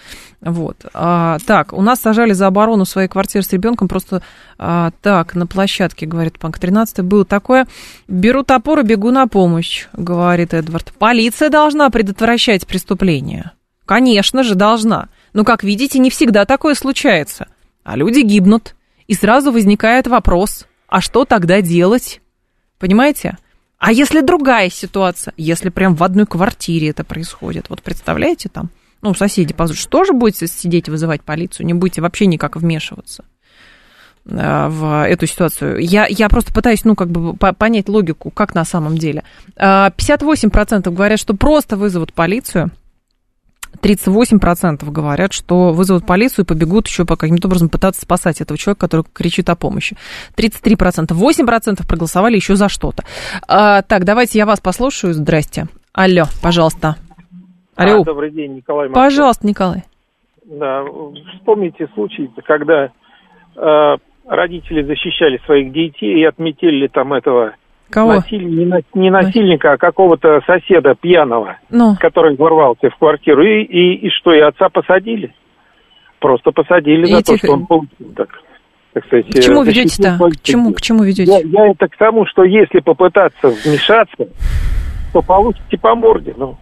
Вот. 0.43 0.77
А, 0.93 1.39
так, 1.47 1.73
у 1.73 1.81
нас 1.81 2.01
сажали 2.01 2.33
за 2.33 2.49
оборону 2.49 2.85
своей 2.85 3.09
квартиры 3.09 3.43
с 3.43 3.53
ребенком. 3.53 3.89
Просто 3.89 4.23
а, 4.59 4.91
так, 5.01 5.35
на 5.35 5.47
площадке, 5.47 6.05
говорит 6.05 6.39
Панк 6.39 6.59
13 6.59 7.01
было 7.01 7.25
такое. 7.25 7.66
Беру 8.09 8.43
топор 8.43 8.81
и 8.81 8.83
бегу 8.83 9.11
на 9.11 9.27
помощь, 9.27 9.87
говорит 9.95 10.53
Эдвард. 10.53 10.93
Полиция 10.99 11.49
должна 11.49 11.89
предотвращать 11.89 12.66
преступления. 12.66 13.53
Конечно 13.87 14.43
же, 14.43 14.57
должна. 14.57 15.09
Но, 15.33 15.45
как 15.45 15.62
видите, 15.62 15.99
не 15.99 16.11
всегда 16.11 16.45
такое 16.45 16.75
случается. 16.75 17.49
А 17.85 17.97
люди 17.97 18.21
гибнут. 18.21 18.75
И 19.11 19.15
сразу 19.15 19.51
возникает 19.51 20.07
вопрос, 20.07 20.69
а 20.87 21.01
что 21.01 21.25
тогда 21.25 21.63
делать? 21.63 22.21
Понимаете? 22.79 23.39
А 23.77 23.91
если 23.91 24.21
другая 24.21 24.71
ситуация, 24.71 25.35
если 25.37 25.69
прям 25.71 25.97
в 25.97 26.05
одной 26.05 26.27
квартире 26.27 26.91
это 26.91 27.03
происходит, 27.03 27.71
вот 27.71 27.83
представляете 27.83 28.49
там, 28.49 28.71
ну, 29.03 29.13
соседи 29.15 29.53
позволят, 29.53 29.83
что 29.83 30.05
же 30.05 30.13
будете 30.13 30.47
сидеть 30.47 30.87
и 30.87 30.93
вызывать 30.93 31.23
полицию, 31.23 31.67
не 31.67 31.75
будете 31.75 32.01
вообще 32.03 32.27
никак 32.27 32.55
вмешиваться 32.55 33.25
э, 34.27 34.69
в 34.69 35.09
эту 35.09 35.27
ситуацию. 35.27 35.81
Я, 35.81 36.07
я 36.09 36.29
просто 36.29 36.55
пытаюсь, 36.55 36.85
ну, 36.85 36.95
как 36.95 37.09
бы 37.09 37.35
по- 37.35 37.53
понять 37.53 37.89
логику, 37.89 38.31
как 38.31 38.55
на 38.55 38.65
самом 38.65 38.97
деле. 38.97 39.25
Э, 39.57 39.91
58% 39.91 40.89
говорят, 40.89 41.19
что 41.19 41.35
просто 41.35 41.77
вызовут 41.77 42.13
полицию, 42.13 42.71
38% 43.83 44.91
говорят, 44.91 45.33
что 45.33 45.72
вызовут 45.72 46.07
полицию 46.07 46.45
и 46.45 46.49
побегут 46.49 46.87
еще 46.87 47.05
по 47.05 47.16
каким-то 47.16 47.49
образом 47.49 47.68
пытаться 47.68 48.03
спасать 48.03 48.41
этого 48.41 48.59
человека, 48.59 48.81
который 48.81 49.05
кричит 49.12 49.49
о 49.49 49.57
помощи. 49.57 49.97
33%. 50.37 51.09
8% 51.09 51.87
проголосовали 51.89 52.37
еще 52.37 52.57
за 52.57 52.68
что-то. 52.68 53.05
А, 53.49 53.83
так, 53.83 54.05
давайте 54.05 54.39
я 54.39 54.47
вас 54.47 54.61
послушаю. 54.61 55.14
Здрасте. 55.14 55.66
Алло, 55.93 56.24
пожалуйста. 56.43 56.97
Алло. 57.76 58.03
А, 58.03 58.05
добрый 58.05 58.31
день, 58.31 58.57
Николай 58.57 58.89
Москва. 58.89 59.05
Пожалуйста, 59.05 59.47
Николай. 59.47 59.83
Да, 60.45 60.85
вспомните 61.39 61.89
случай, 61.95 62.31
когда 62.45 62.91
э, 63.57 63.97
родители 64.26 64.83
защищали 64.83 65.41
своих 65.47 65.72
детей 65.72 66.20
и 66.20 66.24
отметили 66.24 66.89
там 66.89 67.12
этого 67.12 67.55
Кого? 67.91 68.14
насиль- 68.14 68.45
не, 68.45 68.64
на- 68.66 68.80
не 68.95 69.11
насильника, 69.11 69.72
а 69.72 69.76
какого-то 69.76 70.41
соседа 70.47 70.95
пьяного, 70.95 71.59
Ну, 71.70 71.97
который 72.01 72.36
ворвался 72.36 72.88
в 72.91 72.97
квартиру. 72.97 73.43
И, 73.45 73.62
и, 73.62 74.07
и 74.07 74.11
что, 74.11 74.32
и 74.32 74.41
отца 74.41 74.68
посадили? 74.68 75.34
Просто 76.20 76.51
посадили 76.53 77.03
И 77.07 77.12
за 77.12 77.22
то, 77.22 77.32
этих- 77.34 77.45
что 77.45 77.53
он 77.55 77.64
был, 77.64 77.84
так, 78.16 78.28
так 78.93 79.07
сказать, 79.07 79.26
к 79.26 79.41
чему 79.41 79.62
э, 79.62 79.66
ведете-то? 79.66 80.18
К 80.18 80.43
чему, 80.43 80.72
к 80.74 80.80
чему 80.80 81.03
Я, 81.03 81.09
ведете? 81.09 81.49
я 81.49 81.66
это 81.70 81.88
к 81.88 81.97
тому, 81.97 82.26
что 82.26 82.45
если 82.45 82.80
попытаться 82.80 83.49
вмешаться, 83.49 84.28
то 85.12 85.22
получите 85.22 85.78
по 85.78 85.95
морде, 85.95 86.34
ну, 86.36 86.57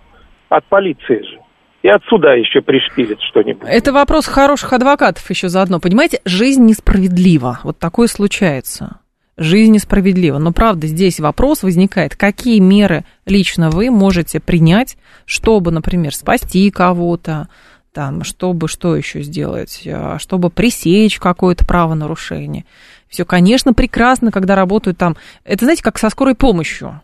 от 0.49 0.65
полиции 0.67 1.23
же. 1.23 1.39
И 1.83 1.89
отсюда 1.89 2.31
еще 2.35 2.61
пришпилит 2.61 3.19
что-нибудь. 3.21 3.69
Это 3.69 3.93
вопрос 3.93 4.27
хороших 4.27 4.73
адвокатов 4.73 5.29
еще 5.31 5.49
заодно. 5.49 5.79
Понимаете, 5.79 6.21
жизнь 6.25 6.65
несправедлива. 6.65 7.61
Вот 7.63 7.79
такое 7.79 8.09
случается. 8.09 8.99
Жизнь 9.39 9.73
несправедлива. 9.73 10.39
Но 10.39 10.53
правда, 10.53 10.89
здесь 10.89 11.21
вопрос 11.21 11.63
возникает, 11.63 12.17
какие 12.17 12.59
меры 12.59 13.05
лично 13.25 13.71
вы 13.71 13.89
можете 13.89 14.41
принять, 14.41 14.97
чтобы, 15.27 15.71
например, 15.71 16.13
спасти 16.13 16.71
кого-то, 16.73 17.49
там, 17.93 18.25
чтобы 18.25 18.67
что 18.67 18.97
еще 18.97 19.23
сделать, 19.23 19.83
а, 19.87 20.19
чтобы 20.19 20.51
пресечь 20.51 21.21
какое-то 21.21 21.65
правонарушение. 21.65 22.65
Все, 23.09 23.25
конечно, 23.25 23.73
прекрасно, 23.73 24.33
когда 24.33 24.57
работают 24.57 24.99
там. 24.99 25.17
Это, 25.45 25.65
знаете, 25.65 25.85
как 25.85 25.99
со 25.99 26.11
скорой 26.11 26.35
помощью. 26.35 27.01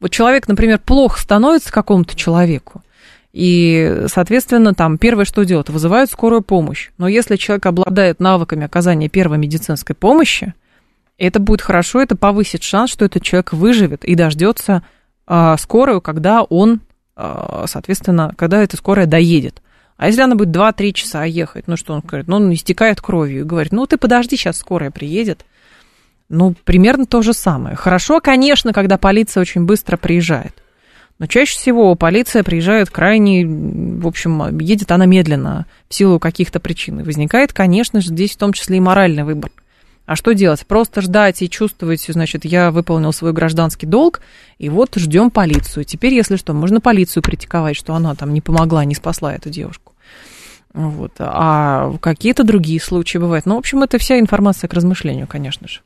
Вот 0.00 0.10
человек, 0.10 0.48
например, 0.48 0.80
плохо 0.80 1.20
становится 1.20 1.72
какому-то 1.72 2.16
человеку, 2.16 2.82
и, 3.32 4.04
соответственно, 4.08 4.74
там 4.74 4.98
первое, 4.98 5.24
что 5.24 5.44
делают, 5.44 5.68
вызывают 5.68 6.10
скорую 6.10 6.42
помощь. 6.42 6.90
Но 6.98 7.06
если 7.06 7.36
человек 7.36 7.66
обладает 7.66 8.20
навыками 8.20 8.64
оказания 8.64 9.08
первой 9.08 9.38
медицинской 9.38 9.94
помощи, 9.94 10.54
это 11.18 11.40
будет 11.40 11.60
хорошо, 11.60 12.00
это 12.00 12.16
повысит 12.16 12.62
шанс, 12.62 12.90
что 12.90 13.04
этот 13.04 13.22
человек 13.22 13.52
выживет 13.52 14.04
и 14.04 14.14
дождется 14.14 14.82
а, 15.26 15.56
скорую, 15.56 16.00
когда 16.00 16.42
он, 16.42 16.80
а, 17.16 17.64
соответственно, 17.66 18.32
когда 18.36 18.62
эта 18.62 18.76
скорая 18.76 19.06
доедет. 19.06 19.60
А 19.96 20.06
если 20.06 20.22
она 20.22 20.36
будет 20.36 20.54
2-3 20.54 20.92
часа 20.92 21.24
ехать, 21.24 21.66
ну 21.66 21.76
что 21.76 21.92
он 21.92 22.00
говорит, 22.00 22.28
ну 22.28 22.36
он 22.36 22.52
истекает 22.52 23.00
кровью 23.00 23.40
и 23.40 23.44
говорит, 23.44 23.72
ну 23.72 23.84
ты 23.86 23.96
подожди, 23.96 24.36
сейчас 24.36 24.56
скорая 24.56 24.92
приедет. 24.92 25.44
Ну, 26.28 26.54
примерно 26.64 27.06
то 27.06 27.22
же 27.22 27.32
самое. 27.32 27.74
Хорошо, 27.74 28.20
конечно, 28.20 28.72
когда 28.74 28.98
полиция 28.98 29.40
очень 29.40 29.64
быстро 29.64 29.96
приезжает. 29.96 30.54
Но 31.18 31.26
чаще 31.26 31.58
всего 31.58 31.94
полиция 31.94 32.44
приезжает 32.44 32.90
крайне, 32.90 33.44
в 33.46 34.06
общем, 34.06 34.58
едет 34.58 34.92
она 34.92 35.06
медленно 35.06 35.66
в 35.88 35.94
силу 35.94 36.20
каких-то 36.20 36.60
причин. 36.60 37.00
И 37.00 37.02
возникает, 37.02 37.52
конечно 37.52 38.00
же, 38.00 38.08
здесь 38.08 38.34
в 38.34 38.36
том 38.36 38.52
числе 38.52 38.76
и 38.76 38.80
моральный 38.80 39.24
выбор. 39.24 39.50
А 40.08 40.16
что 40.16 40.32
делать? 40.32 40.66
Просто 40.66 41.02
ждать 41.02 41.42
и 41.42 41.50
чувствовать, 41.50 42.06
значит, 42.08 42.46
я 42.46 42.70
выполнил 42.70 43.12
свой 43.12 43.34
гражданский 43.34 43.84
долг, 43.84 44.22
и 44.56 44.70
вот 44.70 44.94
ждем 44.96 45.30
полицию. 45.30 45.84
Теперь, 45.84 46.14
если 46.14 46.36
что, 46.36 46.54
можно 46.54 46.80
полицию 46.80 47.22
критиковать, 47.22 47.76
что 47.76 47.94
она 47.94 48.14
там 48.14 48.32
не 48.32 48.40
помогла, 48.40 48.86
не 48.86 48.94
спасла 48.94 49.34
эту 49.34 49.50
девушку. 49.50 49.92
Вот. 50.72 51.12
А 51.18 51.92
какие-то 52.00 52.42
другие 52.42 52.80
случаи 52.80 53.18
бывают. 53.18 53.44
Ну, 53.44 53.56
в 53.56 53.58
общем, 53.58 53.82
это 53.82 53.98
вся 53.98 54.18
информация 54.18 54.66
к 54.68 54.72
размышлению, 54.72 55.26
конечно 55.26 55.68
же. 55.68 55.80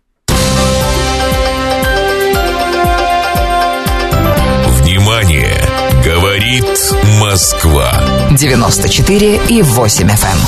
Внимание! 4.82 5.58
Говорит 6.04 6.94
Москва. 7.20 7.90
94 8.30 9.40
и 9.48 9.62
8 9.62 10.06
FM. 10.06 10.12
эм. 10.12 10.38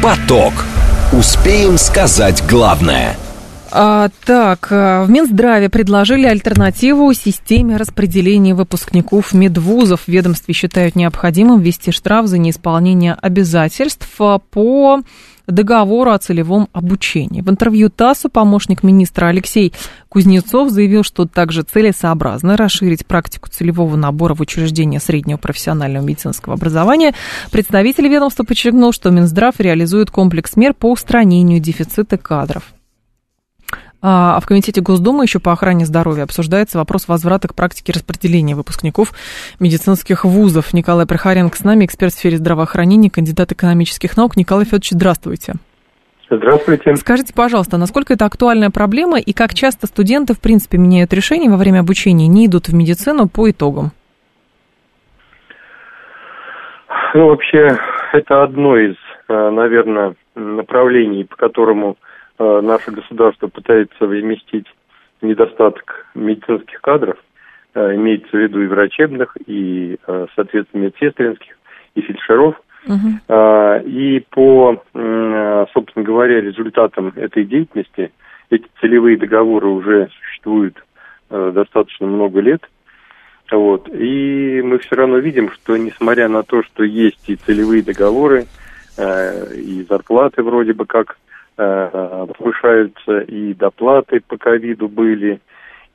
Поток. 0.00 0.52
Успеем 1.12 1.78
сказать 1.78 2.42
главное– 2.46 3.16
а, 3.78 4.08
так, 4.24 4.68
а, 4.70 5.04
в 5.04 5.10
Минздраве 5.10 5.68
предложили 5.68 6.26
альтернативу 6.26 7.12
системе 7.12 7.76
распределения 7.76 8.54
выпускников 8.54 9.34
медвузов. 9.34 10.04
Ведомстве 10.06 10.54
считают 10.54 10.96
необходимым 10.96 11.60
ввести 11.60 11.92
штраф 11.92 12.26
за 12.26 12.38
неисполнение 12.38 13.12
обязательств 13.12 14.08
а, 14.18 14.38
по 14.38 15.02
договору 15.46 16.10
о 16.10 16.18
целевом 16.18 16.68
обучении. 16.72 17.42
В 17.42 17.50
интервью 17.50 17.90
ТАССу 17.90 18.30
помощник 18.30 18.82
министра 18.82 19.26
Алексей 19.26 19.74
Кузнецов 20.08 20.70
заявил, 20.70 21.02
что 21.02 21.26
также 21.26 21.62
целесообразно 21.62 22.56
расширить 22.56 23.04
практику 23.04 23.50
целевого 23.50 23.94
набора 23.96 24.34
в 24.34 24.40
учреждения 24.40 25.00
среднего 25.00 25.36
профессионального 25.36 26.02
медицинского 26.02 26.54
образования. 26.54 27.14
Представитель 27.50 28.08
ведомства 28.08 28.44
подчеркнул, 28.44 28.92
что 28.92 29.10
Минздрав 29.10 29.60
реализует 29.60 30.10
комплекс 30.10 30.56
мер 30.56 30.72
по 30.72 30.90
устранению 30.90 31.60
дефицита 31.60 32.16
кадров. 32.16 32.72
А, 34.02 34.36
а 34.36 34.40
в 34.40 34.46
Комитете 34.46 34.80
Госдумы 34.80 35.24
еще 35.24 35.40
по 35.40 35.52
охране 35.52 35.86
здоровья 35.86 36.24
обсуждается 36.24 36.78
вопрос 36.78 37.08
возврата 37.08 37.48
к 37.48 37.54
практике 37.54 37.92
распределения 37.92 38.54
выпускников 38.54 39.12
медицинских 39.58 40.24
вузов. 40.24 40.72
Николай 40.74 41.06
Прохоренко 41.06 41.56
с 41.56 41.64
нами, 41.64 41.84
эксперт 41.86 42.12
в 42.12 42.16
сфере 42.16 42.36
здравоохранения, 42.36 43.10
кандидат 43.10 43.52
экономических 43.52 44.16
наук. 44.16 44.36
Николай 44.36 44.64
Федорович, 44.64 44.90
здравствуйте. 44.90 45.54
Здравствуйте. 46.28 46.96
Скажите, 46.96 47.32
пожалуйста, 47.34 47.78
насколько 47.78 48.14
это 48.14 48.24
актуальная 48.24 48.70
проблема 48.70 49.18
и 49.18 49.32
как 49.32 49.54
часто 49.54 49.86
студенты, 49.86 50.34
в 50.34 50.40
принципе, 50.40 50.76
меняют 50.76 51.12
решение 51.12 51.50
во 51.50 51.56
время 51.56 51.80
обучения, 51.80 52.26
не 52.26 52.46
идут 52.46 52.66
в 52.66 52.74
медицину 52.74 53.28
по 53.28 53.48
итогам? 53.48 53.92
Ну, 57.14 57.28
вообще, 57.28 57.78
это 58.12 58.42
одно 58.42 58.76
из, 58.76 58.96
э, 59.28 59.50
наверное, 59.50 60.14
направлений, 60.34 61.24
по 61.24 61.36
которому 61.36 61.96
наше 62.38 62.90
государство 62.90 63.48
пытается 63.48 64.06
возместить 64.06 64.66
недостаток 65.22 66.06
медицинских 66.14 66.80
кадров, 66.80 67.16
э, 67.74 67.94
имеется 67.94 68.28
в 68.30 68.40
виду 68.40 68.62
и 68.62 68.66
врачебных, 68.66 69.36
и, 69.46 69.96
э, 70.06 70.26
соответственно, 70.34 70.84
медсестринских, 70.84 71.56
и 71.94 72.00
фельдшеров. 72.02 72.60
Uh-huh. 72.86 73.82
И 73.84 74.24
по, 74.30 74.80
собственно 75.72 76.04
говоря, 76.04 76.40
результатам 76.40 77.12
этой 77.16 77.44
деятельности, 77.44 78.12
эти 78.48 78.64
целевые 78.80 79.16
договоры 79.16 79.66
уже 79.66 80.08
существуют 80.20 80.76
достаточно 81.28 82.06
много 82.06 82.38
лет. 82.38 82.62
Вот. 83.50 83.88
И 83.92 84.62
мы 84.62 84.78
все 84.78 84.94
равно 84.94 85.18
видим, 85.18 85.50
что 85.50 85.76
несмотря 85.76 86.28
на 86.28 86.44
то, 86.44 86.62
что 86.62 86.84
есть 86.84 87.28
и 87.28 87.34
целевые 87.34 87.82
договоры, 87.82 88.44
и 88.96 89.84
зарплаты 89.88 90.44
вроде 90.44 90.72
бы 90.72 90.86
как 90.86 91.16
Э, 91.16 91.25
повышаются 91.56 93.20
и 93.20 93.54
доплаты 93.54 94.20
по 94.20 94.36
ковиду 94.36 94.88
были, 94.88 95.40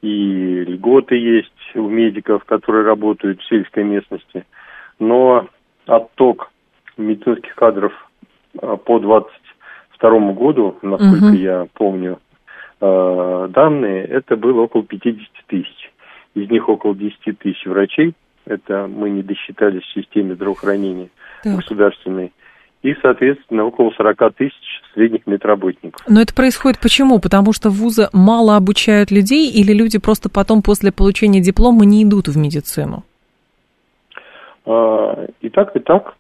и 0.02 0.64
льготы 0.68 1.16
есть 1.16 1.52
у 1.76 1.88
медиков, 1.88 2.44
которые 2.46 2.84
работают 2.84 3.40
в 3.40 3.48
сельской 3.48 3.84
местности. 3.84 4.46
Но 5.00 5.48
отток 5.86 6.52
медицинских 6.98 7.56
кадров 7.56 7.94
э, 8.60 8.78
по 8.84 9.00
22 9.00 10.32
году, 10.34 10.78
насколько 10.82 11.26
угу. 11.26 11.36
я 11.36 11.68
помню 11.74 12.20
э, 12.80 13.48
данные, 13.52 14.06
это 14.06 14.36
было 14.36 14.62
около 14.62 14.84
50 14.84 15.28
тысяч. 15.48 15.92
Из 16.34 16.50
них 16.50 16.68
около 16.70 16.96
10 16.96 17.38
тысяч 17.40 17.66
врачей. 17.66 18.14
Это 18.46 18.88
мы 18.88 19.12
не 19.12 19.22
досчитались 19.22 19.84
в 19.84 19.94
системе 19.94 20.34
здравоохранения 20.34 21.10
так. 21.44 21.58
государственной 21.58 22.32
и, 22.84 22.96
соответственно, 23.02 23.66
около 23.66 23.92
40 23.92 24.34
тысяч 24.36 24.82
средних 24.94 25.28
медработников. 25.28 26.02
Но 26.08 26.22
это 26.22 26.34
происходит 26.34 26.80
почему? 26.80 27.20
Потому 27.20 27.54
что 27.54 27.70
вузы 27.70 28.08
мало 28.12 28.58
обучают 28.58 29.12
людей 29.12 29.52
или 29.52 29.72
люди 29.72 30.00
просто 30.00 30.30
потом 30.30 30.62
после 30.64 30.92
получения 30.92 31.42
диплома 31.42 31.86
не 31.86 32.04
идут 32.04 32.28
в 32.28 32.38
медицину? 32.38 33.04
А, 34.66 35.28
и 35.42 35.50
так, 35.50 35.76
и 35.76 35.80
так. 35.80 36.16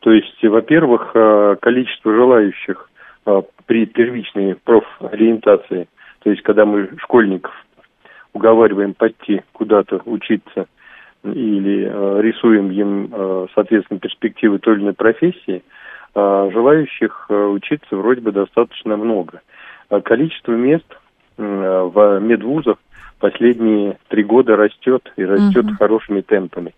То 0.00 0.10
есть, 0.10 0.42
во-первых, 0.42 1.12
а, 1.14 1.56
количество 1.56 2.12
желающих 2.12 2.90
а, 3.24 3.42
при 3.66 3.86
первичной 3.86 4.56
профориентации, 4.56 5.88
то 6.20 6.30
есть, 6.30 6.42
когда 6.42 6.64
мы 6.64 6.90
школьников 6.98 7.52
уговариваем 8.32 8.94
пойти 8.94 9.42
куда-то 9.52 10.02
учиться 10.04 10.66
или 11.22 11.84
рисуем 12.22 12.70
им, 12.70 13.48
соответственно, 13.54 14.00
перспективы 14.00 14.58
той 14.58 14.76
или 14.76 14.82
иной 14.82 14.94
профессии– 14.94 15.62
желающих 16.14 17.26
э, 17.28 17.34
учиться 17.34 17.96
вроде 17.96 18.20
бы 18.20 18.32
достаточно 18.32 18.96
много. 18.96 19.40
А 19.88 20.00
количество 20.00 20.52
мест 20.52 20.86
в 21.36 22.18
медвузах 22.20 22.76
последние 23.18 23.98
три 24.08 24.24
года 24.24 24.56
растет 24.56 25.10
и 25.16 25.24
растет 25.24 25.64
угу. 25.64 25.74
хорошими 25.78 26.20
темпами. 26.20 26.74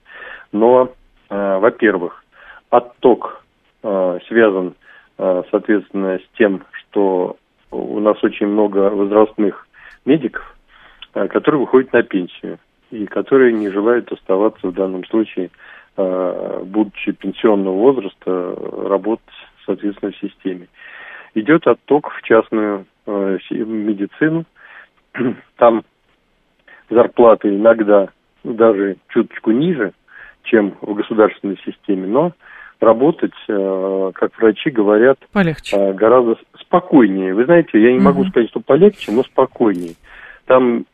Но, 0.52 0.92
э, 1.30 1.58
во-первых, 1.58 2.24
отток 2.70 3.44
э, 3.82 4.18
связан, 4.28 4.74
соответственно, 5.16 6.18
с 6.18 6.36
тем, 6.38 6.64
что 6.72 7.36
у 7.70 8.00
нас 8.00 8.22
очень 8.24 8.46
много 8.46 8.90
возрастных 8.90 9.68
медиков, 10.04 10.56
которые 11.12 11.60
выходят 11.60 11.92
на 11.92 12.02
пенсию 12.02 12.58
и 12.90 13.06
которые 13.06 13.52
не 13.52 13.68
желают 13.68 14.10
оставаться 14.10 14.66
в 14.66 14.74
данном 14.74 15.04
случае 15.04 15.50
Э, 15.50 15.70
будучи 15.96 17.12
пенсионного 17.12 17.74
возраста, 17.74 18.56
работать, 18.88 19.34
соответственно, 19.66 20.12
в 20.12 20.16
системе. 20.16 20.68
Идет 21.34 21.66
отток 21.66 22.10
в 22.12 22.22
частную 22.22 22.86
э, 23.06 23.38
медицину. 23.50 24.44
Там 25.56 25.84
зарплаты 26.90 27.48
иногда 27.48 28.08
даже 28.44 28.96
чуточку 29.08 29.50
ниже, 29.50 29.92
чем 30.44 30.76
в 30.80 30.94
государственной 30.94 31.58
системе, 31.64 32.06
но 32.06 32.32
работать, 32.80 33.32
э, 33.48 34.10
как 34.14 34.36
врачи 34.38 34.70
говорят, 34.70 35.18
полегче. 35.32 35.92
гораздо 35.92 36.36
спокойнее. 36.60 37.34
Вы 37.34 37.44
знаете, 37.44 37.80
я 37.80 37.92
не 37.92 37.98
угу. 37.98 38.04
могу 38.04 38.24
сказать, 38.26 38.50
что 38.50 38.60
полегче, 38.60 39.12
но 39.12 39.22
спокойнее. 39.22 39.94
Там 40.46 40.84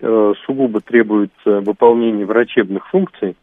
сугубо 0.45 0.81
требуется 0.81 1.61
выполнение 1.63 2.27
врачебных 2.27 2.87
функций, 2.91 3.35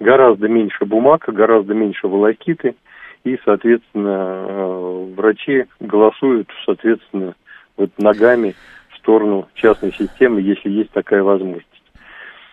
гораздо 0.00 0.48
меньше 0.48 0.84
бумаг, 0.86 1.24
гораздо 1.28 1.74
меньше 1.74 2.08
волокиты, 2.08 2.74
и, 3.22 3.38
соответственно, 3.44 4.46
э, 4.48 5.06
врачи 5.14 5.66
голосуют, 5.78 6.48
соответственно, 6.64 7.34
вот 7.76 7.90
ногами 7.98 8.54
в 8.88 8.96
сторону 8.96 9.46
частной 9.54 9.92
системы, 9.92 10.40
если 10.40 10.70
есть 10.70 10.90
такая 10.90 11.22
возможность. 11.22 11.66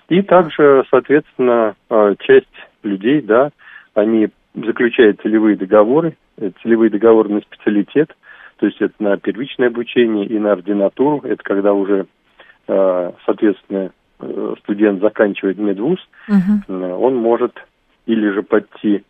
И 0.10 0.22
также, 0.22 0.84
соответственно, 0.92 1.76
э, 1.90 2.16
часть 2.20 2.48
людей, 2.84 3.22
да, 3.22 3.52
они 3.94 4.30
заключают 4.54 5.22
целевые 5.22 5.56
договоры, 5.56 6.18
э, 6.38 6.52
целевые 6.62 6.90
договоры 6.90 7.30
на 7.30 7.40
специалитет, 7.42 8.16
то 8.58 8.66
есть 8.66 8.82
это 8.82 8.94
на 9.00 9.18
первичное 9.18 9.68
обучение 9.68 10.26
и 10.26 10.38
на 10.38 10.54
ординатуру, 10.54 11.22
это 11.24 11.44
когда 11.44 11.74
уже, 11.74 12.08
соответственно, 12.66 13.92
студент 14.60 15.02
заканчивает 15.02 15.58
медвуз, 15.58 16.00
угу. 16.28 16.74
он 16.74 17.16
может 17.16 17.54
или 18.06 18.30
же 18.30 18.42
пойти 18.42 19.04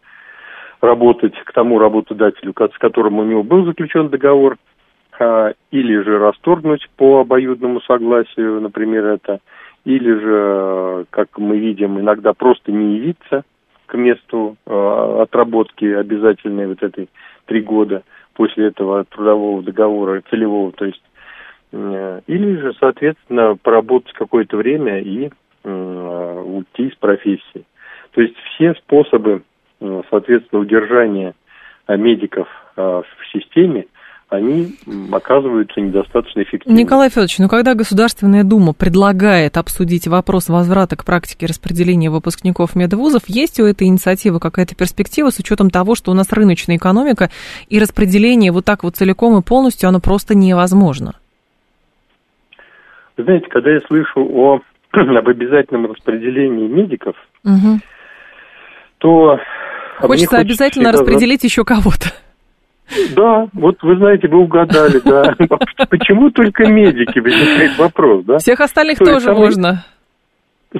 работать 0.81 1.33
к 1.45 1.51
тому 1.53 1.79
работодателю, 1.79 2.53
с 2.53 2.77
которым 2.77 3.19
у 3.19 3.23
него 3.23 3.43
был 3.43 3.65
заключен 3.65 4.09
договор, 4.09 4.57
а, 5.19 5.53
или 5.71 6.01
же 6.03 6.19
расторгнуть 6.19 6.87
по 6.97 7.21
обоюдному 7.21 7.81
согласию, 7.81 8.61
например, 8.61 9.05
это, 9.05 9.39
или 9.85 10.13
же, 10.13 11.05
как 11.09 11.37
мы 11.37 11.57
видим, 11.57 11.99
иногда 11.99 12.33
просто 12.33 12.71
не 12.71 12.97
явиться 12.97 13.43
к 13.87 13.93
месту 13.95 14.57
э, 14.65 15.19
отработки 15.21 15.85
обязательной 15.85 16.67
вот 16.67 16.83
этой 16.83 17.07
три 17.45 17.61
года 17.61 18.03
после 18.33 18.67
этого 18.67 19.05
трудового 19.05 19.63
договора 19.63 20.21
целевого, 20.29 20.73
то 20.73 20.85
есть 20.85 21.01
Э, 21.01 21.16
или 22.27 22.57
же, 22.57 22.73
соответственно, 22.79 23.55
поработать 23.55 24.13
какое-то 24.13 24.57
время 24.57 24.99
и 24.99 25.29
э, 25.63 26.43
уйти 26.45 26.87
из 26.87 26.95
профессии. 26.95 27.65
То 28.11 28.21
есть 28.21 28.35
все 28.37 28.73
способы, 28.75 29.43
э, 29.79 30.01
соответственно, 30.09 30.61
удержания 30.61 31.33
медиков 31.87 32.47
в 32.75 33.05
системе, 33.31 33.85
они 34.29 34.75
оказываются 35.11 35.79
недостаточно 35.79 36.41
эффективными. 36.41 36.81
Николай 36.81 37.09
Федорович, 37.09 37.39
ну 37.39 37.47
когда 37.47 37.75
Государственная 37.75 38.43
Дума 38.43 38.73
предлагает 38.73 39.55
обсудить 39.55 40.07
вопрос 40.07 40.49
возврата 40.49 40.97
к 40.97 41.05
практике 41.05 41.45
распределения 41.45 42.09
выпускников 42.09 42.75
медвузов, 42.75 43.23
есть 43.27 43.59
у 43.59 43.65
этой 43.65 43.87
инициативы 43.87 44.39
какая-то 44.39 44.75
перспектива 44.75 45.29
с 45.29 45.39
учетом 45.39 45.69
того, 45.69 45.95
что 45.95 46.11
у 46.11 46.13
нас 46.13 46.31
рыночная 46.33 46.75
экономика 46.75 47.29
и 47.69 47.79
распределение 47.79 48.51
вот 48.51 48.65
так 48.65 48.83
вот 48.83 48.97
целиком 48.97 49.37
и 49.39 49.41
полностью, 49.41 49.87
оно 49.87 50.01
просто 50.01 50.35
невозможно? 50.35 51.15
Знаете, 53.17 53.47
когда 53.49 53.71
я 53.71 53.79
слышу 53.81 54.21
о, 54.21 54.61
об 54.91 55.27
обязательном 55.27 55.91
распределении 55.91 56.67
медиков, 56.67 57.15
угу. 57.43 57.79
то... 58.99 59.39
Хочется 59.99 60.37
обязательно 60.37 60.91
распределить 60.91 61.43
еще 61.43 61.63
кого-то. 61.65 62.09
Да, 63.15 63.47
вот 63.53 63.81
вы 63.81 63.97
знаете, 63.97 64.27
вы 64.27 64.39
угадали, 64.39 65.01
да. 65.03 65.35
Почему 65.89 66.29
только 66.31 66.67
медики, 66.71 67.19
возникает 67.19 67.77
вопрос, 67.77 68.23
да? 68.25 68.37
Всех 68.37 68.61
остальных 68.61 68.99
тоже 68.99 69.33
можно. 69.33 69.83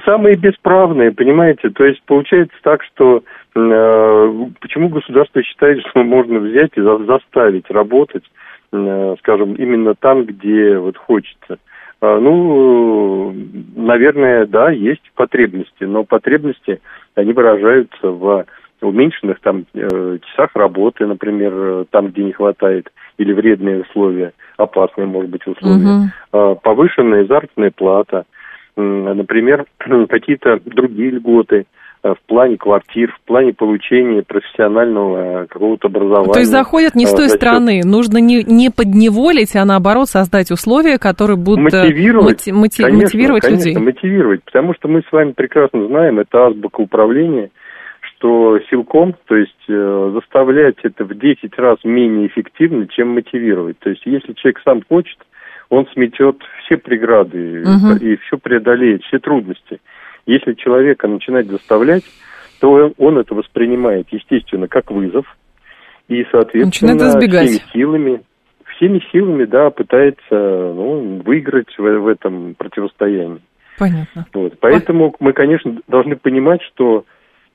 Самые 0.04 0.36
бесправные, 0.36 1.12
понимаете? 1.12 1.70
То 1.70 1.84
есть 1.84 2.02
получается 2.04 2.56
так, 2.62 2.82
что 2.84 3.22
э, 3.56 4.46
почему 4.60 4.88
государство 4.90 5.42
считает, 5.42 5.80
что 5.90 6.02
можно 6.02 6.38
взять 6.38 6.70
и 6.76 6.80
заставить 6.80 7.68
работать, 7.70 8.24
э, 8.72 9.16
скажем, 9.18 9.54
именно 9.54 9.94
там, 9.94 10.24
где 10.24 10.78
вот 10.78 10.96
хочется? 10.96 11.58
Э, 12.00 12.18
ну, 12.20 13.34
наверное, 13.76 14.46
да, 14.46 14.70
есть 14.70 15.02
потребности, 15.14 15.84
но 15.84 16.04
потребности, 16.04 16.80
они 17.14 17.32
выражаются 17.32 18.08
в 18.08 18.46
уменьшенных 18.80 19.40
там 19.40 19.64
э, 19.74 20.18
часах 20.30 20.50
работы, 20.54 21.06
например, 21.06 21.86
там, 21.90 22.08
где 22.08 22.24
не 22.24 22.32
хватает, 22.32 22.92
или 23.16 23.32
вредные 23.32 23.82
условия, 23.82 24.32
опасные, 24.56 25.06
может 25.06 25.30
быть, 25.30 25.46
условия, 25.46 26.12
э, 26.32 26.56
повышенная 26.62 27.24
заработная 27.24 27.72
плата, 27.72 28.24
например, 28.76 29.66
какие-то 30.08 30.60
другие 30.64 31.10
льготы 31.10 31.66
в 32.02 32.16
плане 32.26 32.56
квартир, 32.56 33.12
в 33.12 33.26
плане 33.26 33.52
получения 33.52 34.22
профессионального 34.22 35.46
какого-то 35.46 35.88
образования. 35.88 36.32
То 36.32 36.38
есть 36.38 36.50
заходят 36.50 36.94
не 36.94 37.06
с 37.06 37.12
той 37.12 37.28
счет... 37.28 37.36
стороны, 37.36 37.82
нужно 37.84 38.18
не, 38.18 38.44
не 38.44 38.70
подневолить, 38.70 39.56
а 39.56 39.64
наоборот 39.64 40.08
создать 40.08 40.50
условия, 40.50 40.98
которые 40.98 41.36
будут 41.36 41.64
мотивировать, 41.64 42.46
мотив, 42.46 42.54
мотив, 42.54 42.84
конечно, 42.86 43.04
мотивировать 43.04 43.42
конечно, 43.42 43.68
людей. 43.68 43.82
мотивировать, 43.82 44.44
потому 44.44 44.74
что 44.74 44.88
мы 44.88 45.02
с 45.02 45.12
вами 45.12 45.32
прекрасно 45.32 45.86
знаем, 45.86 46.18
это 46.18 46.46
азбука 46.46 46.80
управления– 46.80 47.50
что 48.18 48.58
силком, 48.70 49.14
то 49.26 49.36
есть 49.36 49.54
э, 49.68 50.10
заставлять 50.14 50.76
это 50.82 51.04
в 51.04 51.16
10 51.16 51.56
раз 51.58 51.78
менее 51.84 52.26
эффективно, 52.26 52.86
чем 52.88 53.14
мотивировать. 53.14 53.78
То 53.78 53.90
есть 53.90 54.04
если 54.04 54.32
человек 54.34 54.60
сам 54.64 54.82
хочет, 54.88 55.18
он 55.68 55.86
сметет 55.92 56.36
все 56.64 56.76
преграды 56.76 57.62
угу. 57.62 57.96
и 58.00 58.16
все 58.16 58.38
преодолеет, 58.38 59.02
все 59.04 59.18
трудности. 59.18 59.80
Если 60.28 60.54
человека 60.54 61.08
начинать 61.08 61.46
заставлять, 61.48 62.04
то 62.60 62.92
он 62.96 63.18
это 63.18 63.34
воспринимает, 63.34 64.06
естественно, 64.10 64.68
как 64.68 64.90
вызов. 64.90 65.26
И, 66.06 66.24
соответственно, 66.30 67.18
всеми 67.18 67.72
силами, 67.72 68.22
всеми 68.76 69.02
силами, 69.10 69.44
да, 69.44 69.70
пытается 69.70 70.22
ну, 70.30 71.20
выиграть 71.24 71.76
в, 71.76 71.82
в 71.82 72.06
этом 72.06 72.54
противостоянии. 72.54 73.40
Понятно. 73.76 74.26
Вот. 74.32 74.54
Поэтому 74.60 75.14
мы, 75.18 75.32
конечно, 75.32 75.80
должны 75.88 76.16
понимать, 76.16 76.62
что 76.62 77.04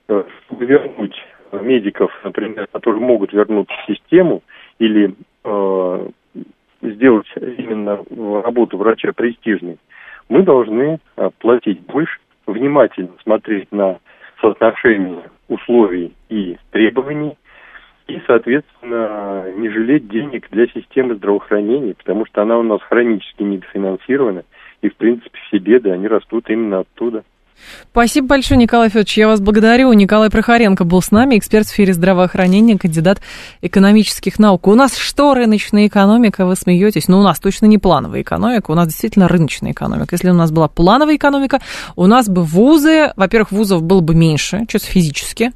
Э, 0.10 0.24
вернуть 0.52 1.16
медиков, 1.54 2.12
например, 2.24 2.68
которые 2.72 3.02
могут 3.02 3.32
вернуться 3.32 3.74
в 3.74 3.92
систему 3.92 4.44
или 4.80 5.16
э, 5.46 6.08
сделать 6.82 7.28
именно 7.38 8.04
работу 8.42 8.78
врача 8.78 9.14
престижной, 9.14 9.78
мы 10.28 10.44
должны 10.44 11.00
э, 11.16 11.30
платить 11.40 11.80
больше, 11.82 12.20
внимательно 12.46 13.12
смотреть 13.24 13.72
на 13.72 14.00
соотношение 14.42 15.24
условий 15.48 16.14
и 16.30 16.58
требований, 16.72 17.38
и, 18.08 18.22
соответственно, 18.28 19.52
не 19.56 19.70
жалеть 19.70 20.10
денег 20.10 20.50
для 20.52 20.68
системы 20.68 21.16
здравоохранения, 21.16 21.94
потому 21.94 22.26
что 22.26 22.42
она 22.42 22.58
у 22.58 22.64
нас 22.64 22.82
хронически 22.82 23.44
недофинансирована, 23.44 24.44
и, 24.82 24.90
в 24.90 24.96
принципе, 24.96 25.38
все 25.48 25.58
беды, 25.58 25.92
они 25.92 26.08
растут 26.08 26.50
именно 26.50 26.80
оттуда. 26.80 27.24
Спасибо 27.92 28.28
большое, 28.28 28.58
Николай 28.58 28.90
Федорович. 28.90 29.18
Я 29.18 29.28
вас 29.28 29.40
благодарю. 29.40 29.94
Николай 29.94 30.30
Прохоренко 30.30 30.84
был 30.84 31.02
с 31.02 31.12
нами, 31.12 31.38
эксперт 31.38 31.68
в 31.68 31.70
сфере 31.70 31.94
здравоохранения, 31.94 32.78
кандидат 32.78 33.22
экономических 33.62 34.40
наук. 34.40 34.68
У 34.68 34.74
нас 34.74 34.98
что 34.98 35.34
рыночная 35.34 35.88
экономика? 35.88 36.46
Вы 36.46 36.56
смеетесь? 36.56 37.08
Ну, 37.08 37.20
у 37.20 37.24
нас 37.24 37.40
точно 37.40 37.68
не 37.68 37.78
плановая 37.78 38.22
экономика, 38.22 38.72
у 38.72 38.74
нас 38.74 38.88
действительно 38.88 39.28
рыночная 39.28 39.74
экономика. 39.74 40.16
Если 40.16 40.30
у 40.30 40.34
нас 40.34 40.52
была 40.52 40.68
плановая 40.68 41.18
экономика, 41.18 41.62
у 41.96 42.08
нас 42.08 42.28
бы 42.28 42.44
вузы, 42.44 43.14
во-первых, 43.16 43.52
вузов 43.52 43.84
было 43.84 44.02
бы 44.02 44.16
меньше, 44.16 44.66
чисто 44.68 44.88
физически. 44.88 45.52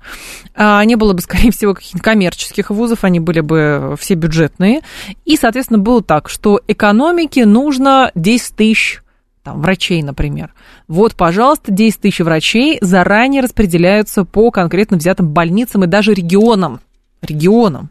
А 0.56 0.84
не 0.86 0.96
было 0.96 1.14
бы, 1.14 1.22
скорее 1.22 1.52
всего, 1.52 1.74
каких-то 1.74 2.00
коммерческих 2.00 2.70
вузов, 2.70 3.04
они 3.04 3.20
были 3.20 3.40
бы 3.40 3.96
все 4.00 4.14
бюджетные. 4.14 4.82
И, 5.26 5.38
соответственно, 5.38 5.80
было 5.80 6.04
так, 6.04 6.30
что 6.30 6.62
экономике 6.68 7.46
нужно 7.46 8.12
10 8.14 8.56
тысяч 8.56 9.02
там, 9.48 9.62
врачей, 9.62 10.04
например. 10.04 10.54
Вот, 10.90 11.16
пожалуйста, 11.16 11.72
10 11.72 12.02
тысяч 12.02 12.20
врачей 12.20 12.80
заранее 12.82 13.42
распределяются 13.42 14.26
по 14.26 14.52
конкретно 14.52 14.98
взятым 14.98 15.30
больницам 15.30 15.86
и 15.86 15.88
даже 15.88 16.14
регионам. 16.14 16.82
Регионам. 17.22 17.90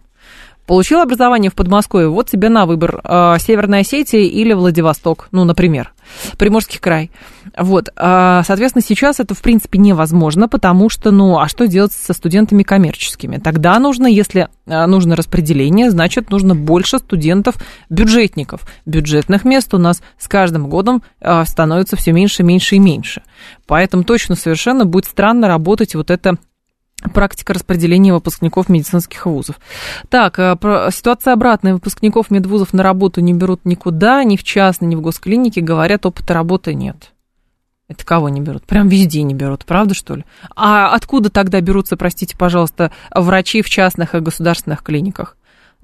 Получил 0.67 1.01
образование 1.01 1.51
в 1.51 1.55
Подмосковье, 1.55 2.09
вот 2.09 2.29
тебе 2.29 2.51
на 2.51 2.67
выбор, 2.67 3.01
э, 3.03 3.37
Северная 3.39 3.81
Осетия 3.81 4.21
или 4.21 4.53
Владивосток, 4.53 5.29
ну, 5.33 5.45
например, 5.45 5.95
Приморский 6.39 6.79
край. 6.79 7.11
Вот, 7.57 7.89
э, 7.89 8.43
соответственно, 8.45 8.83
сейчас 8.83 9.21
это, 9.21 9.35
в 9.35 9.41
принципе, 9.41 9.79
невозможно, 9.79 10.49
потому 10.49 10.89
что, 10.89 11.11
ну, 11.11 11.39
а 11.39 11.49
что 11.49 11.67
делать 11.67 11.93
со 11.93 12.13
студентами 12.13 12.63
коммерческими? 12.63 13.39
Тогда 13.39 13.79
нужно, 13.79 14.07
если 14.07 14.49
э, 14.67 14.87
нужно 14.87 15.17
распределение, 15.17 15.91
значит, 15.91 16.31
нужно 16.31 16.55
больше 16.55 16.99
студентов-бюджетников. 16.99 18.63
Бюджетных 18.85 19.45
мест 19.45 19.73
у 19.75 19.79
нас 19.79 20.03
с 20.19 20.29
каждым 20.29 20.69
годом 20.69 21.03
э, 21.21 21.45
становится 21.45 21.97
все 21.97 22.13
меньше, 22.13 22.43
меньше 22.43 22.77
и 22.77 22.79
меньше. 22.79 23.23
Поэтому 23.67 24.05
точно 24.05 24.35
совершенно 24.35 24.85
будет 24.85 25.07
странно 25.07 25.49
работать 25.49 25.95
вот 25.95 26.11
это 26.11 26.37
практика 27.13 27.53
распределения 27.53 28.13
выпускников 28.13 28.69
медицинских 28.69 29.27
вузов. 29.27 29.61
Так, 30.09 30.39
э, 30.39 30.57
ситуация 30.93 31.35
обратная. 31.35 31.75
Выпускников 31.75 32.31
медвузов 32.31 32.73
на 32.73 32.83
работу 32.83 33.21
не 33.21 33.35
берут 33.35 33.65
никуда, 33.65 34.25
ни 34.25 34.37
в 34.37 34.45
частной, 34.45 34.89
ни 34.89 34.97
в 34.97 35.01
госклинике. 35.01 35.61
Говорят, 35.61 36.07
опыта 36.07 36.35
работы 36.35 36.75
нет. 36.75 37.13
Это 37.89 38.05
кого 38.05 38.29
не 38.29 38.41
берут? 38.41 38.65
Прям 38.65 38.89
везде 38.89 39.23
не 39.23 39.35
берут, 39.35 39.65
правда, 39.65 39.95
что 39.95 40.17
ли? 40.17 40.25
А 40.57 40.93
откуда 40.93 41.31
тогда 41.31 41.61
берутся, 41.61 41.97
простите, 41.97 42.37
пожалуйста, 42.37 42.91
врачи 43.15 43.63
в 43.63 43.71
частных 43.71 44.15
и 44.15 44.21
государственных 44.21 44.83
клиниках? 44.83 45.37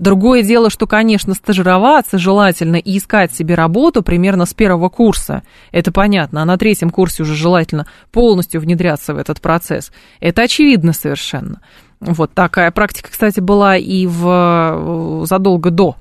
Другое 0.02 0.42
дело, 0.42 0.68
что, 0.68 0.88
конечно, 0.88 1.32
стажироваться 1.32 2.18
желательно 2.18 2.74
и 2.74 2.98
искать 2.98 3.32
себе 3.32 3.54
работу 3.54 4.02
примерно 4.02 4.46
с 4.46 4.52
первого 4.52 4.88
курса. 4.88 5.44
Это 5.70 5.92
понятно. 5.92 6.42
А 6.42 6.44
на 6.44 6.56
третьем 6.58 6.90
курсе 6.90 7.22
уже 7.22 7.36
желательно 7.36 7.86
полностью 8.10 8.60
внедряться 8.60 9.14
в 9.14 9.16
этот 9.16 9.40
процесс. 9.40 9.92
Это 10.18 10.42
очевидно 10.42 10.92
совершенно. 10.92 11.60
Вот 12.00 12.32
такая 12.34 12.72
практика, 12.72 13.12
кстати, 13.12 13.38
была 13.38 13.76
и 13.76 14.08
в, 14.08 15.22
задолго 15.24 15.70
до 15.70 15.94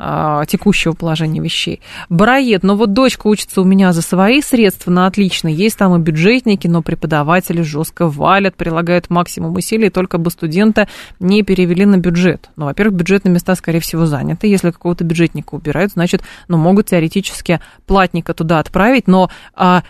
а, 0.00 0.44
текущего 0.46 0.92
положения 0.92 1.40
вещей. 1.40 1.80
Бароед, 2.08 2.62
но 2.62 2.76
вот 2.76 2.92
дочка 2.92 3.26
учится 3.26 3.60
у 3.60 3.64
меня 3.64 3.92
за 3.92 4.00
свои 4.00 4.40
средства 4.40 4.92
на 4.92 5.08
отлично. 5.08 5.48
Есть 5.48 5.76
там 5.76 5.96
и 5.96 5.98
бюджетники, 5.98 6.68
но 6.68 6.82
преподаватели 6.82 7.62
жестко 7.62 8.06
валят, 8.06 8.54
прилагают 8.54 9.10
максимум 9.10 9.56
усилий, 9.56 9.90
только 9.90 10.18
бы 10.18 10.30
студента 10.30 10.88
не 11.18 11.42
перевели 11.42 11.84
на 11.84 11.96
бюджет. 11.96 12.48
Ну, 12.54 12.66
во-первых, 12.66 12.96
бюджетные 12.96 13.32
места, 13.32 13.56
скорее 13.56 13.80
всего, 13.80 14.06
заняты. 14.06 14.46
Если 14.46 14.70
какого-то 14.70 15.02
бюджетника 15.02 15.56
убирают, 15.56 15.92
значит, 15.94 16.22
ну, 16.46 16.58
могут 16.58 16.86
теоретически 16.86 17.60
платника 17.86 18.34
туда 18.34 18.60
отправить, 18.60 19.08
но... 19.08 19.30
А, 19.56 19.82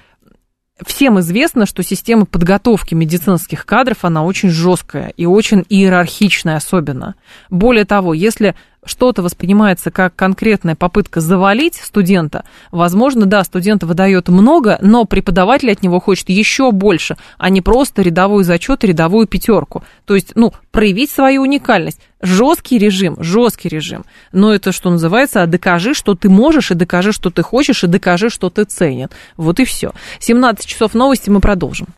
Всем 0.86 1.18
известно, 1.18 1.66
что 1.66 1.82
система 1.82 2.24
подготовки 2.24 2.94
медицинских 2.94 3.66
кадров, 3.66 4.04
она 4.04 4.22
очень 4.22 4.48
жесткая 4.48 5.08
и 5.08 5.26
очень 5.26 5.64
иерархичная 5.68 6.54
особенно. 6.54 7.16
Более 7.50 7.84
того, 7.84 8.14
если 8.14 8.54
что-то 8.88 9.22
воспринимается 9.22 9.90
как 9.90 10.16
конкретная 10.16 10.74
попытка 10.74 11.20
завалить 11.20 11.76
студента, 11.76 12.44
возможно, 12.70 13.26
да, 13.26 13.44
студент 13.44 13.82
выдает 13.82 14.28
много, 14.28 14.78
но 14.80 15.04
преподаватель 15.04 15.70
от 15.70 15.82
него 15.82 16.00
хочет 16.00 16.28
еще 16.28 16.72
больше, 16.72 17.16
а 17.36 17.50
не 17.50 17.60
просто 17.60 18.02
рядовой 18.02 18.44
зачет 18.44 18.84
рядовую 18.84 19.26
пятерку. 19.26 19.82
То 20.06 20.14
есть, 20.14 20.32
ну, 20.34 20.52
проявить 20.70 21.10
свою 21.10 21.42
уникальность. 21.42 22.00
Жесткий 22.20 22.78
режим, 22.78 23.16
жесткий 23.22 23.68
режим. 23.68 24.04
Но 24.32 24.52
это, 24.52 24.72
что 24.72 24.90
называется, 24.90 25.42
а 25.42 25.46
докажи, 25.46 25.94
что 25.94 26.14
ты 26.14 26.28
можешь, 26.28 26.70
и 26.70 26.74
докажи, 26.74 27.12
что 27.12 27.30
ты 27.30 27.42
хочешь, 27.42 27.84
и 27.84 27.86
докажи, 27.86 28.30
что 28.30 28.50
ты 28.50 28.64
ценен. 28.64 29.08
Вот 29.36 29.60
и 29.60 29.64
все. 29.64 29.92
17 30.20 30.66
часов 30.66 30.94
новости 30.94 31.30
мы 31.30 31.40
продолжим. 31.40 31.88